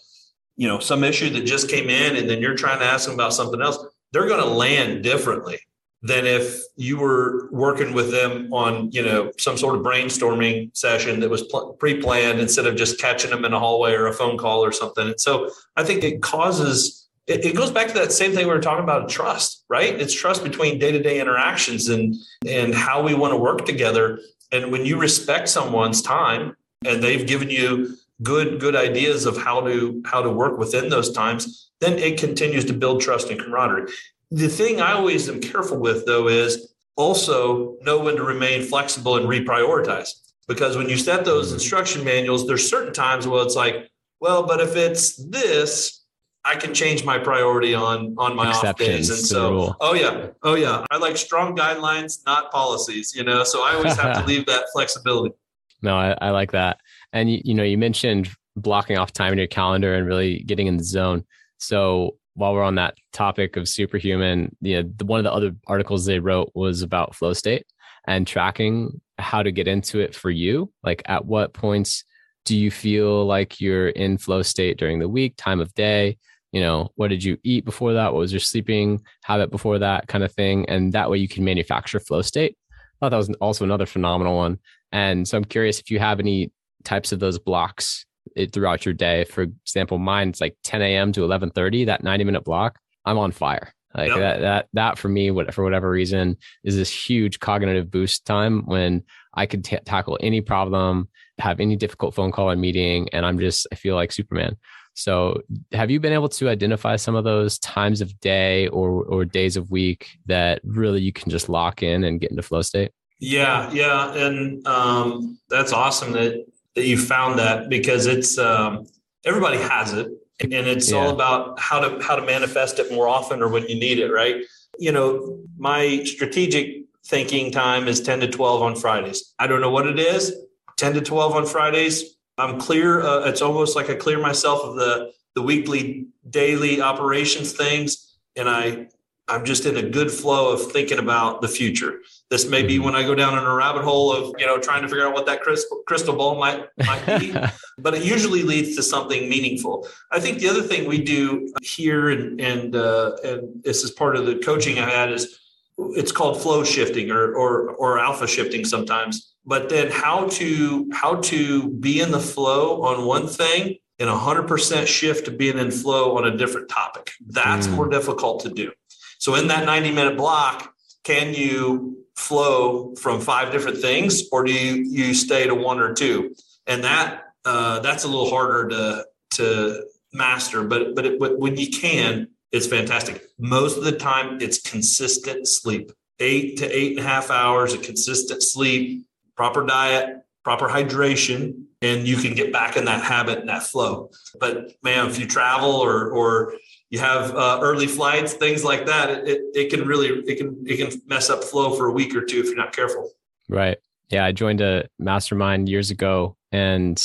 you 0.56 0.66
know, 0.66 0.78
some 0.78 1.04
issue 1.04 1.30
that 1.30 1.42
just 1.42 1.68
came 1.68 1.88
in, 1.88 2.16
and 2.16 2.28
then 2.28 2.40
you're 2.40 2.56
trying 2.56 2.80
to 2.80 2.84
ask 2.84 3.06
them 3.06 3.14
about 3.14 3.32
something 3.32 3.62
else. 3.62 3.78
They're 4.12 4.26
going 4.26 4.42
to 4.42 4.48
land 4.48 5.02
differently 5.02 5.58
than 6.02 6.26
if 6.26 6.60
you 6.76 6.96
were 6.96 7.48
working 7.50 7.92
with 7.92 8.10
them 8.10 8.52
on, 8.52 8.90
you 8.92 9.02
know, 9.02 9.32
some 9.38 9.56
sort 9.56 9.74
of 9.74 9.82
brainstorming 9.82 10.76
session 10.76 11.20
that 11.20 11.28
was 11.28 11.42
pl- 11.44 11.72
pre-planned 11.74 12.38
instead 12.38 12.66
of 12.66 12.76
just 12.76 13.00
catching 13.00 13.30
them 13.30 13.44
in 13.44 13.52
a 13.52 13.58
hallway 13.58 13.92
or 13.92 14.06
a 14.06 14.12
phone 14.12 14.38
call 14.38 14.64
or 14.64 14.70
something. 14.70 15.08
And 15.08 15.20
so 15.20 15.50
I 15.76 15.84
think 15.84 16.04
it 16.04 16.22
causes 16.22 17.08
it 17.28 17.54
goes 17.54 17.70
back 17.70 17.88
to 17.88 17.94
that 17.94 18.10
same 18.10 18.32
thing 18.32 18.46
we 18.46 18.52
were 18.54 18.60
talking 18.60 18.84
about 18.84 19.10
trust, 19.10 19.64
right? 19.68 20.00
It's 20.00 20.14
trust 20.14 20.42
between 20.42 20.78
day-to-day 20.78 21.20
interactions 21.20 21.88
and 21.90 22.14
and 22.46 22.74
how 22.74 23.02
we 23.02 23.14
want 23.14 23.32
to 23.32 23.36
work 23.36 23.66
together. 23.66 24.20
And 24.52 24.72
when 24.72 24.84
you 24.84 24.98
respect 24.98 25.48
someone's 25.48 26.02
time 26.02 26.56
and 26.84 27.02
they've 27.02 27.26
given 27.26 27.50
you 27.50 27.96
good 28.22 28.60
good 28.60 28.74
ideas 28.74 29.26
of 29.26 29.36
how 29.36 29.60
to 29.60 30.02
how 30.04 30.22
to 30.22 30.30
work 30.30 30.58
within 30.58 30.88
those 30.88 31.12
times, 31.12 31.70
then 31.80 31.98
it 31.98 32.18
continues 32.18 32.64
to 32.66 32.72
build 32.72 33.00
trust 33.00 33.30
and 33.30 33.40
camaraderie. 33.40 33.90
The 34.30 34.48
thing 34.48 34.80
I 34.80 34.92
always 34.92 35.28
am 35.28 35.40
careful 35.40 35.78
with 35.78 36.06
though 36.06 36.28
is 36.28 36.74
also 36.96 37.76
know 37.82 38.00
when 38.00 38.16
to 38.16 38.22
remain 38.24 38.62
flexible 38.62 39.16
and 39.16 39.26
reprioritize. 39.26 40.10
Because 40.48 40.76
when 40.76 40.88
you 40.88 40.96
set 40.96 41.24
those 41.24 41.46
mm-hmm. 41.46 41.54
instruction 41.54 42.04
manuals, 42.04 42.46
there's 42.46 42.68
certain 42.68 42.92
times 42.92 43.26
where 43.26 43.44
it's 43.44 43.54
like, 43.54 43.90
well, 44.20 44.46
but 44.46 44.60
if 44.60 44.74
it's 44.76 45.16
this, 45.16 46.04
I 46.48 46.56
can 46.56 46.72
change 46.72 47.04
my 47.04 47.18
priority 47.18 47.74
on 47.74 48.14
on 48.16 48.34
my 48.34 48.50
off 48.50 48.76
days. 48.76 49.10
And 49.10 49.18
so, 49.18 49.76
oh 49.80 49.92
yeah, 49.92 50.28
oh 50.42 50.54
yeah, 50.54 50.84
I 50.90 50.96
like 50.96 51.18
strong 51.18 51.54
guidelines, 51.54 52.24
not 52.24 52.50
policies. 52.50 53.14
You 53.14 53.22
know, 53.22 53.44
so 53.44 53.62
I 53.62 53.74
always 53.74 53.96
have 53.96 54.18
to 54.18 54.26
leave 54.30 54.46
that 54.46 54.64
flexibility. 54.72 55.34
No, 55.82 55.94
I, 55.94 56.16
I 56.20 56.30
like 56.30 56.52
that. 56.52 56.78
And 57.12 57.30
you, 57.30 57.42
you 57.44 57.54
know, 57.54 57.62
you 57.62 57.76
mentioned 57.76 58.30
blocking 58.56 58.96
off 58.96 59.12
time 59.12 59.32
in 59.32 59.38
your 59.38 59.46
calendar 59.46 59.94
and 59.94 60.06
really 60.06 60.40
getting 60.40 60.66
in 60.66 60.78
the 60.78 60.84
zone. 60.84 61.24
So 61.58 62.16
while 62.34 62.54
we're 62.54 62.62
on 62.62 62.76
that 62.76 62.96
topic 63.12 63.56
of 63.56 63.68
superhuman, 63.68 64.56
you 64.60 64.82
know, 64.82 64.90
the, 64.96 65.04
one 65.04 65.18
of 65.18 65.24
the 65.24 65.32
other 65.32 65.52
articles 65.66 66.06
they 66.06 66.18
wrote 66.18 66.50
was 66.54 66.82
about 66.82 67.14
flow 67.14 67.34
state 67.34 67.66
and 68.06 68.26
tracking 68.26 69.00
how 69.18 69.42
to 69.42 69.52
get 69.52 69.68
into 69.68 70.00
it 70.00 70.14
for 70.14 70.30
you. 70.30 70.72
Like 70.82 71.02
at 71.06 71.26
what 71.26 71.52
points 71.52 72.04
do 72.44 72.56
you 72.56 72.70
feel 72.70 73.26
like 73.26 73.60
you're 73.60 73.88
in 73.88 74.16
flow 74.16 74.42
state 74.42 74.78
during 74.78 74.98
the 74.98 75.08
week, 75.08 75.34
time 75.36 75.60
of 75.60 75.74
day? 75.74 76.16
You 76.52 76.60
know, 76.60 76.90
what 76.96 77.08
did 77.08 77.22
you 77.22 77.38
eat 77.44 77.64
before 77.64 77.92
that? 77.94 78.12
What 78.12 78.20
was 78.20 78.32
your 78.32 78.40
sleeping 78.40 79.02
habit 79.24 79.50
before 79.50 79.78
that 79.78 80.08
kind 80.08 80.24
of 80.24 80.32
thing? 80.32 80.68
And 80.68 80.92
that 80.92 81.10
way 81.10 81.18
you 81.18 81.28
can 81.28 81.44
manufacture 81.44 82.00
flow 82.00 82.22
state. 82.22 82.56
I 82.72 82.76
thought 83.00 83.10
that 83.10 83.16
was 83.16 83.30
also 83.40 83.64
another 83.64 83.86
phenomenal 83.86 84.36
one. 84.36 84.58
And 84.90 85.28
so 85.28 85.36
I'm 85.36 85.44
curious 85.44 85.78
if 85.78 85.90
you 85.90 85.98
have 85.98 86.20
any 86.20 86.50
types 86.84 87.12
of 87.12 87.20
those 87.20 87.38
blocks 87.38 88.06
eh, 88.36 88.46
throughout 88.52 88.84
your 88.84 88.94
day. 88.94 89.24
For 89.24 89.42
example, 89.42 89.98
mine 89.98 90.30
it's 90.30 90.40
like 90.40 90.56
10 90.64 90.82
a.m. 90.82 91.12
to 91.12 91.20
11:30. 91.20 91.86
That 91.86 92.02
90 92.02 92.24
minute 92.24 92.44
block, 92.44 92.78
I'm 93.04 93.18
on 93.18 93.32
fire. 93.32 93.72
Like 93.94 94.08
yep. 94.08 94.18
that, 94.18 94.40
that, 94.40 94.68
that 94.74 94.98
for 94.98 95.08
me, 95.08 95.30
what, 95.30 95.52
for 95.54 95.64
whatever 95.64 95.90
reason, 95.90 96.36
is 96.62 96.76
this 96.76 96.90
huge 96.90 97.40
cognitive 97.40 97.90
boost 97.90 98.26
time 98.26 98.66
when 98.66 99.02
I 99.34 99.46
could 99.46 99.64
t- 99.64 99.78
tackle 99.84 100.18
any 100.20 100.40
problem, 100.40 101.08
have 101.38 101.58
any 101.58 101.74
difficult 101.74 102.14
phone 102.14 102.30
call 102.30 102.50
or 102.50 102.56
meeting, 102.56 103.08
and 103.12 103.24
I'm 103.24 103.38
just 103.38 103.66
I 103.72 103.76
feel 103.76 103.94
like 103.94 104.12
Superman. 104.12 104.56
So, 104.98 105.42
have 105.70 105.92
you 105.92 106.00
been 106.00 106.12
able 106.12 106.28
to 106.30 106.48
identify 106.48 106.96
some 106.96 107.14
of 107.14 107.22
those 107.22 107.60
times 107.60 108.00
of 108.00 108.18
day 108.18 108.66
or 108.66 109.04
or 109.04 109.24
days 109.24 109.56
of 109.56 109.70
week 109.70 110.18
that 110.26 110.60
really 110.64 111.00
you 111.00 111.12
can 111.12 111.30
just 111.30 111.48
lock 111.48 111.84
in 111.84 112.02
and 112.02 112.20
get 112.20 112.32
into 112.32 112.42
flow 112.42 112.62
state? 112.62 112.90
Yeah, 113.20 113.70
yeah, 113.72 114.12
and 114.14 114.66
um, 114.66 115.38
that's 115.48 115.72
awesome 115.72 116.10
that 116.12 116.44
that 116.74 116.84
you 116.84 116.98
found 116.98 117.38
that 117.38 117.68
because 117.68 118.06
it's 118.06 118.38
um, 118.38 118.88
everybody 119.24 119.58
has 119.58 119.92
it, 119.92 120.08
and 120.40 120.52
it's 120.52 120.90
yeah. 120.90 120.98
all 120.98 121.10
about 121.10 121.60
how 121.60 121.78
to 121.78 122.02
how 122.02 122.16
to 122.16 122.26
manifest 122.26 122.80
it 122.80 122.90
more 122.90 123.06
often 123.06 123.40
or 123.40 123.46
when 123.46 123.68
you 123.68 123.78
need 123.78 124.00
it, 124.00 124.10
right? 124.10 124.42
You 124.80 124.90
know, 124.90 125.38
my 125.56 126.02
strategic 126.02 126.86
thinking 127.06 127.52
time 127.52 127.86
is 127.86 128.00
ten 128.00 128.18
to 128.18 128.26
twelve 128.26 128.62
on 128.62 128.74
Fridays. 128.74 129.32
I 129.38 129.46
don't 129.46 129.60
know 129.60 129.70
what 129.70 129.86
it 129.86 130.00
is. 130.00 130.34
Ten 130.76 130.92
to 130.94 131.00
twelve 131.00 131.36
on 131.36 131.46
Fridays 131.46 132.17
I'm 132.38 132.58
clear. 132.58 133.02
Uh, 133.02 133.28
it's 133.28 133.42
almost 133.42 133.76
like 133.76 133.90
I 133.90 133.94
clear 133.94 134.18
myself 134.18 134.62
of 134.62 134.76
the 134.76 135.12
the 135.34 135.42
weekly, 135.42 136.06
daily 136.30 136.80
operations 136.80 137.52
things, 137.52 138.16
and 138.36 138.48
I 138.48 138.88
I'm 139.28 139.44
just 139.44 139.66
in 139.66 139.76
a 139.76 139.82
good 139.82 140.10
flow 140.10 140.52
of 140.52 140.72
thinking 140.72 140.98
about 140.98 141.42
the 141.42 141.48
future. 141.48 142.00
This 142.30 142.48
may 142.48 142.62
be 142.62 142.76
mm-hmm. 142.76 142.84
when 142.84 142.94
I 142.94 143.02
go 143.02 143.14
down 143.14 143.36
in 143.36 143.44
a 143.44 143.54
rabbit 143.54 143.84
hole 143.84 144.12
of 144.12 144.34
you 144.38 144.46
know 144.46 144.58
trying 144.58 144.82
to 144.82 144.88
figure 144.88 145.06
out 145.06 145.12
what 145.12 145.26
that 145.26 145.42
crystal 145.42 145.82
crystal 145.86 146.16
ball 146.16 146.38
might 146.38 146.66
might 146.86 147.20
be, 147.20 147.34
but 147.78 147.94
it 147.94 148.04
usually 148.04 148.42
leads 148.42 148.76
to 148.76 148.82
something 148.82 149.28
meaningful. 149.28 149.86
I 150.10 150.20
think 150.20 150.38
the 150.38 150.48
other 150.48 150.62
thing 150.62 150.88
we 150.88 151.02
do 151.02 151.52
here, 151.62 152.10
and 152.10 152.40
and 152.40 152.74
uh, 152.74 153.16
and 153.22 153.62
this 153.62 153.84
is 153.84 153.90
part 153.90 154.16
of 154.16 154.26
the 154.26 154.36
coaching 154.36 154.78
I 154.78 154.88
had 154.88 155.12
is 155.12 155.38
it's 155.78 156.12
called 156.12 156.40
flow 156.40 156.64
shifting 156.64 157.10
or 157.10 157.34
or 157.34 157.70
or 157.72 157.98
alpha 157.98 158.26
shifting 158.26 158.64
sometimes 158.64 159.34
but 159.48 159.70
then 159.70 159.90
how 159.90 160.28
to 160.28 160.88
how 160.92 161.16
to 161.16 161.70
be 161.70 162.00
in 162.00 162.10
the 162.10 162.20
flow 162.20 162.82
on 162.82 163.06
one 163.06 163.26
thing 163.26 163.78
and 164.00 164.08
100% 164.08 164.86
shift 164.86 165.24
to 165.24 165.32
being 165.32 165.58
in 165.58 165.72
flow 165.72 166.16
on 166.18 166.24
a 166.26 166.36
different 166.36 166.68
topic 166.68 167.10
that's 167.26 167.66
mm. 167.66 167.72
more 167.72 167.88
difficult 167.88 168.42
to 168.42 168.50
do 168.50 168.70
so 169.18 169.34
in 169.34 169.48
that 169.48 169.64
90 169.64 169.90
minute 169.92 170.16
block 170.16 170.72
can 171.02 171.34
you 171.34 172.04
flow 172.16 172.94
from 172.96 173.20
five 173.20 173.50
different 173.50 173.78
things 173.78 174.24
or 174.30 174.44
do 174.44 174.52
you 174.52 174.84
you 174.84 175.14
stay 175.14 175.46
to 175.46 175.54
one 175.54 175.80
or 175.80 175.94
two 175.94 176.34
and 176.66 176.84
that 176.84 177.24
uh, 177.44 177.80
that's 177.80 178.04
a 178.04 178.08
little 178.08 178.28
harder 178.28 178.68
to 178.68 179.04
to 179.30 179.84
master 180.12 180.62
but 180.62 180.94
but, 180.94 181.06
it, 181.06 181.18
but 181.18 181.38
when 181.38 181.56
you 181.56 181.70
can 181.70 182.28
it's 182.50 182.66
fantastic. 182.66 183.22
Most 183.38 183.76
of 183.76 183.84
the 183.84 183.92
time, 183.92 184.38
it's 184.40 184.60
consistent 184.60 185.46
sleep, 185.46 185.92
eight 186.18 186.56
to 186.58 186.66
eight 186.76 186.96
and 186.96 187.06
a 187.06 187.08
half 187.08 187.30
hours 187.30 187.74
of 187.74 187.82
consistent 187.82 188.42
sleep, 188.42 189.06
proper 189.38 189.64
diet, 189.64 190.16
proper 190.42 190.68
hydration, 190.68 191.62
and 191.80 192.06
you 192.08 192.16
can 192.16 192.34
get 192.34 192.52
back 192.52 192.76
in 192.76 192.84
that 192.86 193.02
habit 193.02 193.38
and 193.38 193.48
that 193.48 193.62
flow. 193.62 194.10
But 194.40 194.72
man, 194.82 195.06
if 195.06 195.18
you 195.18 195.26
travel 195.26 195.70
or 195.70 196.10
or 196.10 196.54
you 196.90 196.98
have 196.98 197.34
uh, 197.34 197.60
early 197.62 197.86
flights, 197.86 198.34
things 198.34 198.64
like 198.64 198.84
that, 198.86 199.10
it, 199.10 199.28
it, 199.28 199.40
it 199.54 199.70
can 199.70 199.86
really 199.86 200.08
it 200.08 200.36
can 200.36 200.64
it 200.66 200.76
can 200.76 201.00
mess 201.06 201.30
up 201.30 201.44
flow 201.44 201.76
for 201.76 201.86
a 201.86 201.92
week 201.92 202.14
or 202.16 202.24
two 202.24 202.40
if 202.40 202.46
you're 202.46 202.56
not 202.56 202.74
careful. 202.74 203.12
Right. 203.48 203.78
Yeah, 204.10 204.24
I 204.24 204.32
joined 204.32 204.60
a 204.60 204.88
mastermind 204.98 205.68
years 205.68 205.90
ago, 205.90 206.36
and 206.50 207.00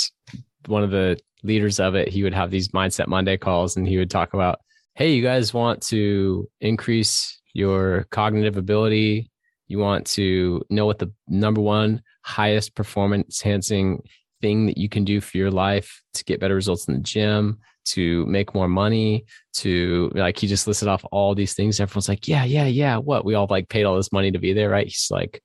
one 0.65 0.83
of 0.83 0.89
the 0.89 1.19
leaders 1.43 1.79
of 1.79 1.93
it, 1.95 2.07
he 2.07 2.23
would 2.23 2.33
have 2.33 2.49
these 2.49 2.69
mindset 2.69 3.07
Monday 3.07 3.37
calls, 3.37 3.77
and 3.77 3.87
he 3.87 3.97
would 3.97 4.09
talk 4.09 4.33
about 4.33 4.59
hey, 4.95 5.13
you 5.13 5.23
guys 5.23 5.53
want 5.53 5.81
to 5.81 6.47
increase 6.61 7.41
your 7.53 8.05
cognitive 8.11 8.57
ability, 8.57 9.31
you 9.67 9.80
want 9.80 10.06
to 10.08 10.63
know 10.69 10.86
what 10.86 10.99
the 10.99 11.12
number 11.28 11.62
one 11.62 12.02
highest 12.21 12.76
performance 12.76 13.43
enhancing 13.43 14.02
thing 14.41 14.65
that 14.67 14.78
you 14.78 14.89
can 14.89 15.04
do 15.04 15.21
for 15.21 15.38
your 15.38 15.52
life 15.52 16.02
to 16.13 16.23
get 16.26 16.39
better 16.39 16.56
results 16.56 16.88
in 16.88 16.93
the 16.95 16.99
gym, 16.99 17.60
to 17.86 18.26
make 18.26 18.54
more 18.54 18.67
money, 18.67 19.26
to 19.54 20.12
like 20.15 20.38
he 20.38 20.47
just 20.47 20.67
listed 20.67 20.88
off 20.88 21.06
all 21.12 21.34
these 21.34 21.54
things. 21.54 21.80
Everyone's 21.80 22.10
like, 22.10 22.28
yeah, 22.28 22.43
yeah, 22.43 22.65
yeah. 22.65 22.97
What? 22.97 23.26
We 23.26 23.36
all 23.36 23.47
like 23.49 23.69
paid 23.69 23.86
all 23.86 23.95
this 23.95 24.12
money 24.12 24.32
to 24.32 24.39
be 24.39 24.54
there, 24.54 24.69
right? 24.69 24.88
He's 24.88 25.10
like, 25.10 25.41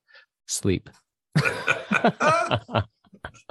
sleep. 0.47 0.91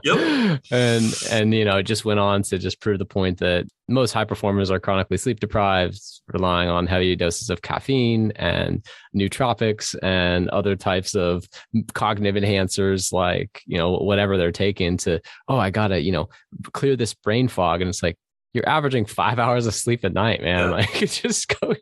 Yep. 0.04 0.62
And 0.72 1.13
and 1.32 1.54
you 1.54 1.66
know, 1.66 1.78
it 1.78 1.84
just 1.84 2.06
went 2.06 2.20
on 2.20 2.44
to 2.44 2.58
just 2.58 2.80
prove 2.80 3.00
the 3.00 3.06
point 3.06 3.40
that 3.40 3.66
most 3.90 4.12
high 4.12 4.26
performers 4.26 4.70
are 4.70 4.80
chronically 4.80 5.18
sleep 5.18 5.40
deprived, 5.40 6.00
relying 6.32 6.70
on 6.70 6.88
heavy 6.88 7.16
doses 7.16 7.50
of 7.50 7.62
caffeine 7.62 8.32
and 8.36 8.86
nootropics 9.16 9.96
and 10.04 10.50
other 10.50 10.76
types 10.76 11.16
of 11.16 11.48
cognitive 11.94 12.42
enhancers 12.42 13.13
like, 13.13 13.62
you 13.66 13.78
know, 13.78 13.98
whatever 13.98 14.38
they're 14.38 14.52
taking 14.52 14.98
to, 14.98 15.20
oh, 15.48 15.58
I 15.58 15.70
gotta, 15.70 16.02
you 16.02 16.12
know, 16.12 16.30
clear 16.74 16.96
this 16.96 17.13
brain 17.13 17.48
fog. 17.48 17.82
And 17.82 17.90
it's 17.90 18.04
like, 18.04 18.18
you're 18.54 18.68
averaging 18.68 19.06
five 19.06 19.40
hours 19.40 19.68
of 19.68 19.74
sleep 19.74 20.04
a 20.04 20.10
night, 20.10 20.42
man. 20.42 20.70
Yeah. 20.70 20.76
Like 20.76 20.94
just 21.10 21.48
go 21.60 21.76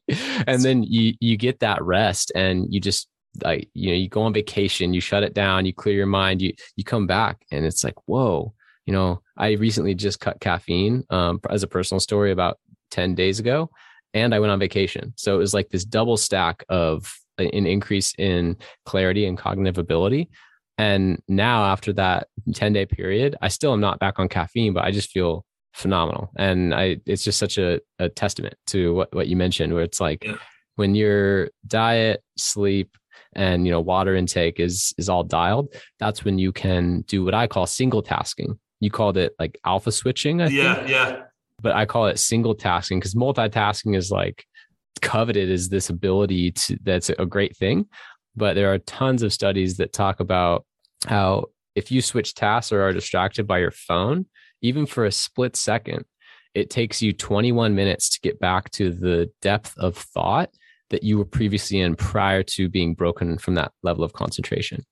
and 0.48 0.62
then 0.62 0.84
you 0.84 1.14
you 1.20 1.38
get 1.38 1.60
that 1.60 1.84
rest 1.84 2.32
and 2.36 2.72
you 2.72 2.80
just 2.80 3.08
like 3.44 3.70
you 3.74 3.90
know 3.90 3.96
you 3.96 4.10
go 4.10 4.22
on 4.22 4.34
vacation 4.34 4.94
you 4.94 5.02
shut 5.02 5.24
it 5.24 5.34
down 5.34 5.66
you 5.66 5.74
clear 5.74 5.96
your 5.96 6.06
mind 6.06 6.42
you 6.42 6.54
you 6.76 6.84
come 6.84 7.08
back 7.08 7.46
and 7.52 7.66
it's 7.66 7.84
like 7.84 7.96
whoa 8.08 8.54
you 8.86 8.94
know 8.94 9.22
i 9.38 9.52
recently 9.52 9.94
just 9.94 10.20
cut 10.20 10.40
caffeine 10.40 11.04
um, 11.10 11.40
as 11.50 11.64
a 11.64 11.68
personal 11.68 12.00
story 12.00 12.32
about 12.32 12.60
10 12.92 13.16
days 13.16 13.40
ago 13.40 13.70
and 14.16 14.34
i 14.34 14.40
went 14.40 14.52
on 14.52 14.60
vacation. 14.60 15.14
So 15.18 15.36
it 15.36 15.40
was 15.40 15.54
like 15.54 15.70
this 15.70 15.86
double 15.86 16.18
stack 16.18 16.64
of 16.70 17.14
an 17.38 17.68
increase 17.68 18.14
in 18.18 18.58
clarity 18.86 19.26
and 19.26 19.38
cognitive 19.38 19.78
ability. 19.78 20.30
And 20.78 21.22
now 21.28 21.66
after 21.66 21.92
that 21.94 22.28
10 22.54 22.74
day 22.74 22.86
period 22.86 23.36
i 23.42 23.50
still 23.50 23.74
am 23.74 23.82
not 23.82 24.00
back 24.00 24.20
on 24.20 24.28
caffeine 24.30 24.74
but 24.74 24.84
i 24.84 24.92
just 24.92 25.12
feel 25.12 25.46
phenomenal. 25.74 26.32
And 26.38 26.74
i 26.74 26.98
it's 27.06 27.24
just 27.24 27.38
such 27.38 27.58
a, 27.58 27.82
a 28.00 28.10
testament 28.10 28.56
to 28.68 28.94
what, 28.96 29.14
what 29.14 29.28
you 29.28 29.36
mentioned 29.36 29.74
where 29.74 29.84
it's 29.84 30.00
like 30.00 30.24
yeah. 30.24 30.38
when 30.76 30.96
your 30.96 31.50
diet 31.68 32.24
sleep 32.38 32.96
and 33.36 33.66
you 33.66 33.72
know 33.72 33.82
water 33.82 34.16
intake 34.16 34.60
is 34.60 34.94
is 34.98 35.10
all 35.10 35.24
dialed 35.24 35.74
that's 36.00 36.24
when 36.26 36.38
you 36.40 36.52
can 36.52 37.02
do 37.08 37.24
what 37.24 37.34
i 37.34 37.48
call 37.48 37.66
single 37.66 38.02
tasking. 38.02 38.60
You 38.82 38.92
called 38.92 39.18
it 39.18 39.34
like 39.40 39.58
alpha 39.66 39.92
switching 39.92 40.42
I 40.42 40.48
yeah 40.48 40.76
think. 40.76 40.90
yeah. 40.90 41.22
But 41.62 41.76
i 41.76 41.86
call 41.86 42.08
it 42.08 42.20
single 42.20 42.56
tasking 42.56 43.00
because 43.00 43.16
multitasking 43.16 43.96
is 43.96 44.12
like 44.12 44.46
coveted 45.02 45.50
as 45.50 45.70
this 45.70 45.90
ability 45.90 46.52
to 46.52 46.78
that's 46.84 47.10
a 47.10 47.26
great 47.26 47.56
thing. 47.58 47.88
But 48.36 48.56
there 48.56 48.74
are 48.74 48.80
tons 48.80 49.24
of 49.24 49.32
studies 49.32 49.78
that 49.78 49.94
talk 49.94 50.20
about 50.20 50.66
how 51.08 51.46
if 51.76 51.92
you 51.92 52.02
switch 52.02 52.34
tasks 52.34 52.72
or 52.72 52.82
are 52.82 52.94
distracted 52.94 53.48
by 53.48 53.60
your 53.60 53.72
phone 53.72 54.26
even 54.62 54.86
for 54.86 55.06
a 55.06 55.12
split 55.12 55.56
second 55.56 56.06
it 56.54 56.70
takes 56.70 57.02
you 57.02 57.12
21 57.12 57.76
minutes 57.76 58.10
to 58.10 58.20
get 58.22 58.40
back 58.40 58.72
to 58.72 58.92
the 58.92 59.30
depth 59.42 59.78
of 59.78 59.98
thought 59.98 60.50
that 60.90 61.04
you 61.04 61.18
were 61.18 61.26
previously 61.26 61.80
in 61.80 61.96
prior 61.96 62.44
to 62.44 62.70
being 62.70 62.94
broken 62.94 63.38
from 63.38 63.56
that 63.56 63.72
level 63.84 64.04
of 64.04 64.14
concentration. 64.14 64.86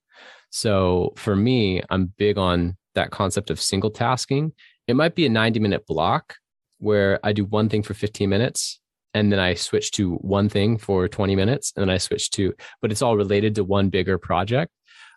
So 0.49 1.13
for 1.15 1.35
me, 1.35 1.81
I'm 1.89 2.13
big 2.17 2.37
on 2.37 2.77
that 2.95 3.11
concept 3.11 3.49
of 3.49 3.59
single 3.59 3.89
tasking. 3.89 4.53
It 4.87 4.95
might 4.95 5.15
be 5.15 5.25
a 5.25 5.29
90 5.29 5.59
minute 5.59 5.85
block 5.87 6.35
where 6.77 7.19
I 7.23 7.33
do 7.33 7.45
one 7.45 7.69
thing 7.69 7.83
for 7.83 7.93
15 7.93 8.29
minutes 8.29 8.79
and 9.13 9.31
then 9.31 9.39
I 9.39 9.53
switch 9.53 9.91
to 9.91 10.15
one 10.15 10.49
thing 10.49 10.77
for 10.77 11.07
20 11.07 11.35
minutes 11.35 11.73
and 11.75 11.81
then 11.81 11.89
I 11.89 11.97
switch 11.97 12.29
to, 12.31 12.53
but 12.81 12.91
it's 12.91 13.01
all 13.01 13.15
related 13.15 13.55
to 13.55 13.63
one 13.63 13.89
bigger 13.89 14.17
project. 14.17 14.71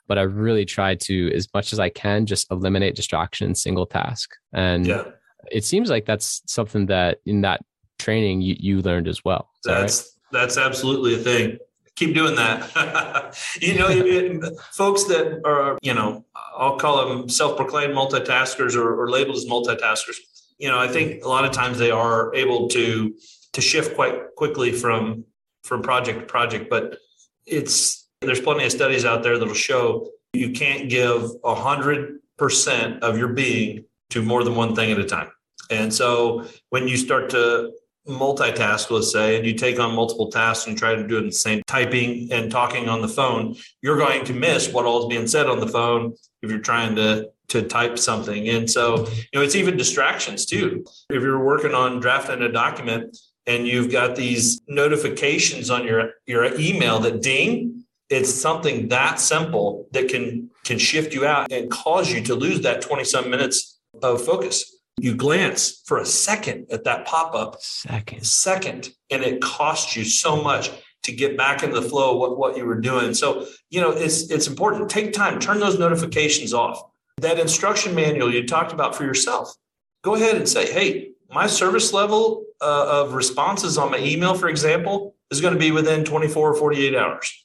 But 0.09 0.19
I 0.19 0.23
really 0.23 0.65
try 0.65 0.95
to, 0.95 1.33
as 1.35 1.49
much 1.53 1.73
as 1.73 1.81
I 1.81 1.89
can, 1.89 2.27
just 2.27 2.51
eliminate 2.53 2.95
distraction, 2.95 3.57
single 3.57 3.87
task. 3.87 4.31
And 4.53 4.87
yeah. 4.87 5.05
it 5.51 5.65
seems 5.65 5.91
like 5.91 6.07
that's 6.07 6.43
something 6.47 6.87
that 6.87 7.19
in 7.27 7.41
that 7.41 7.63
training 7.99 8.41
you, 8.41 8.55
you 8.59 8.83
learned 8.83 9.09
as 9.09 9.25
well. 9.25 9.51
That's 9.65 9.99
that 9.99 10.05
right? 10.05 10.16
That's 10.33 10.57
absolutely 10.57 11.15
a 11.15 11.19
thing. 11.19 11.59
Keep 11.97 12.15
doing 12.15 12.37
that. 12.37 13.37
you 13.61 13.79
know, 13.79 14.51
folks 14.73 15.05
that 15.05 15.41
are, 15.45 15.79
you 15.83 15.95
know, 15.95 16.25
I'll 16.57 16.77
call 16.77 17.09
them 17.09 17.29
self-proclaimed 17.29 17.95
multitaskers 17.95 18.77
or, 18.77 19.01
or 19.01 19.11
labeled 19.11 19.37
as 19.37 19.47
multitaskers. 19.47 20.17
You 20.59 20.69
know, 20.69 20.79
I 20.79 20.89
think 20.89 21.25
a 21.25 21.29
lot 21.29 21.45
of 21.45 21.53
times 21.53 21.79
they 21.79 21.91
are 21.91 22.35
able 22.35 22.69
to 22.69 23.15
to 23.53 23.61
shift 23.63 23.95
quite 23.95 24.35
quickly 24.37 24.73
from 24.73 25.25
from 25.65 25.83
project 25.83 26.21
to 26.21 26.27
project, 26.27 26.69
but 26.69 26.99
it's 27.47 28.09
there's 28.21 28.41
plenty 28.41 28.65
of 28.65 28.73
studies 28.73 29.05
out 29.05 29.23
there 29.23 29.39
that'll 29.39 29.55
show 29.55 30.11
you 30.33 30.51
can't 30.51 30.89
give 30.91 31.31
a 31.45 31.55
hundred 31.55 32.19
percent 32.37 33.03
of 33.03 33.17
your 33.17 33.29
being 33.29 33.85
to 34.11 34.23
more 34.23 34.45
than 34.45 34.55
one 34.55 34.75
thing 34.75 34.91
at 34.93 34.99
a 34.99 35.05
time. 35.05 35.31
And 35.71 35.93
so 35.93 36.45
when 36.71 36.87
you 36.89 36.97
start 36.97 37.31
to 37.31 37.73
multitask, 38.09 38.91
let's 38.91 39.13
say, 39.13 39.37
and 39.37 39.47
you 39.47 39.55
take 39.55 39.79
on 39.79 39.95
multiple 39.95 40.31
tasks 40.31 40.67
and 40.67 40.79
try 40.79 40.95
to 40.95 41.07
do 41.07 41.17
it 41.17 41.21
in 41.21 41.27
the 41.27 41.33
same 41.33 41.63
typing 41.67 42.31
and 42.33 42.51
talking 42.51 42.89
on 42.89 43.03
the 43.03 43.09
phone, 43.09 43.57
you're 43.83 43.99
going 43.99 44.25
to 44.25 44.33
miss 44.33 44.73
what 44.73 44.85
all 44.85 45.03
is 45.03 45.07
being 45.09 45.27
said 45.27 45.47
on 45.47 45.61
the 45.61 45.69
phone 45.69 46.15
if 46.43 46.51
you're 46.51 46.61
trying 46.61 46.95
to 46.97 47.31
to 47.49 47.63
type 47.63 47.97
something. 47.97 48.49
And 48.49 48.69
so, 48.69 49.07
you 49.07 49.39
know, 49.39 49.43
it's 49.43 49.55
even 49.55 49.77
distractions 49.77 50.47
too. 50.47 50.85
If 51.11 51.23
you're 51.23 51.45
working 51.45 51.75
on 51.75 52.01
drafting 52.01 52.43
a 52.43 52.51
document 52.51 53.17
and 53.47 53.69
you've 53.69 53.93
got 53.93 54.17
these 54.17 54.61
notifications 54.67 55.71
on 55.71 55.87
your 55.87 56.15
your 56.27 56.59
email 56.59 56.99
that 57.01 57.23
ding, 57.23 57.85
it's 58.11 58.33
something 58.33 58.89
that 58.89 59.21
simple 59.21 59.87
that 59.93 60.09
can 60.09 60.51
can 60.65 60.79
shift 60.79 61.15
you 61.15 61.25
out 61.25 61.53
and 61.53 61.71
cause 61.71 62.13
you 62.13 62.21
to 62.23 62.35
lose 62.35 62.63
that 62.63 62.83
20 62.83 63.05
some 63.05 63.31
minutes 63.31 63.79
of 64.03 64.25
focus 64.25 64.76
you 64.99 65.15
glance 65.15 65.83
for 65.85 65.99
a 65.99 66.07
second 66.07 66.67
at 66.71 66.85
that 66.85 67.07
pop-up. 67.07 67.61
Second. 67.61 68.25
Second 68.25 68.91
and 69.11 69.23
it 69.23 69.43
costs 69.43 69.97
you 69.97 70.05
so 70.05 70.43
much 70.43 70.71
to 71.03 71.13
get 71.13 71.37
back 71.37 71.63
into 71.63 71.79
the 71.81 71.89
flow 71.89 72.15
of 72.15 72.19
what, 72.19 72.39
what 72.39 72.57
you 72.57 72.65
were 72.65 72.81
doing. 72.81 73.15
So 73.15 73.47
you 73.71 73.81
know 73.81 73.91
it's 73.91 74.31
it's 74.31 74.47
important. 74.47 74.91
Take 74.91 75.13
time. 75.13 75.39
Turn 75.39 75.61
those 75.61 75.79
notifications 75.79 76.53
off. 76.53 76.83
That 77.19 77.39
instruction 77.39 77.95
manual 77.95 78.33
you 78.33 78.47
talked 78.47 78.73
about 78.73 78.95
for 78.95 79.05
yourself. 79.05 79.55
Go 80.03 80.15
ahead 80.15 80.37
and 80.37 80.49
say 80.49 80.71
hey 80.71 81.11
my 81.31 81.47
service 81.47 81.93
level 81.93 82.45
uh, 82.61 83.03
of 83.03 83.15
responses 83.15 83.77
on 83.79 83.91
my 83.91 83.99
email 83.99 84.35
for 84.35 84.49
example 84.49 85.15
is 85.31 85.41
going 85.41 85.53
to 85.53 85.59
be 85.59 85.73
within 85.73 86.05
24 86.05 86.53
or 86.53 86.55
48 86.55 86.95
hours. 86.95 87.45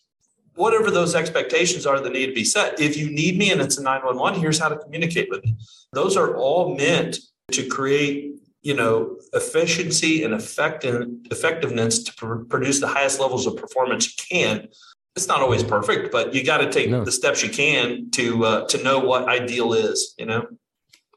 Whatever 0.56 0.91
those 0.91 1.16
expectations 1.16 1.86
are 1.86 1.99
that 1.99 2.14
need 2.14 2.28
to 2.28 2.34
be 2.34 2.43
set. 2.43 2.80
If 2.80 2.95
you 2.95 3.10
need 3.10 3.38
me 3.38 3.52
and 3.52 3.62
it's 3.62 3.78
a 3.78 3.84
911 3.84 4.39
here's 4.39 4.60
how 4.60 4.70
to 4.70 4.78
communicate 4.78 5.30
with 5.30 5.43
me. 5.43 5.56
Those 5.93 6.16
are 6.16 6.36
all 6.36 6.76
meant 6.76 7.20
to 7.52 7.68
create 7.68 8.36
you 8.62 8.76
know 8.76 9.18
efficiency 9.34 10.24
and 10.24 10.34
effect 10.34 10.84
and 10.84 11.26
effectiveness 11.32 12.04
to 12.04 12.14
pr- 12.16 12.43
produce 12.43 12.80
the 12.80 12.88
highest 12.88 13.20
levels 13.20 13.45
of 13.47 13.56
performance 13.56 14.08
you 14.08 14.24
can. 14.30 14.68
It's 15.16 15.28
not 15.28 15.41
always 15.41 15.64
perfect 15.64 16.12
but 16.12 16.34
you 16.34 16.43
got 16.43 16.60
to 16.60 16.72
take 16.72 16.89
no. 16.89 17.04
the 17.04 17.12
steps 17.12 17.43
you 17.43 17.49
can 17.49 18.12
to 18.12 18.45
uh, 18.45 18.68
to 18.68 18.84
know 18.84 18.99
what 18.99 19.28
ideal 19.28 19.74
is 19.74 20.14
you 20.18 20.26
know? 20.26 20.45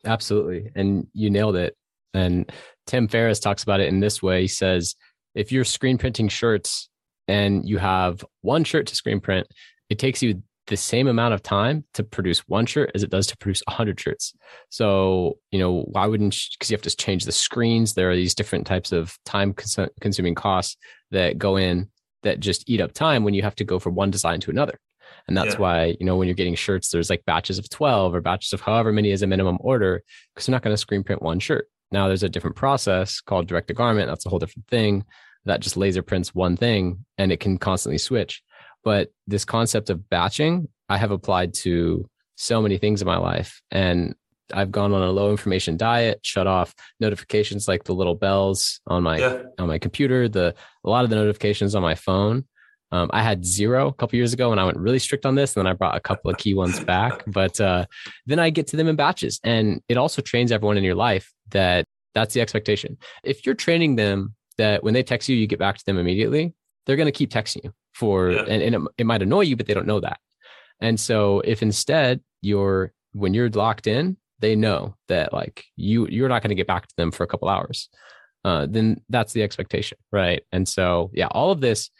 Absolutely. 0.04 0.70
And 0.74 1.06
you 1.12 1.30
nailed 1.30 1.56
it. 1.56 1.76
And 2.12 2.50
tim 2.86 3.08
ferriss 3.08 3.40
talks 3.40 3.62
about 3.62 3.80
it 3.80 3.88
in 3.88 4.00
this 4.00 4.22
way. 4.22 4.42
He 4.42 4.48
says 4.48 4.96
if 5.34 5.52
you're 5.52 5.64
screen 5.64 5.98
printing 5.98 6.28
shirts 6.28 6.88
and 7.28 7.66
you 7.68 7.78
have 7.78 8.24
one 8.42 8.64
shirt 8.64 8.86
to 8.88 8.96
screen 8.96 9.20
print 9.20 9.46
it 9.90 9.98
takes 9.98 10.22
you 10.22 10.42
the 10.66 10.76
same 10.76 11.06
amount 11.06 11.34
of 11.34 11.42
time 11.42 11.84
to 11.94 12.02
produce 12.02 12.40
one 12.48 12.66
shirt 12.66 12.90
as 12.94 13.02
it 13.02 13.10
does 13.10 13.26
to 13.26 13.36
produce 13.36 13.62
100 13.66 14.00
shirts. 14.00 14.34
So, 14.70 15.38
you 15.50 15.58
know, 15.58 15.82
why 15.82 16.06
wouldn't 16.06 16.36
because 16.52 16.70
you 16.70 16.74
have 16.74 16.82
to 16.82 16.96
change 16.96 17.24
the 17.24 17.32
screens? 17.32 17.94
There 17.94 18.10
are 18.10 18.16
these 18.16 18.34
different 18.34 18.66
types 18.66 18.92
of 18.92 19.18
time 19.24 19.54
consuming 20.00 20.34
costs 20.34 20.76
that 21.10 21.38
go 21.38 21.56
in 21.56 21.90
that 22.22 22.40
just 22.40 22.68
eat 22.68 22.80
up 22.80 22.92
time 22.92 23.24
when 23.24 23.34
you 23.34 23.42
have 23.42 23.54
to 23.56 23.64
go 23.64 23.78
from 23.78 23.94
one 23.94 24.10
design 24.10 24.40
to 24.40 24.50
another. 24.50 24.78
And 25.28 25.36
that's 25.36 25.54
yeah. 25.54 25.60
why, 25.60 25.96
you 26.00 26.06
know, 26.06 26.16
when 26.16 26.28
you're 26.28 26.34
getting 26.34 26.54
shirts, 26.54 26.90
there's 26.90 27.10
like 27.10 27.24
batches 27.24 27.58
of 27.58 27.68
12 27.68 28.14
or 28.14 28.20
batches 28.20 28.52
of 28.52 28.60
however 28.60 28.92
many 28.92 29.10
is 29.10 29.22
a 29.22 29.26
minimum 29.26 29.58
order 29.60 30.02
because 30.34 30.46
they're 30.46 30.52
not 30.52 30.62
going 30.62 30.74
to 30.74 30.78
screen 30.78 31.02
print 31.02 31.22
one 31.22 31.38
shirt. 31.38 31.68
Now 31.92 32.08
there's 32.08 32.22
a 32.22 32.28
different 32.28 32.56
process 32.56 33.20
called 33.20 33.46
direct 33.46 33.68
to 33.68 33.74
garment. 33.74 34.08
That's 34.08 34.26
a 34.26 34.28
whole 34.28 34.38
different 34.38 34.66
thing 34.68 35.04
that 35.44 35.60
just 35.60 35.76
laser 35.76 36.02
prints 36.02 36.34
one 36.34 36.56
thing 36.56 37.04
and 37.18 37.30
it 37.30 37.40
can 37.40 37.58
constantly 37.58 37.98
switch. 37.98 38.42
But 38.84 39.10
this 39.26 39.44
concept 39.44 39.90
of 39.90 40.08
batching, 40.08 40.68
I 40.88 40.98
have 40.98 41.10
applied 41.10 41.54
to 41.54 42.08
so 42.36 42.60
many 42.60 42.78
things 42.78 43.00
in 43.00 43.06
my 43.06 43.16
life. 43.16 43.62
And 43.70 44.14
I've 44.52 44.70
gone 44.70 44.92
on 44.92 45.02
a 45.02 45.10
low 45.10 45.30
information 45.30 45.76
diet, 45.76 46.20
shut 46.22 46.46
off 46.46 46.74
notifications 47.00 47.66
like 47.66 47.84
the 47.84 47.94
little 47.94 48.14
bells 48.14 48.80
on 48.86 49.02
my 49.02 49.18
yeah. 49.18 49.42
on 49.58 49.68
my 49.68 49.78
computer, 49.78 50.28
the 50.28 50.54
a 50.84 50.90
lot 50.90 51.04
of 51.04 51.10
the 51.10 51.16
notifications 51.16 51.74
on 51.74 51.82
my 51.82 51.94
phone. 51.94 52.44
Um, 52.92 53.10
I 53.12 53.22
had 53.22 53.44
zero 53.44 53.88
a 53.88 53.92
couple 53.94 54.16
years 54.16 54.32
ago 54.32 54.52
and 54.52 54.60
I 54.60 54.64
went 54.64 54.76
really 54.76 54.98
strict 54.98 55.26
on 55.26 55.34
this. 55.34 55.56
And 55.56 55.64
then 55.64 55.70
I 55.70 55.74
brought 55.74 55.96
a 55.96 56.00
couple 56.00 56.30
of 56.30 56.36
key 56.36 56.54
ones 56.54 56.78
back. 56.84 57.24
But 57.26 57.60
uh, 57.60 57.86
then 58.26 58.38
I 58.38 58.50
get 58.50 58.68
to 58.68 58.76
them 58.76 58.86
in 58.86 58.96
batches. 58.96 59.40
And 59.42 59.80
it 59.88 59.96
also 59.96 60.22
trains 60.22 60.52
everyone 60.52 60.76
in 60.76 60.84
your 60.84 60.94
life 60.94 61.32
that 61.50 61.86
that's 62.14 62.34
the 62.34 62.40
expectation. 62.40 62.98
If 63.24 63.46
you're 63.46 63.56
training 63.56 63.96
them 63.96 64.34
that 64.58 64.84
when 64.84 64.94
they 64.94 65.02
text 65.02 65.28
you, 65.28 65.36
you 65.36 65.48
get 65.48 65.58
back 65.58 65.76
to 65.78 65.84
them 65.84 65.98
immediately, 65.98 66.54
they're 66.86 66.96
going 66.96 67.06
to 67.06 67.12
keep 67.12 67.30
texting 67.30 67.64
you 67.64 67.72
for 67.94 68.30
yeah. 68.30 68.42
and, 68.42 68.62
and 68.62 68.74
it, 68.74 68.82
it 68.98 69.06
might 69.06 69.22
annoy 69.22 69.42
you 69.42 69.56
but 69.56 69.66
they 69.66 69.74
don't 69.74 69.86
know 69.86 70.00
that. 70.00 70.18
And 70.80 70.98
so 70.98 71.40
if 71.40 71.62
instead 71.62 72.20
you're 72.42 72.92
when 73.12 73.32
you're 73.32 73.48
locked 73.50 73.86
in 73.86 74.16
they 74.40 74.56
know 74.56 74.96
that 75.08 75.32
like 75.32 75.64
you 75.76 76.06
you're 76.08 76.28
not 76.28 76.42
going 76.42 76.50
to 76.50 76.54
get 76.54 76.66
back 76.66 76.86
to 76.86 76.96
them 76.96 77.10
for 77.10 77.22
a 77.22 77.26
couple 77.26 77.48
hours 77.48 77.88
uh, 78.44 78.66
then 78.68 79.00
that's 79.08 79.32
the 79.32 79.42
expectation 79.42 79.96
right? 80.12 80.42
And 80.52 80.68
so 80.68 81.10
yeah 81.14 81.28
all 81.30 81.50
of 81.50 81.60
this 81.60 81.90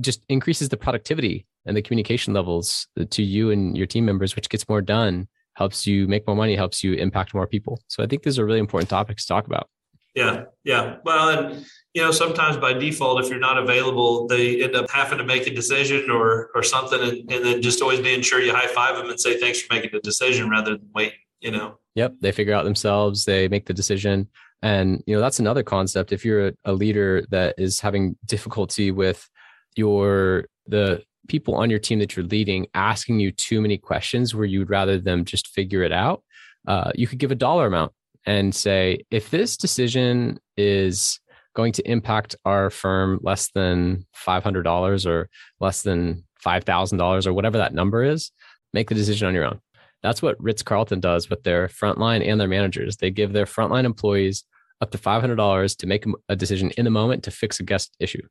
just 0.00 0.24
increases 0.28 0.70
the 0.70 0.76
productivity 0.76 1.46
and 1.66 1.76
the 1.76 1.82
communication 1.82 2.34
levels 2.34 2.88
to 3.10 3.22
you 3.22 3.50
and 3.50 3.76
your 3.76 3.86
team 3.86 4.04
members 4.04 4.34
which 4.34 4.48
gets 4.48 4.68
more 4.68 4.80
done 4.80 5.28
helps 5.54 5.86
you 5.86 6.08
make 6.08 6.26
more 6.26 6.34
money 6.34 6.56
helps 6.56 6.82
you 6.82 6.94
impact 6.94 7.34
more 7.34 7.46
people. 7.46 7.80
So 7.88 8.02
i 8.02 8.06
think 8.06 8.22
these 8.22 8.38
are 8.38 8.46
really 8.46 8.58
important 8.58 8.88
topics 8.88 9.26
to 9.26 9.28
talk 9.28 9.46
about 9.46 9.68
yeah 10.14 10.44
yeah 10.64 10.96
well 11.04 11.28
and 11.30 11.64
you 11.94 12.02
know, 12.02 12.10
sometimes 12.10 12.56
by 12.56 12.72
default, 12.72 13.22
if 13.22 13.28
you're 13.28 13.38
not 13.38 13.58
available, 13.58 14.26
they 14.26 14.62
end 14.62 14.74
up 14.74 14.90
having 14.90 15.18
to 15.18 15.24
make 15.24 15.46
a 15.46 15.54
decision 15.54 16.10
or 16.10 16.50
or 16.54 16.62
something, 16.62 17.00
and, 17.00 17.30
and 17.30 17.44
then 17.44 17.62
just 17.62 17.82
always 17.82 18.00
being 18.00 18.22
sure 18.22 18.40
you 18.40 18.52
high 18.52 18.66
five 18.66 18.96
them 18.96 19.10
and 19.10 19.20
say 19.20 19.38
thanks 19.38 19.60
for 19.60 19.74
making 19.74 19.90
the 19.92 20.00
decision 20.00 20.48
rather 20.48 20.76
than 20.76 20.88
wait. 20.94 21.12
You 21.40 21.50
know. 21.50 21.78
Yep, 21.94 22.14
they 22.20 22.32
figure 22.32 22.54
out 22.54 22.64
themselves. 22.64 23.26
They 23.26 23.48
make 23.48 23.66
the 23.66 23.74
decision, 23.74 24.28
and 24.62 25.02
you 25.06 25.14
know 25.14 25.20
that's 25.20 25.38
another 25.38 25.62
concept. 25.62 26.12
If 26.12 26.24
you're 26.24 26.48
a, 26.48 26.52
a 26.64 26.72
leader 26.72 27.26
that 27.30 27.56
is 27.58 27.80
having 27.80 28.16
difficulty 28.24 28.90
with 28.90 29.28
your 29.76 30.46
the 30.66 31.02
people 31.28 31.54
on 31.54 31.68
your 31.68 31.78
team 31.78 31.98
that 31.98 32.16
you're 32.16 32.26
leading 32.26 32.66
asking 32.74 33.20
you 33.20 33.30
too 33.30 33.60
many 33.60 33.76
questions 33.76 34.34
where 34.34 34.44
you'd 34.44 34.70
rather 34.70 34.98
them 34.98 35.24
just 35.24 35.48
figure 35.48 35.82
it 35.82 35.92
out, 35.92 36.22
uh, 36.66 36.90
you 36.94 37.06
could 37.06 37.18
give 37.18 37.30
a 37.30 37.36
dollar 37.36 37.66
amount 37.66 37.92
and 38.26 38.54
say, 38.54 39.04
if 39.10 39.30
this 39.30 39.56
decision 39.56 40.38
is 40.56 41.18
going 41.54 41.72
to 41.72 41.90
impact 41.90 42.34
our 42.44 42.70
firm 42.70 43.18
less 43.22 43.50
than 43.54 44.06
$500 44.16 45.06
or 45.06 45.28
less 45.60 45.82
than 45.82 46.24
$5,000 46.44 47.26
or 47.26 47.32
whatever 47.32 47.58
that 47.58 47.74
number 47.74 48.02
is, 48.04 48.30
make 48.72 48.88
the 48.88 48.94
decision 48.94 49.28
on 49.28 49.34
your 49.34 49.44
own. 49.44 49.60
That's 50.02 50.22
what 50.22 50.40
Ritz 50.42 50.62
Carlton 50.62 51.00
does 51.00 51.28
with 51.30 51.42
their 51.44 51.68
frontline 51.68 52.26
and 52.26 52.40
their 52.40 52.48
managers. 52.48 52.96
They 52.96 53.10
give 53.10 53.32
their 53.32 53.44
frontline 53.46 53.84
employees 53.84 54.44
up 54.80 54.90
to 54.92 54.98
$500 54.98 55.76
to 55.76 55.86
make 55.86 56.04
a 56.28 56.34
decision 56.36 56.70
in 56.72 56.84
the 56.84 56.90
moment 56.90 57.22
to 57.24 57.30
fix 57.30 57.60
a 57.60 57.62
guest 57.64 57.94
issue. 58.00 58.22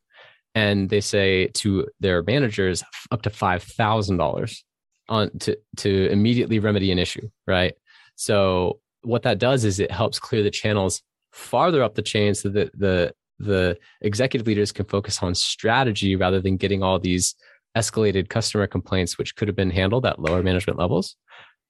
and 0.53 0.89
they 0.89 0.99
say 1.01 1.47
to 1.53 1.87
their 1.99 2.23
managers 2.23 2.83
up 3.11 3.21
to 3.21 3.29
five 3.29 3.63
thousand 3.63 4.17
dollars 4.17 4.63
on 5.07 5.29
to 5.39 5.57
to 5.77 6.09
immediately 6.11 6.59
remedy 6.59 6.91
an 6.91 6.99
issue, 6.99 7.29
right? 7.47 7.73
So 8.15 8.79
what 9.03 9.23
that 9.23 9.39
does 9.39 9.65
is 9.65 9.79
it 9.79 9.91
helps 9.91 10.19
clear 10.19 10.43
the 10.43 10.51
channels 10.51 11.01
farther 11.31 11.83
up 11.83 11.95
the 11.95 12.01
chain 12.01 12.33
so 12.33 12.49
that 12.49 12.71
the 12.77 13.13
the 13.39 13.77
executive 14.01 14.45
leaders 14.45 14.71
can 14.71 14.85
focus 14.85 15.23
on 15.23 15.33
strategy 15.33 16.15
rather 16.15 16.39
than 16.39 16.57
getting 16.57 16.83
all 16.83 16.99
these 16.99 17.35
escalated 17.75 18.29
customer 18.29 18.67
complaints 18.67 19.17
which 19.17 19.35
could 19.35 19.47
have 19.47 19.55
been 19.55 19.71
handled 19.71 20.05
at 20.05 20.19
lower 20.19 20.43
management 20.43 20.77
levels. 20.77 21.15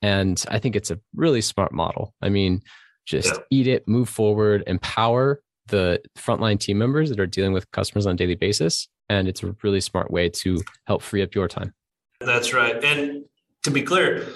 And 0.01 0.43
i 0.49 0.57
think 0.57 0.75
it's 0.75 0.91
a 0.91 0.99
really 1.15 1.41
smart 1.41 1.71
model. 1.71 2.13
I 2.21 2.29
mean 2.29 2.61
just 3.05 3.33
yeah. 3.33 3.39
eat 3.49 3.67
it 3.67 3.87
move 3.87 4.09
forward 4.09 4.63
empower 4.67 5.41
the 5.67 6.01
frontline 6.17 6.59
team 6.59 6.77
members 6.77 7.09
that 7.09 7.19
are 7.19 7.25
dealing 7.25 7.53
with 7.53 7.69
customers 7.71 8.05
on 8.05 8.13
a 8.13 8.17
daily 8.17 8.35
basis. 8.35 8.87
And 9.09 9.27
it's 9.27 9.43
a 9.43 9.55
really 9.63 9.81
smart 9.81 10.11
way 10.11 10.29
to 10.29 10.61
help 10.85 11.01
free 11.01 11.21
up 11.21 11.33
your 11.35 11.47
time. 11.47 11.73
That's 12.19 12.53
right. 12.53 12.81
And 12.83 13.25
to 13.63 13.71
be 13.71 13.81
clear 13.81 14.27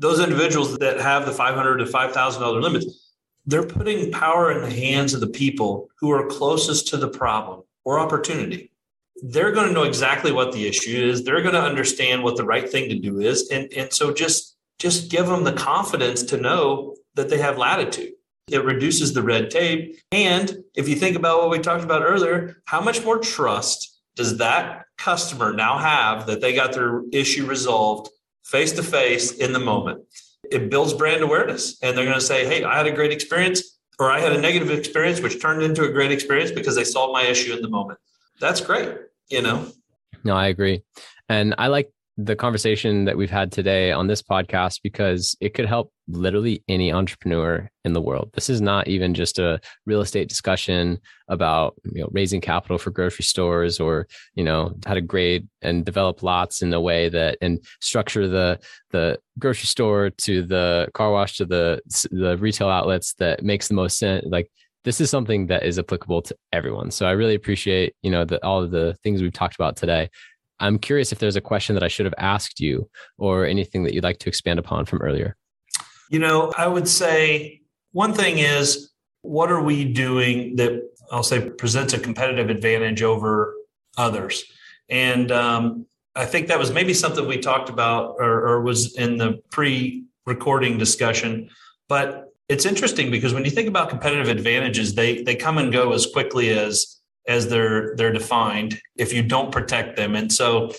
those 0.00 0.18
individuals 0.18 0.76
that 0.78 0.98
have 0.98 1.26
the 1.26 1.32
500 1.32 1.76
to 1.76 1.84
$5000 1.84 2.62
limits 2.62 3.10
they're 3.46 3.66
putting 3.66 4.12
power 4.12 4.52
in 4.52 4.62
the 4.62 4.70
hands 4.70 5.14
of 5.14 5.20
the 5.20 5.26
people 5.28 5.88
who 5.98 6.10
are 6.10 6.26
closest 6.26 6.88
to 6.88 6.96
the 6.96 7.08
problem 7.08 7.62
or 7.84 7.98
opportunity. 7.98 8.70
They're 9.22 9.52
going 9.52 9.68
to 9.68 9.72
know 9.72 9.84
exactly 9.84 10.32
what 10.32 10.52
the 10.52 10.66
issue 10.66 10.96
is. 10.96 11.24
They're 11.24 11.42
going 11.42 11.54
to 11.54 11.62
understand 11.62 12.22
what 12.22 12.36
the 12.36 12.44
right 12.44 12.68
thing 12.68 12.88
to 12.88 12.98
do 12.98 13.20
is. 13.20 13.48
And, 13.50 13.70
and 13.72 13.92
so 13.92 14.12
just, 14.12 14.56
just 14.78 15.10
give 15.10 15.26
them 15.26 15.44
the 15.44 15.52
confidence 15.52 16.22
to 16.24 16.36
know 16.36 16.96
that 17.14 17.28
they 17.28 17.38
have 17.38 17.58
latitude. 17.58 18.12
It 18.48 18.64
reduces 18.64 19.12
the 19.12 19.22
red 19.22 19.50
tape. 19.50 19.98
And 20.10 20.64
if 20.74 20.88
you 20.88 20.96
think 20.96 21.16
about 21.16 21.38
what 21.38 21.50
we 21.50 21.58
talked 21.58 21.84
about 21.84 22.02
earlier, 22.02 22.62
how 22.64 22.80
much 22.80 23.04
more 23.04 23.18
trust 23.18 24.00
does 24.16 24.38
that 24.38 24.86
customer 24.96 25.52
now 25.52 25.78
have 25.78 26.26
that 26.26 26.40
they 26.40 26.54
got 26.54 26.72
their 26.72 27.02
issue 27.12 27.46
resolved 27.46 28.10
face 28.50 28.72
to 28.72 28.82
face 28.82 29.32
in 29.32 29.52
the 29.52 29.60
moment? 29.60 30.04
it 30.50 30.70
builds 30.70 30.92
brand 30.92 31.22
awareness. 31.22 31.78
And 31.82 31.96
they're 31.96 32.04
going 32.04 32.18
to 32.18 32.24
say, 32.24 32.46
hey, 32.46 32.64
I 32.64 32.76
had 32.76 32.86
a 32.86 32.92
great 32.92 33.12
experience, 33.12 33.78
or 33.98 34.10
I 34.10 34.20
had 34.20 34.32
a 34.32 34.40
negative 34.40 34.70
experience, 34.70 35.20
which 35.20 35.40
turned 35.40 35.62
into 35.62 35.84
a 35.84 35.92
great 35.92 36.10
experience 36.10 36.50
because 36.50 36.74
they 36.74 36.84
solved 36.84 37.12
my 37.12 37.22
issue 37.22 37.54
in 37.54 37.62
the 37.62 37.68
moment. 37.68 37.98
That's 38.40 38.60
great, 38.60 38.90
you 39.28 39.42
know? 39.42 39.66
No, 40.24 40.34
I 40.34 40.48
agree. 40.48 40.82
And 41.28 41.54
I 41.58 41.68
like 41.68 41.92
the 42.24 42.36
conversation 42.36 43.04
that 43.06 43.16
we've 43.16 43.30
had 43.30 43.50
today 43.50 43.92
on 43.92 44.06
this 44.06 44.22
podcast 44.22 44.80
because 44.82 45.36
it 45.40 45.54
could 45.54 45.66
help 45.66 45.92
literally 46.08 46.62
any 46.68 46.92
entrepreneur 46.92 47.70
in 47.84 47.92
the 47.92 48.00
world. 48.00 48.30
This 48.34 48.50
is 48.50 48.60
not 48.60 48.88
even 48.88 49.14
just 49.14 49.38
a 49.38 49.60
real 49.86 50.00
estate 50.00 50.28
discussion 50.28 50.98
about 51.28 51.74
you 51.84 52.02
know 52.02 52.08
raising 52.12 52.40
capital 52.40 52.78
for 52.78 52.90
grocery 52.90 53.24
stores 53.24 53.80
or 53.80 54.06
you 54.34 54.44
know 54.44 54.74
how 54.84 54.94
to 54.94 55.00
grade 55.00 55.48
and 55.62 55.84
develop 55.84 56.22
lots 56.22 56.62
in 56.62 56.72
a 56.72 56.80
way 56.80 57.08
that 57.08 57.38
and 57.40 57.64
structure 57.80 58.28
the 58.28 58.58
the 58.90 59.18
grocery 59.38 59.66
store 59.66 60.10
to 60.10 60.42
the 60.42 60.88
car 60.94 61.12
wash 61.12 61.36
to 61.36 61.44
the 61.44 61.80
the 62.10 62.36
retail 62.38 62.68
outlets 62.68 63.14
that 63.14 63.42
makes 63.42 63.68
the 63.68 63.74
most 63.74 63.98
sense 63.98 64.24
like 64.28 64.50
this 64.84 65.00
is 65.00 65.10
something 65.10 65.46
that 65.48 65.64
is 65.64 65.78
applicable 65.78 66.22
to 66.22 66.34
everyone. 66.52 66.90
So 66.90 67.06
I 67.06 67.10
really 67.10 67.34
appreciate, 67.34 67.94
you 68.02 68.10
know, 68.10 68.24
the, 68.24 68.44
all 68.44 68.62
of 68.62 68.70
the 68.70 68.96
things 69.02 69.20
we've 69.20 69.32
talked 69.32 69.54
about 69.54 69.76
today. 69.76 70.08
I'm 70.60 70.78
curious 70.78 71.12
if 71.12 71.18
there's 71.18 71.36
a 71.36 71.40
question 71.40 71.74
that 71.74 71.82
I 71.82 71.88
should 71.88 72.06
have 72.06 72.14
asked 72.18 72.60
you 72.60 72.88
or 73.18 73.46
anything 73.46 73.82
that 73.84 73.94
you'd 73.94 74.04
like 74.04 74.18
to 74.20 74.28
expand 74.28 74.58
upon 74.58 74.84
from 74.84 75.00
earlier. 75.02 75.36
You 76.10 76.18
know, 76.18 76.52
I 76.56 76.66
would 76.66 76.88
say 76.88 77.62
one 77.92 78.12
thing 78.12 78.38
is 78.38 78.90
what 79.22 79.50
are 79.50 79.62
we 79.62 79.84
doing 79.84 80.56
that 80.56 80.82
I'll 81.10 81.22
say 81.22 81.50
presents 81.50 81.92
a 81.92 81.98
competitive 81.98 82.50
advantage 82.50 83.02
over 83.02 83.54
others? 83.96 84.44
And 84.88 85.32
um, 85.32 85.86
I 86.14 86.24
think 86.24 86.48
that 86.48 86.58
was 86.58 86.72
maybe 86.72 86.94
something 86.94 87.26
we 87.26 87.38
talked 87.38 87.68
about 87.68 88.16
or, 88.18 88.46
or 88.46 88.62
was 88.62 88.96
in 88.96 89.16
the 89.16 89.40
pre 89.50 90.04
recording 90.26 90.78
discussion. 90.78 91.50
But 91.88 92.26
it's 92.48 92.66
interesting 92.66 93.10
because 93.10 93.32
when 93.32 93.44
you 93.44 93.50
think 93.50 93.68
about 93.68 93.88
competitive 93.88 94.28
advantages, 94.28 94.94
they, 94.94 95.22
they 95.22 95.36
come 95.36 95.58
and 95.58 95.72
go 95.72 95.92
as 95.92 96.06
quickly 96.06 96.50
as 96.50 96.99
as 97.26 97.48
they're 97.48 97.94
they're 97.96 98.12
defined 98.12 98.80
if 98.96 99.12
you 99.12 99.22
don't 99.22 99.52
protect 99.52 99.96
them. 99.96 100.16
And 100.16 100.32
so 100.32 100.72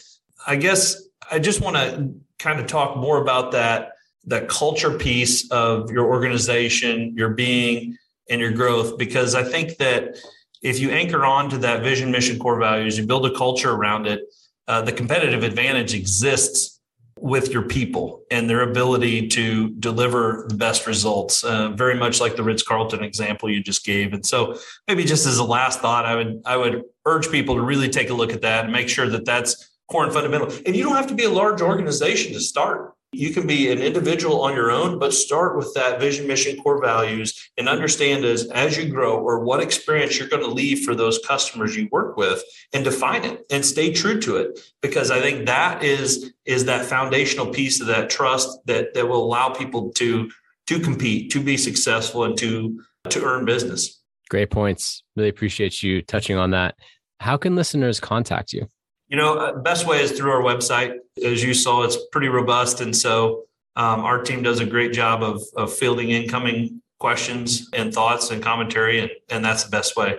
I 0.46 0.56
guess 0.56 1.02
I 1.32 1.40
just 1.40 1.62
want 1.62 1.78
to 1.78 2.14
kind 2.40 2.60
of 2.60 2.68
talk 2.68 2.98
more 2.98 3.22
about 3.22 3.52
that 3.54 3.94
that 4.26 4.48
culture 4.48 4.98
piece 4.98 5.50
of 5.52 5.90
your 5.92 6.06
organization, 6.06 7.14
your 7.16 7.30
being 7.30 7.98
and 8.30 8.40
your 8.40 8.52
growth 8.52 8.98
because 8.98 9.36
I 9.36 9.44
think 9.44 9.78
that 9.78 10.18
if 10.62 10.80
you 10.80 10.92
anchor 10.92 11.26
on 11.26 11.50
to 11.50 11.58
that 11.60 11.82
vision, 11.82 12.12
mission, 12.12 12.38
core 12.38 12.60
values, 12.60 12.98
you 12.98 13.06
build 13.06 13.26
a 13.26 13.36
culture 13.36 13.72
around 13.72 14.06
it, 14.06 14.22
uh, 14.68 14.82
the 14.82 14.92
competitive 14.92 15.44
advantage 15.44 15.94
exists 15.94 16.80
with 17.22 17.54
your 17.54 17.62
people 17.62 18.24
and 18.32 18.50
their 18.50 18.62
ability 18.62 19.28
to 19.28 19.70
deliver 19.72 20.46
the 20.50 20.56
best 20.56 20.88
results, 20.88 21.44
uh, 21.44 21.70
very 21.70 21.96
much 21.96 22.20
like 22.20 22.36
the 22.36 22.44
Ritz 22.44 22.64
Carlton 22.64 23.04
example 23.04 23.50
you 23.50 23.62
just 23.62 23.86
gave. 23.86 24.14
And 24.14 24.26
so, 24.26 24.58
maybe 24.88 25.04
just 25.04 25.28
as 25.28 25.38
a 25.38 25.44
last 25.44 25.80
thought, 25.80 26.06
I 26.06 26.16
would 26.16 26.42
I 26.46 26.58
would 26.58 26.84
urge 27.06 27.30
people 27.30 27.56
to 27.56 27.62
really 27.62 27.90
take 27.90 28.10
a 28.10 28.14
look 28.14 28.34
at 28.34 28.42
that 28.42 28.66
and 28.66 28.74
make 28.74 28.90
sure 28.90 29.08
that 29.08 29.26
that's 29.26 29.70
core 29.90 30.04
and 30.04 30.14
fundamental. 30.14 30.52
And 30.66 30.76
you 30.76 30.84
don't 30.84 30.96
have 30.96 31.08
to 31.08 31.16
be 31.16 31.26
a 31.26 31.30
large 31.30 31.62
organization 31.62 32.34
to 32.34 32.40
start. 32.40 32.94
You 33.14 33.32
can 33.34 33.46
be 33.46 33.70
an 33.70 33.80
individual 33.80 34.42
on 34.42 34.56
your 34.56 34.72
own, 34.72 34.98
but 34.98 35.14
start 35.14 35.58
with 35.58 35.74
that 35.74 36.00
vision, 36.00 36.28
mission, 36.28 36.58
core 36.62 36.82
values, 36.82 37.52
and 37.58 37.68
understand 37.68 38.24
as 38.24 38.50
as 38.52 38.78
you 38.78 38.88
grow 38.90 39.20
or 39.20 39.44
what 39.44 39.62
experience 39.62 40.18
you're 40.18 40.30
going 40.30 40.44
to 40.44 40.50
leave 40.50 40.86
for 40.86 40.96
those 40.96 41.20
customers 41.28 41.76
you 41.76 41.90
work 41.92 42.16
with, 42.16 42.42
and 42.72 42.86
define 42.86 43.26
it 43.26 43.46
and 43.52 43.66
stay 43.66 43.92
true 43.92 44.20
to 44.22 44.38
it. 44.38 44.60
Because 44.82 45.12
I 45.12 45.20
think 45.20 45.46
that 45.48 45.84
is 45.84 46.34
is 46.46 46.66
that 46.66 46.86
foundational 46.86 47.48
piece 47.48 47.82
of 47.82 47.88
that 47.88 48.10
trust 48.10 48.60
that 48.66 48.94
that 48.94 49.08
will 49.10 49.24
allow 49.24 49.50
people 49.50 49.92
to 49.94 50.30
to 50.68 50.80
compete, 50.80 51.32
to 51.32 51.42
be 51.42 51.58
successful, 51.58 52.24
and 52.24 52.38
to 52.38 52.82
to 53.10 53.24
earn 53.24 53.44
business. 53.44 54.02
Great 54.30 54.50
points. 54.50 55.04
Really 55.18 55.28
appreciate 55.28 55.84
you 55.84 56.02
touching 56.02 56.38
on 56.38 56.52
that. 56.52 56.76
How 57.20 57.36
can 57.36 57.58
listeners 57.58 58.00
contact 58.00 58.54
you? 58.54 58.68
You 59.12 59.18
know, 59.18 59.38
uh, 59.38 59.58
best 59.58 59.86
way 59.86 60.02
is 60.02 60.14
through 60.14 60.32
our 60.32 60.42
website. 60.42 60.96
As 61.24 61.44
you 61.44 61.54
saw, 61.54 61.84
it's 61.84 61.98
pretty 62.14 62.30
robust, 62.30 62.80
and 62.80 62.96
so 62.96 63.44
um, 63.76 64.06
our 64.06 64.24
team 64.24 64.42
does 64.42 64.62
a 64.62 64.66
great 64.66 64.94
job 64.94 65.22
of, 65.22 65.44
of 65.58 65.74
fielding 65.74 66.12
incoming 66.12 66.82
questions 66.98 67.70
and 67.74 67.94
thoughts 67.94 68.32
and 68.32 68.42
commentary, 68.42 69.02
and, 69.02 69.12
and 69.30 69.44
that's 69.44 69.66
the 69.66 69.70
best 69.70 69.98
way. 69.98 70.18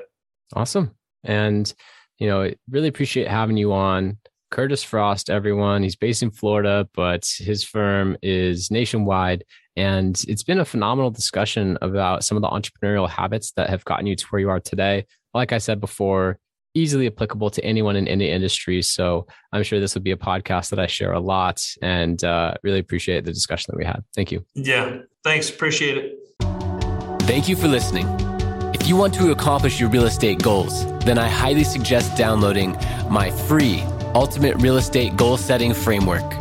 Awesome, 0.54 0.94
and 1.24 1.72
you 2.18 2.26
know, 2.26 2.50
really 2.70 2.88
appreciate 2.88 3.28
having 3.28 3.56
you 3.56 3.72
on. 3.72 4.18
Curtis 4.50 4.82
Frost, 4.84 5.30
everyone. 5.30 5.82
He's 5.82 5.96
based 5.96 6.22
in 6.22 6.30
Florida, 6.30 6.86
but 6.94 7.26
his 7.38 7.64
firm 7.64 8.18
is 8.22 8.70
nationwide. 8.70 9.44
And 9.74 10.22
it's 10.28 10.42
been 10.42 10.60
a 10.60 10.66
phenomenal 10.66 11.10
discussion 11.10 11.78
about 11.80 12.24
some 12.24 12.36
of 12.36 12.42
the 12.42 12.48
entrepreneurial 12.50 13.08
habits 13.08 13.52
that 13.52 13.70
have 13.70 13.86
gotten 13.86 14.06
you 14.06 14.14
to 14.14 14.26
where 14.26 14.40
you 14.40 14.50
are 14.50 14.60
today. 14.60 15.06
Like 15.32 15.52
I 15.52 15.58
said 15.58 15.80
before, 15.80 16.38
easily 16.74 17.06
applicable 17.06 17.50
to 17.50 17.64
anyone 17.64 17.96
in 17.96 18.08
any 18.08 18.30
industry. 18.30 18.82
So 18.82 19.26
I'm 19.52 19.62
sure 19.62 19.80
this 19.80 19.94
would 19.94 20.04
be 20.04 20.12
a 20.12 20.16
podcast 20.16 20.70
that 20.70 20.78
I 20.78 20.86
share 20.86 21.12
a 21.12 21.20
lot 21.20 21.62
and 21.82 22.22
uh, 22.24 22.54
really 22.62 22.78
appreciate 22.78 23.24
the 23.24 23.32
discussion 23.32 23.72
that 23.72 23.78
we 23.78 23.84
had. 23.84 24.02
Thank 24.14 24.32
you. 24.32 24.44
Yeah, 24.54 24.98
thanks. 25.24 25.50
Appreciate 25.50 25.96
it. 25.98 26.18
Thank 27.22 27.48
you 27.48 27.56
for 27.56 27.68
listening. 27.68 28.06
If 28.74 28.88
you 28.88 28.96
want 28.96 29.14
to 29.14 29.30
accomplish 29.30 29.78
your 29.78 29.88
real 29.90 30.06
estate 30.06 30.42
goals, 30.42 30.86
then 31.04 31.18
I 31.18 31.28
highly 31.28 31.64
suggest 31.64 32.16
downloading 32.16 32.76
my 33.08 33.30
free 33.30 33.82
Ultimate 34.14 34.56
Real 34.56 34.76
Estate 34.76 35.16
Goal 35.16 35.36
Setting 35.36 35.72
Framework. 35.72 36.38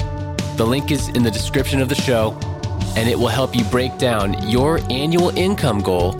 The 0.57 0.65
link 0.65 0.91
is 0.91 1.07
in 1.09 1.23
the 1.23 1.31
description 1.31 1.81
of 1.81 1.87
the 1.87 1.95
show, 1.95 2.37
and 2.97 3.07
it 3.07 3.17
will 3.17 3.27
help 3.27 3.55
you 3.55 3.63
break 3.65 3.97
down 3.97 4.49
your 4.49 4.79
annual 4.89 5.29
income 5.37 5.81
goal 5.81 6.19